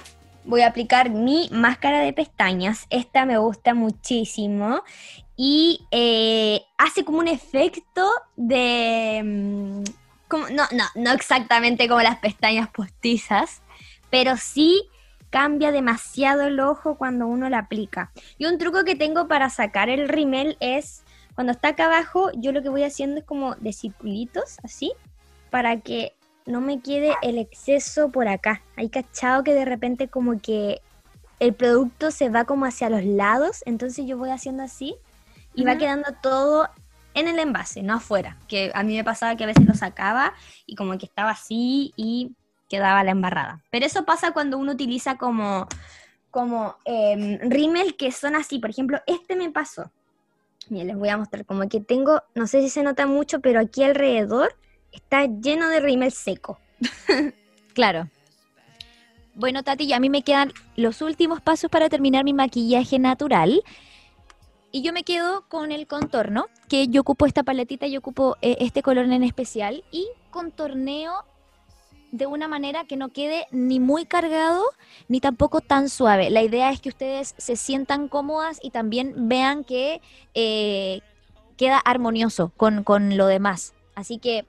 voy 0.46 0.62
a 0.62 0.68
aplicar 0.68 1.10
mi 1.10 1.48
máscara 1.52 2.00
de 2.00 2.12
pestañas. 2.12 2.86
Esta 2.90 3.26
me 3.26 3.38
gusta 3.38 3.74
muchísimo. 3.74 4.82
Y 5.36 5.86
eh, 5.90 6.62
hace 6.78 7.04
como 7.04 7.18
un 7.18 7.28
efecto 7.28 8.08
de... 8.36 9.22
mm, 9.24 9.84
no, 10.54 10.64
no, 10.72 10.84
no 10.94 11.12
exactamente 11.12 11.88
como 11.88 12.00
las 12.00 12.18
pestañas 12.18 12.68
postizas, 12.70 13.62
pero 14.10 14.36
sí 14.36 14.88
cambia 15.30 15.70
demasiado 15.70 16.42
el 16.42 16.58
ojo 16.60 16.96
cuando 16.96 17.26
uno 17.26 17.48
la 17.48 17.58
aplica. 17.58 18.10
Y 18.38 18.46
un 18.46 18.58
truco 18.58 18.84
que 18.84 18.96
tengo 18.96 19.28
para 19.28 19.50
sacar 19.50 19.88
el 19.88 20.08
rímel 20.08 20.56
es, 20.60 21.04
cuando 21.34 21.52
está 21.52 21.68
acá 21.68 21.86
abajo, 21.86 22.30
yo 22.34 22.52
lo 22.52 22.62
que 22.62 22.70
voy 22.70 22.82
haciendo 22.82 23.18
es 23.18 23.24
como 23.24 23.54
de 23.56 23.72
circulitos, 23.72 24.56
así, 24.64 24.92
para 25.50 25.80
que 25.80 26.15
no 26.46 26.60
me 26.60 26.80
quede 26.80 27.14
el 27.22 27.38
exceso 27.38 28.10
por 28.10 28.28
acá. 28.28 28.62
Hay 28.76 28.88
cachado 28.88 29.42
que 29.42 29.52
de 29.52 29.64
repente 29.64 30.08
como 30.08 30.40
que 30.40 30.80
el 31.40 31.52
producto 31.54 32.10
se 32.10 32.30
va 32.30 32.44
como 32.44 32.64
hacia 32.64 32.88
los 32.88 33.04
lados, 33.04 33.62
entonces 33.66 34.06
yo 34.06 34.16
voy 34.16 34.30
haciendo 34.30 34.62
así 34.62 34.96
y 35.54 35.64
va 35.64 35.76
quedando 35.76 36.14
todo 36.22 36.68
en 37.14 37.28
el 37.28 37.38
envase, 37.38 37.82
no 37.82 37.94
afuera. 37.94 38.38
Que 38.46 38.70
a 38.74 38.82
mí 38.82 38.96
me 38.96 39.04
pasaba 39.04 39.36
que 39.36 39.44
a 39.44 39.48
veces 39.48 39.66
lo 39.66 39.74
sacaba 39.74 40.34
y 40.66 40.76
como 40.76 40.96
que 40.98 41.06
estaba 41.06 41.30
así 41.30 41.92
y 41.96 42.32
quedaba 42.68 43.04
la 43.04 43.10
embarrada. 43.10 43.62
Pero 43.70 43.86
eso 43.86 44.04
pasa 44.04 44.32
cuando 44.32 44.58
uno 44.58 44.72
utiliza 44.72 45.16
como, 45.16 45.66
como 46.30 46.76
em, 46.84 47.38
rímel 47.40 47.96
que 47.96 48.12
son 48.12 48.36
así. 48.36 48.58
Por 48.58 48.70
ejemplo, 48.70 49.00
este 49.06 49.34
me 49.34 49.50
pasó. 49.50 49.90
Miren, 50.68 50.88
les 50.88 50.96
voy 50.96 51.08
a 51.08 51.16
mostrar 51.16 51.44
como 51.44 51.68
que 51.68 51.80
tengo, 51.80 52.22
no 52.34 52.46
sé 52.46 52.60
si 52.60 52.68
se 52.68 52.82
nota 52.82 53.06
mucho, 53.06 53.40
pero 53.40 53.60
aquí 53.60 53.82
alrededor 53.82 54.54
está 54.96 55.26
lleno 55.26 55.68
de 55.68 55.80
rímel 55.80 56.12
seco. 56.12 56.58
Claro. 57.74 58.08
Bueno, 59.34 59.62
Tati, 59.62 59.92
a 59.92 60.00
mí 60.00 60.08
me 60.08 60.22
quedan 60.22 60.50
los 60.76 61.02
últimos 61.02 61.42
pasos 61.42 61.70
para 61.70 61.90
terminar 61.90 62.24
mi 62.24 62.32
maquillaje 62.32 62.98
natural. 62.98 63.62
Y 64.72 64.80
yo 64.80 64.94
me 64.94 65.04
quedo 65.04 65.44
con 65.48 65.72
el 65.72 65.86
contorno, 65.86 66.46
que 66.70 66.88
yo 66.88 67.02
ocupo 67.02 67.26
esta 67.26 67.42
paletita, 67.42 67.86
yo 67.86 67.98
ocupo 67.98 68.38
eh, 68.40 68.56
este 68.60 68.82
color 68.82 69.04
en 69.04 69.22
especial 69.22 69.84
y 69.92 70.08
contorneo 70.30 71.12
de 72.12 72.26
una 72.26 72.48
manera 72.48 72.84
que 72.84 72.96
no 72.96 73.10
quede 73.10 73.46
ni 73.50 73.78
muy 73.78 74.06
cargado 74.06 74.64
ni 75.08 75.20
tampoco 75.20 75.60
tan 75.60 75.90
suave. 75.90 76.30
La 76.30 76.42
idea 76.42 76.70
es 76.70 76.80
que 76.80 76.88
ustedes 76.88 77.34
se 77.36 77.56
sientan 77.56 78.08
cómodas 78.08 78.58
y 78.62 78.70
también 78.70 79.28
vean 79.28 79.64
que 79.64 80.00
eh, 80.32 81.00
queda 81.58 81.78
armonioso 81.78 82.52
con, 82.56 82.84
con 82.84 83.18
lo 83.18 83.26
demás. 83.26 83.74
Así 83.94 84.18
que 84.18 84.46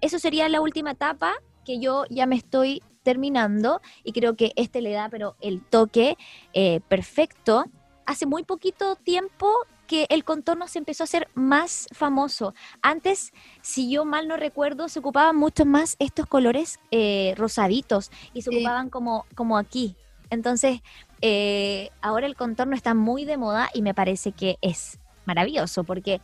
eso 0.00 0.18
sería 0.18 0.48
la 0.48 0.60
última 0.60 0.92
etapa 0.92 1.34
que 1.64 1.78
yo 1.78 2.04
ya 2.10 2.26
me 2.26 2.36
estoy 2.36 2.82
terminando 3.02 3.80
y 4.04 4.12
creo 4.12 4.36
que 4.36 4.52
este 4.56 4.80
le 4.82 4.92
da 4.92 5.08
pero 5.08 5.36
el 5.40 5.62
toque 5.62 6.16
eh, 6.52 6.80
perfecto. 6.88 7.64
Hace 8.06 8.26
muy 8.26 8.42
poquito 8.44 8.96
tiempo 8.96 9.48
que 9.86 10.06
el 10.08 10.24
contorno 10.24 10.68
se 10.68 10.78
empezó 10.78 11.02
a 11.02 11.04
hacer 11.04 11.28
más 11.34 11.86
famoso. 11.92 12.54
Antes, 12.82 13.32
si 13.60 13.90
yo 13.90 14.04
mal 14.04 14.28
no 14.28 14.36
recuerdo, 14.36 14.88
se 14.88 15.00
ocupaban 15.00 15.36
mucho 15.36 15.64
más 15.64 15.96
estos 15.98 16.26
colores 16.26 16.78
eh, 16.90 17.34
rosaditos 17.36 18.10
y 18.32 18.42
se 18.42 18.50
Sí. 18.50 18.56
ocupaban 18.56 18.88
como, 18.90 19.26
como 19.34 19.58
aquí. 19.58 19.96
Entonces, 20.30 20.80
eh, 21.22 21.90
ahora 22.02 22.26
el 22.26 22.36
contorno 22.36 22.76
está 22.76 22.94
muy 22.94 23.24
de 23.24 23.36
moda 23.36 23.68
y 23.74 23.82
me 23.82 23.94
parece 23.94 24.32
que 24.32 24.58
es 24.60 24.98
maravilloso 25.24 25.82
porque 25.84 26.20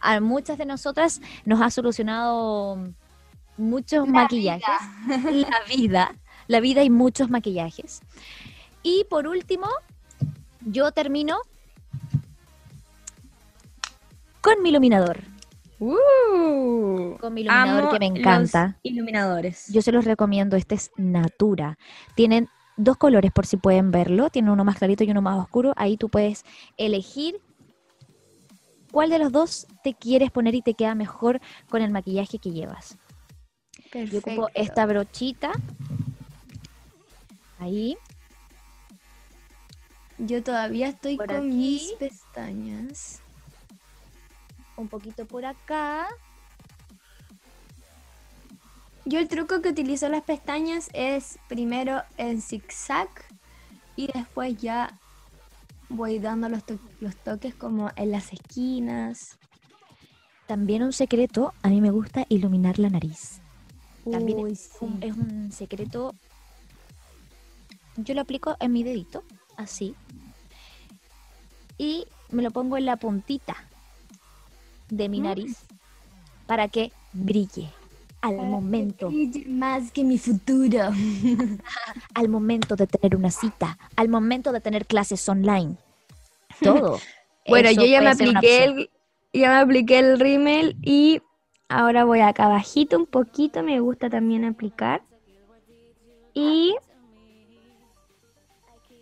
a 0.00 0.20
muchas 0.20 0.58
de 0.58 0.66
nosotras 0.66 1.20
nos 1.44 1.60
ha 1.62 1.70
solucionado 1.70 2.78
muchos 3.56 4.06
maquillajes. 4.08 4.66
La 5.08 5.60
vida. 5.76 6.14
La 6.46 6.60
vida 6.60 6.82
y 6.82 6.90
muchos 6.90 7.30
maquillajes. 7.30 8.00
Y 8.82 9.04
por 9.08 9.26
último, 9.26 9.66
yo 10.60 10.92
termino 10.92 11.38
con 14.40 14.62
mi 14.62 14.68
iluminador. 14.70 15.22
Uh, 15.80 17.16
Con 17.18 17.34
mi 17.34 17.42
iluminador 17.42 17.84
amo 17.84 17.90
que 17.90 17.98
me 17.98 18.08
los 18.10 18.18
encanta. 18.18 18.78
iluminadores. 18.82 19.68
Yo 19.68 19.82
se 19.82 19.92
los 19.92 20.04
recomiendo, 20.04 20.56
este 20.56 20.74
es 20.76 20.90
Natura. 20.96 21.78
Tienen 22.14 22.48
dos 22.76 22.96
colores 22.96 23.32
por 23.32 23.46
si 23.46 23.56
pueden 23.56 23.90
verlo, 23.90 24.30
tiene 24.30 24.50
uno 24.50 24.64
más 24.64 24.76
clarito 24.78 25.04
y 25.04 25.10
uno 25.10 25.22
más 25.22 25.38
oscuro. 25.38 25.72
Ahí 25.76 25.96
tú 25.96 26.08
puedes 26.08 26.44
elegir 26.76 27.40
cuál 28.92 29.10
de 29.10 29.18
los 29.18 29.32
dos 29.32 29.66
te 29.82 29.94
quieres 29.94 30.30
poner 30.30 30.54
y 30.54 30.62
te 30.62 30.74
queda 30.74 30.94
mejor 30.94 31.40
con 31.68 31.82
el 31.82 31.90
maquillaje 31.90 32.38
que 32.38 32.52
llevas. 32.52 32.96
Yo 33.94 34.18
ocupo 34.18 34.48
esta 34.54 34.86
brochita. 34.86 35.52
Ahí. 37.58 37.96
Yo 40.18 40.42
todavía 40.42 40.88
estoy 40.88 41.16
Por 41.16 41.26
con 41.26 41.36
aquí. 41.36 41.46
mis 41.48 41.92
pestañas. 41.92 43.20
Un 44.76 44.88
poquito 44.88 45.26
por 45.26 45.44
acá. 45.44 46.08
Yo 49.04 49.18
el 49.18 49.28
truco 49.28 49.60
que 49.60 49.68
utilizo 49.68 50.08
las 50.08 50.22
pestañas 50.22 50.88
es 50.92 51.38
primero 51.48 52.02
en 52.16 52.40
zigzag 52.40 53.08
y 53.96 54.06
después 54.12 54.56
ya 54.56 54.98
voy 55.88 56.18
dando 56.18 56.48
los, 56.48 56.64
to- 56.64 56.78
los 57.00 57.14
toques 57.16 57.54
como 57.54 57.90
en 57.96 58.10
las 58.10 58.32
esquinas. 58.32 59.38
También 60.46 60.82
un 60.82 60.92
secreto, 60.92 61.52
a 61.62 61.68
mí 61.68 61.80
me 61.80 61.90
gusta 61.90 62.24
iluminar 62.28 62.78
la 62.78 62.88
nariz. 62.90 63.40
También 64.10 64.38
Uy, 64.38 64.52
es, 64.52 64.70
un, 64.80 65.00
sí. 65.00 65.06
es 65.08 65.16
un 65.16 65.52
secreto. 65.52 66.14
Yo 67.96 68.14
lo 68.14 68.20
aplico 68.22 68.56
en 68.60 68.72
mi 68.72 68.82
dedito, 68.82 69.22
así. 69.56 69.94
Y 71.78 72.06
me 72.30 72.42
lo 72.42 72.50
pongo 72.50 72.76
en 72.76 72.86
la 72.86 72.96
puntita 72.96 73.56
de 74.90 75.08
mi 75.08 75.20
Mm. 75.20 75.24
nariz 75.24 75.58
para 76.46 76.68
que 76.68 76.92
brille 77.12 77.70
al 78.20 78.36
momento, 78.36 79.08
Brille 79.08 79.44
más 79.48 79.90
que 79.92 80.02
mi 80.02 80.18
futuro. 80.18 80.78
al 82.14 82.28
momento 82.28 82.74
de 82.74 82.86
tener 82.86 83.16
una 83.16 83.30
cita, 83.30 83.76
al 83.96 84.08
momento 84.08 84.50
de 84.52 84.60
tener 84.60 84.86
clases 84.86 85.28
online. 85.28 85.76
Todo. 86.62 86.98
Bueno, 87.46 87.68
Eso 87.68 87.82
yo 87.82 87.86
ya 87.86 88.00
me 88.00 88.08
apliqué 88.08 88.64
el, 88.64 88.90
ya 89.34 89.50
me 89.50 89.56
apliqué 89.58 89.98
el 89.98 90.18
rímel 90.18 90.78
y 90.80 91.20
ahora 91.68 92.04
voy 92.04 92.20
acá 92.20 92.44
abajito 92.46 92.96
un 92.96 93.06
poquito, 93.06 93.62
me 93.62 93.80
gusta 93.80 94.10
también 94.10 94.44
aplicar. 94.44 95.02
Y 96.32 96.74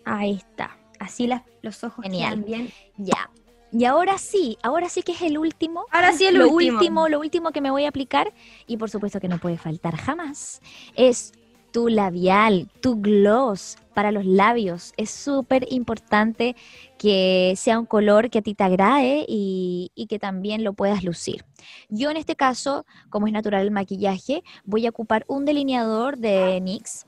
ahí 0.05 0.35
está. 0.35 0.77
Así 0.99 1.27
las, 1.27 1.43
los 1.63 1.83
ojos 1.85 2.05
Genial. 2.05 2.43
bien. 2.43 2.71
Ya. 2.97 3.31
Y 3.73 3.87
ahora 3.87 4.19
sí, 4.19 4.59
ahora 4.63 4.89
sí 4.91 5.03
que 5.03 5.13
es 5.13 5.23
el 5.23 5.39
último. 5.39 5.87
Ahora 5.91 6.13
sí 6.13 6.27
el 6.27 6.37
lo 6.37 6.49
último. 6.51 6.79
último, 6.79 7.09
lo 7.09 7.21
último 7.21 7.53
que 7.53 7.63
me 7.63 7.71
voy 7.71 7.87
a 7.87 7.89
aplicar 7.89 8.33
y 8.67 8.77
por 8.77 8.91
supuesto 8.91 9.19
que 9.19 9.29
no 9.29 9.39
puede 9.39 9.57
faltar 9.57 9.97
jamás 9.97 10.61
es 10.95 11.33
tu 11.73 11.89
labial, 11.89 12.69
tu 12.81 13.01
gloss 13.01 13.79
para 13.95 14.13
los 14.13 14.27
labios. 14.27 14.93
Es 14.99 15.11
súper 15.11 15.67
importante 15.71 16.55
que 17.03 17.55
sea 17.57 17.81
un 17.81 17.87
color 17.87 18.31
que 18.31 18.39
a 18.39 18.43
ti 18.43 18.55
te 18.55 18.63
agrade 18.63 19.25
y, 19.27 19.91
y 19.97 20.07
que 20.07 20.21
también 20.21 20.63
lo 20.63 20.73
puedas 20.73 21.03
lucir. 21.03 21.45
Yo 21.89 22.11
en 22.11 22.17
este 22.17 22.37
caso, 22.37 22.87
como 23.11 23.27
es 23.27 23.33
natural 23.33 23.63
el 23.63 23.73
maquillaje, 23.73 24.45
voy 24.65 24.87
a 24.87 24.91
ocupar 24.91 25.25
un 25.27 25.45
delineador 25.45 26.17
de 26.17 26.61
NYX 26.61 27.07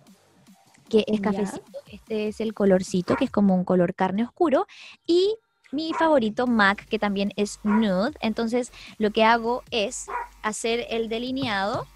que 0.89 1.05
es 1.07 1.21
cafecito. 1.21 1.79
Este 1.87 2.27
es 2.27 2.41
el 2.41 2.55
colorcito, 2.55 3.15
que 3.15 3.27
es 3.27 3.31
como 3.31 3.55
un 3.55 3.63
color 3.63 3.95
carne 3.95 4.25
oscuro. 4.25 4.67
Y 5.07 5.37
mi 5.71 5.93
favorito 5.93 6.49
MAC, 6.49 6.89
que 6.89 6.99
también 6.99 7.33
es 7.37 7.61
nude. 7.63 8.15
Entonces 8.21 8.73
lo 8.99 9.13
que 9.13 9.23
hago 9.23 9.63
es 9.71 10.07
hacer 10.43 10.87
el 10.91 11.09
delineado 11.09 11.87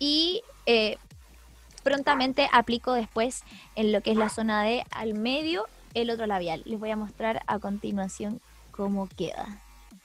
y 0.00 0.42
eh, 0.66 0.96
prontamente 1.84 2.48
aplico 2.52 2.94
después 2.94 3.44
en 3.76 3.92
lo 3.92 4.00
que 4.00 4.10
es 4.10 4.16
la 4.16 4.28
zona 4.28 4.64
de 4.64 4.84
al 4.90 5.14
medio 5.14 5.66
el 6.02 6.10
otro 6.10 6.26
labial. 6.26 6.62
Les 6.64 6.78
voy 6.78 6.90
a 6.90 6.96
mostrar 6.96 7.42
a 7.46 7.58
continuación 7.58 8.40
cómo 8.70 9.08
queda. 9.08 9.46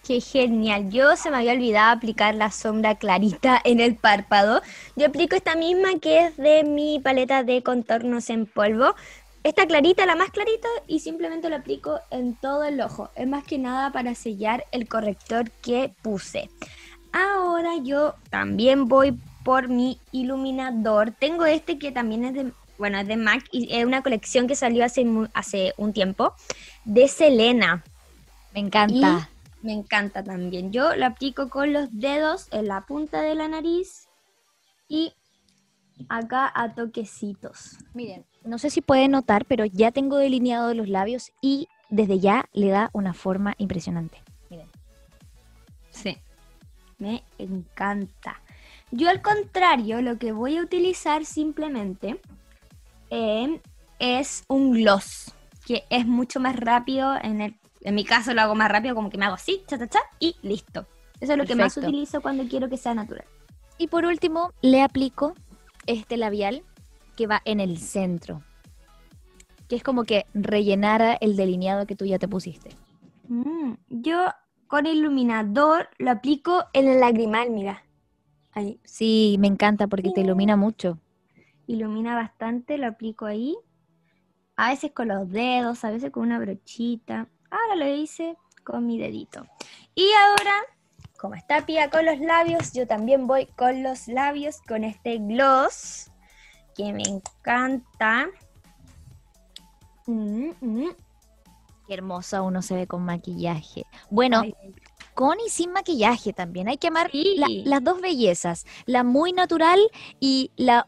Qué 0.06 0.20
genial. 0.20 0.90
Yo 0.90 1.16
se 1.16 1.32
me 1.32 1.38
había 1.38 1.54
olvidado 1.54 1.92
aplicar 1.92 2.36
la 2.36 2.52
sombra 2.52 2.96
clarita 2.96 3.62
en 3.64 3.80
el 3.80 3.96
párpado. 3.96 4.62
Yo 4.98 5.08
aplico 5.08 5.36
esta 5.36 5.56
misma 5.56 6.00
que 6.02 6.26
es 6.26 6.36
de 6.36 6.66
mi 6.66 7.00
paleta 7.00 7.44
de 7.44 7.64
contornos 7.64 8.30
en 8.30 8.46
polvo. 8.46 8.96
esta 9.44 9.66
clarita, 9.66 10.06
la 10.06 10.16
más 10.16 10.30
clarita, 10.30 10.68
y 10.88 11.00
simplemente 11.00 11.50
lo 11.50 11.58
aplico 11.58 12.00
en 12.12 12.36
todo 12.36 12.64
el 12.64 12.80
ojo. 12.82 13.10
Es 13.16 13.28
más 13.28 13.44
que 13.44 13.58
nada 13.58 13.92
para 13.92 14.16
sellar 14.16 14.66
el 14.72 14.88
corrector 14.88 15.52
que 15.52 15.94
puse. 16.02 16.50
Ahora 17.14 17.78
yo 17.84 18.16
también 18.30 18.88
voy 18.88 19.18
por 19.44 19.68
mi 19.68 20.00
iluminador. 20.12 21.12
Tengo 21.12 21.46
este 21.46 21.78
que 21.78 21.92
también 21.92 22.26
es 22.26 22.34
de, 22.34 22.52
bueno, 22.78 22.98
es 23.00 23.08
de 23.08 23.18
MAC 23.18 23.46
y 23.52 23.74
es 23.74 23.86
una 23.86 24.02
colección 24.02 24.48
que 24.48 24.56
salió 24.56 24.86
hace, 24.86 25.06
hace 25.34 25.74
un 25.78 25.94
tiempo 25.94 26.34
de 26.86 27.08
Selena. 27.08 27.84
Me 28.54 28.60
encanta. 28.60 29.30
me 29.62 29.74
encanta 29.74 30.24
también. 30.24 30.72
Yo 30.72 30.96
lo 30.96 31.06
aplico 31.06 31.50
con 31.50 31.74
los 31.74 31.88
dedos 31.92 32.48
en 32.52 32.68
la 32.68 32.82
punta 32.82 33.22
de 33.22 33.36
la 33.36 33.48
nariz 33.48 34.08
y 34.88 35.14
acá 36.10 36.52
a 36.54 36.74
toquecitos. 36.74 37.78
Miren, 37.94 38.26
no 38.44 38.58
sé 38.58 38.70
si 38.70 38.82
pueden 38.82 39.12
notar, 39.12 39.46
pero 39.46 39.66
ya 39.66 39.92
tengo 39.92 40.18
delineado 40.18 40.74
los 40.74 40.90
labios 40.90 41.32
y 41.42 41.68
desde 41.90 42.20
ya 42.20 42.46
le 42.54 42.70
da 42.70 42.90
una 42.94 43.14
forma 43.14 43.54
impresionante. 43.58 44.22
Miren. 44.50 44.68
Sí, 45.92 46.18
me 46.98 47.24
encanta. 47.38 48.42
Yo 48.92 49.10
al 49.10 49.22
contrario, 49.22 50.02
lo 50.02 50.18
que 50.18 50.32
voy 50.32 50.58
a 50.58 50.62
utilizar 50.62 51.26
simplemente 51.26 52.20
eh, 53.10 53.62
es 54.00 54.44
un 54.48 54.72
gloss, 54.72 55.34
que 55.66 55.84
es 55.90 56.06
mucho 56.06 56.40
más 56.40 56.56
rápido. 56.56 57.16
En, 57.22 57.42
el, 57.42 57.56
en 57.82 57.96
mi 57.96 58.04
caso 58.04 58.34
lo 58.34 58.42
hago 58.42 58.56
más 58.56 58.70
rápido, 58.70 58.96
como 58.96 59.10
que 59.10 59.18
me 59.18 59.26
hago 59.26 59.36
así, 59.36 59.64
cha, 59.68 59.78
cha, 59.78 59.88
cha, 59.88 60.00
y 60.20 60.36
listo. 60.42 60.88
Eso 61.20 61.34
es 61.34 61.38
lo 61.38 61.46
que 61.46 61.56
más 61.56 61.78
utilizo 61.78 62.22
cuando 62.22 62.46
quiero 62.48 62.70
que 62.70 62.78
sea 62.78 62.94
natural. 62.94 63.26
Y 63.78 63.88
por 63.88 64.06
último, 64.06 64.52
le 64.62 64.82
aplico 64.82 65.36
este 65.88 66.18
labial 66.18 66.64
que 67.16 67.28
va 67.28 67.42
en 67.46 67.60
el 67.60 67.78
centro, 67.78 68.44
que 69.68 69.76
es 69.76 69.84
como 69.84 70.04
que 70.04 70.26
rellenara 70.34 71.14
el 71.14 71.36
delineado 71.36 71.86
que 71.86 71.96
tú 71.96 72.06
ya 72.06 72.20
te 72.20 72.28
pusiste. 72.28 72.72
Mm, 73.28 73.74
yo 73.90 74.28
con 74.68 74.86
iluminador 74.86 75.90
lo 75.98 76.12
aplico 76.12 76.66
en 76.74 76.88
el 76.88 77.00
lagrimal, 77.00 77.52
mira. 77.52 77.84
Ahí. 78.52 78.80
Sí, 78.84 79.38
me 79.40 79.48
encanta 79.48 79.88
porque 79.88 80.12
te 80.12 80.22
ilumina 80.22 80.56
mucho. 80.56 81.00
Ilumina 81.68 82.16
bastante, 82.16 82.78
lo 82.78 82.88
aplico 82.88 83.26
ahí. 83.26 83.56
A 84.56 84.70
veces 84.70 84.92
con 84.92 85.08
los 85.08 85.30
dedos, 85.30 85.84
a 85.84 85.92
veces 85.92 86.12
con 86.12 86.24
una 86.24 86.40
brochita. 86.40 87.28
Ahora 87.50 87.76
lo 87.76 87.88
hice 87.88 88.38
con 88.64 88.86
mi 88.86 88.98
dedito. 88.98 89.46
Y 89.96 90.08
ahora, 90.14 90.54
como 91.18 91.36
está 91.36 91.66
Pía 91.66 91.90
con 91.90 92.06
los 92.06 92.20
labios, 92.20 92.74
yo 92.74 92.88
también 92.88 93.28
voy 93.28 93.48
con 93.48 93.84
los 93.84 94.08
labios 94.08 94.62
con 94.68 94.84
este 94.84 95.18
gloss 95.18 96.12
que 96.76 96.94
me 96.94 97.04
encanta. 97.04 98.28
Mm, 100.06 100.50
mm. 100.60 100.90
Qué 101.88 101.94
hermosa 101.94 102.42
uno 102.42 102.62
se 102.62 102.76
ve 102.76 102.88
con 102.88 103.04
maquillaje. 103.04 103.86
Bueno, 104.10 104.44
con 105.14 105.38
y 105.46 105.50
sin 105.50 105.72
maquillaje 105.72 106.34
también. 106.34 106.68
Hay 106.68 106.78
que 106.78 106.88
amar 106.88 107.10
las 107.14 107.84
dos 107.84 108.02
bellezas, 108.02 108.66
la 108.86 109.04
muy 109.04 109.34
natural 109.34 109.80
y 110.20 110.52
la 110.56 110.88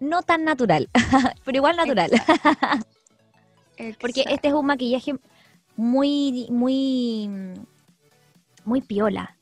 no 0.00 0.22
tan 0.22 0.44
natural, 0.44 0.88
pero 1.44 1.56
igual 1.56 1.76
natural. 1.76 2.10
Porque 4.00 4.24
este 4.28 4.48
es 4.48 4.54
un 4.54 4.66
maquillaje 4.66 5.14
muy, 5.76 6.46
muy, 6.50 7.28
muy 8.64 8.80
piola 8.80 9.36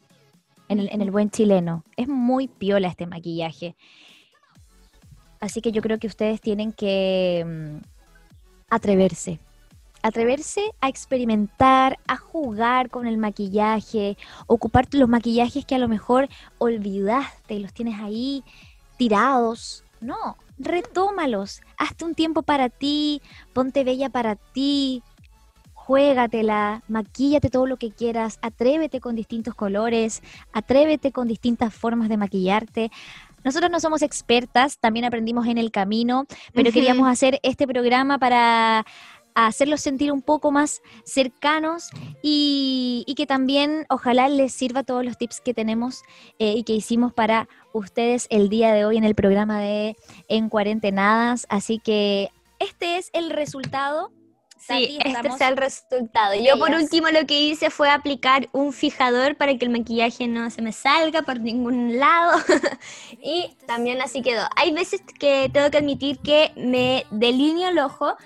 en 0.68 0.80
el, 0.80 0.88
en 0.90 1.03
el 1.03 1.11
buen 1.11 1.30
chileno. 1.30 1.84
Es 1.96 2.09
muy 2.09 2.48
piola 2.48 2.88
este 2.88 3.07
maquillaje. 3.07 3.76
Así 5.42 5.61
que 5.61 5.72
yo 5.72 5.82
creo 5.82 5.98
que 5.98 6.07
ustedes 6.07 6.40
tienen 6.40 6.72
que 6.72 7.44
mm, 7.44 7.84
atreverse. 8.70 9.40
Atreverse 10.00 10.62
a 10.80 10.88
experimentar, 10.88 11.98
a 12.07 12.16
jugar 12.16 12.90
con 12.90 13.07
el 13.07 13.18
maquillaje, 13.18 14.16
ocupar 14.46 14.86
los 14.92 15.09
maquillajes 15.09 15.64
que 15.64 15.74
a 15.74 15.78
lo 15.78 15.88
mejor 15.88 16.28
olvidaste, 16.59 17.59
los 17.59 17.72
tienes 17.72 18.00
ahí 18.00 18.42
tirados. 18.98 19.84
No, 20.03 20.36
retómalos. 20.59 21.62
Hazte 21.78 22.05
un 22.05 22.14
tiempo 22.14 22.42
para 22.42 22.68
ti, 22.68 23.22
ponte 23.53 23.84
bella 23.84 24.11
para 24.11 24.34
ti, 24.34 25.03
juégatela, 25.74 26.82
maquíllate 26.88 27.50
todo 27.50 27.66
lo 27.66 27.76
que 27.76 27.92
quieras, 27.92 28.40
atrévete 28.42 29.00
con 29.00 29.14
distintos 29.14 29.55
colores, 29.55 30.20
atrévete 30.53 31.12
con 31.12 31.28
distintas 31.28 31.72
formas 31.72 32.09
de 32.09 32.16
maquillarte. 32.16 32.90
Nosotros 33.44 33.70
no 33.70 33.78
somos 33.78 34.03
expertas, 34.03 34.78
también 34.78 35.05
aprendimos 35.05 35.46
en 35.46 35.59
el 35.59 35.70
camino, 35.70 36.26
pero 36.53 36.72
queríamos 36.72 37.09
hacer 37.09 37.38
este 37.44 37.66
programa 37.68 38.18
para 38.18 38.84
hacerlos 39.35 39.80
sentir 39.80 40.12
un 40.12 40.22
poco 40.22 40.51
más 40.51 40.83
cercanos 41.05 41.91
y, 42.22 43.05
que 43.16 43.26
también 43.26 43.85
ojalá 43.91 44.28
les 44.28 44.55
sirva 44.55 44.83
todos 44.83 45.05
los 45.05 45.18
tips 45.18 45.41
que 45.41 45.55
tenemos 45.55 46.03
eh, 46.39 46.55
y 46.57 46.64
que 46.64 46.72
hicimos 46.72 47.12
para 47.12 47.49
ustedes 47.74 48.26
el 48.30 48.49
día 48.49 48.72
de 48.72 48.85
hoy 48.85 48.97
en 48.97 49.05
el 49.05 49.14
programa 49.14 49.61
de 49.61 49.97
En 50.28 50.49
Cuarentenadas. 50.49 51.47
Así 51.51 51.78
que 51.78 52.30
este 52.59 52.97
es 52.97 53.11
el 53.12 53.30
resultado 53.30 54.11
Sí, 54.66 54.99
este 55.05 55.28
es 55.28 55.41
el 55.41 55.57
resultado. 55.57 56.35
Yo 56.35 56.57
por 56.57 56.70
último 56.70 57.09
lo 57.09 57.26
que 57.26 57.41
hice 57.41 57.68
fue 57.70 57.91
aplicar 57.91 58.49
un 58.53 58.72
fijador 58.72 59.37
para 59.37 59.57
que 59.57 59.64
el 59.64 59.72
maquillaje 59.72 60.28
no 60.28 60.51
se 60.51 60.62
me 60.62 60.70
salga 60.70 61.22
por 61.22 61.41
ningún 61.41 61.99
lado. 61.99 62.39
y 63.20 63.57
también 63.66 64.01
así 64.01 64.22
quedó. 64.22 64.45
Hay 64.55 64.72
veces 64.72 65.03
que 65.18 65.51
tengo 65.53 65.68
que 65.70 65.78
admitir 65.78 66.18
que 66.18 66.53
me 66.55 67.07
delineo 67.11 67.70
el 67.70 67.78
ojo. 67.80 68.16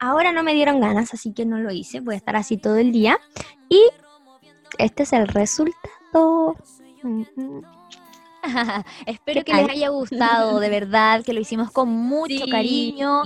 Ahora 0.00 0.32
no 0.32 0.42
me 0.42 0.54
dieron 0.54 0.80
ganas, 0.80 1.12
así 1.12 1.34
que 1.34 1.44
no 1.44 1.58
lo 1.58 1.70
hice. 1.70 2.00
Voy 2.00 2.14
a 2.14 2.16
estar 2.16 2.34
así 2.34 2.56
todo 2.56 2.76
el 2.76 2.90
día. 2.90 3.18
Y 3.68 3.82
este 4.78 5.02
es 5.02 5.12
el 5.12 5.28
resultado. 5.28 6.56
Espero 9.06 9.44
que 9.44 9.52
les 9.52 9.68
haya 9.68 9.90
gustado, 9.90 10.58
de 10.58 10.70
verdad, 10.70 11.22
que 11.22 11.34
lo 11.34 11.40
hicimos 11.40 11.70
con 11.70 11.90
mucho 11.90 12.46
cariño. 12.50 13.24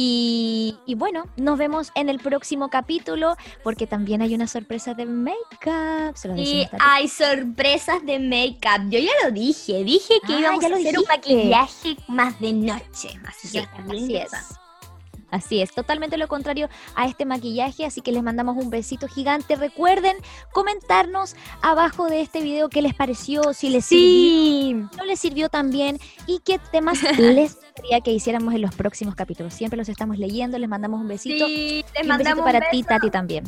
Y, 0.00 0.76
bueno, 0.96 1.24
nos 1.36 1.58
vemos 1.58 1.90
en 1.96 2.08
el 2.08 2.20
próximo 2.20 2.70
capítulo 2.70 3.36
porque 3.64 3.88
también 3.88 4.22
hay 4.22 4.32
una 4.32 4.46
sorpresa 4.46 4.94
de 4.94 5.04
make-up. 5.04 6.16
Sí, 6.36 6.68
hay 6.78 7.08
sorpresas 7.08 8.06
de 8.06 8.20
make-up. 8.20 8.88
Yo 8.90 9.00
ya 9.00 9.10
lo 9.24 9.32
dije, 9.32 9.82
dije 9.82 10.14
que 10.24 10.34
ah, 10.34 10.40
íbamos 10.40 10.64
a 10.64 10.68
hacer 10.68 10.98
un 10.98 11.04
maquillaje 11.08 11.96
más 12.06 12.40
de 12.40 12.52
noche. 12.52 13.10
Así, 13.26 13.50
que 13.50 13.58
así 13.58 14.16
es. 14.16 14.30
Así 15.30 15.60
es, 15.60 15.72
totalmente 15.72 16.16
lo 16.16 16.26
contrario 16.26 16.68
a 16.94 17.06
este 17.06 17.26
maquillaje, 17.26 17.84
así 17.84 18.00
que 18.00 18.12
les 18.12 18.22
mandamos 18.22 18.56
un 18.56 18.70
besito 18.70 19.08
gigante. 19.08 19.56
Recuerden 19.56 20.16
comentarnos 20.52 21.36
abajo 21.60 22.06
de 22.06 22.22
este 22.22 22.40
video 22.40 22.68
qué 22.68 22.80
les 22.80 22.94
pareció, 22.94 23.52
si 23.52 23.68
les 23.68 23.84
sirvió, 23.84 24.88
no 24.96 25.04
les 25.04 25.20
sirvió 25.20 25.48
también 25.48 25.98
y 26.26 26.40
qué 26.40 26.58
temas 26.72 27.02
les 27.18 27.56
gustaría 27.56 28.00
que 28.00 28.12
hiciéramos 28.12 28.54
en 28.54 28.62
los 28.62 28.74
próximos 28.74 29.14
capítulos. 29.14 29.52
Siempre 29.52 29.76
los 29.76 29.88
estamos 29.88 30.18
leyendo, 30.18 30.58
les 30.58 30.68
mandamos 30.68 31.00
un 31.00 31.08
besito. 31.08 31.46
Sí, 31.46 31.84
les 31.94 32.06
mandamos 32.06 32.38
un 32.38 32.44
besito 32.44 32.60
para 32.60 32.70
ti, 32.70 32.82
Tati 32.82 33.10
también. 33.10 33.44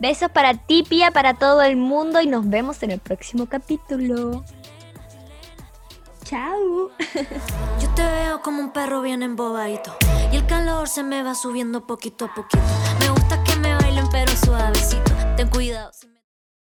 Besos 0.00 0.30
para 0.30 0.54
ti, 0.54 0.82
Pia, 0.88 1.10
para 1.10 1.34
todo 1.34 1.60
el 1.60 1.76
mundo 1.76 2.22
y 2.22 2.26
nos 2.26 2.48
vemos 2.48 2.82
en 2.82 2.92
el 2.92 3.00
próximo 3.00 3.46
capítulo. 3.46 4.44
Chao. 6.30 6.92
Yo 7.80 7.88
te 7.96 8.02
veo 8.04 8.40
como 8.40 8.60
un 8.60 8.72
perro 8.72 9.02
bien 9.02 9.24
embobadito. 9.24 9.92
Y 10.30 10.36
el 10.36 10.46
calor 10.46 10.88
se 10.88 11.02
me 11.02 11.24
va 11.24 11.34
subiendo 11.34 11.88
poquito 11.88 12.26
a 12.26 12.32
poquito. 12.32 12.62
Me 13.00 13.10
gusta 13.10 13.42
que 13.42 13.56
me 13.56 13.74
bailen, 13.74 14.08
pero 14.12 14.30
suavecito. 14.36 15.10
Ten 15.36 15.48
cuidado. 15.48 15.90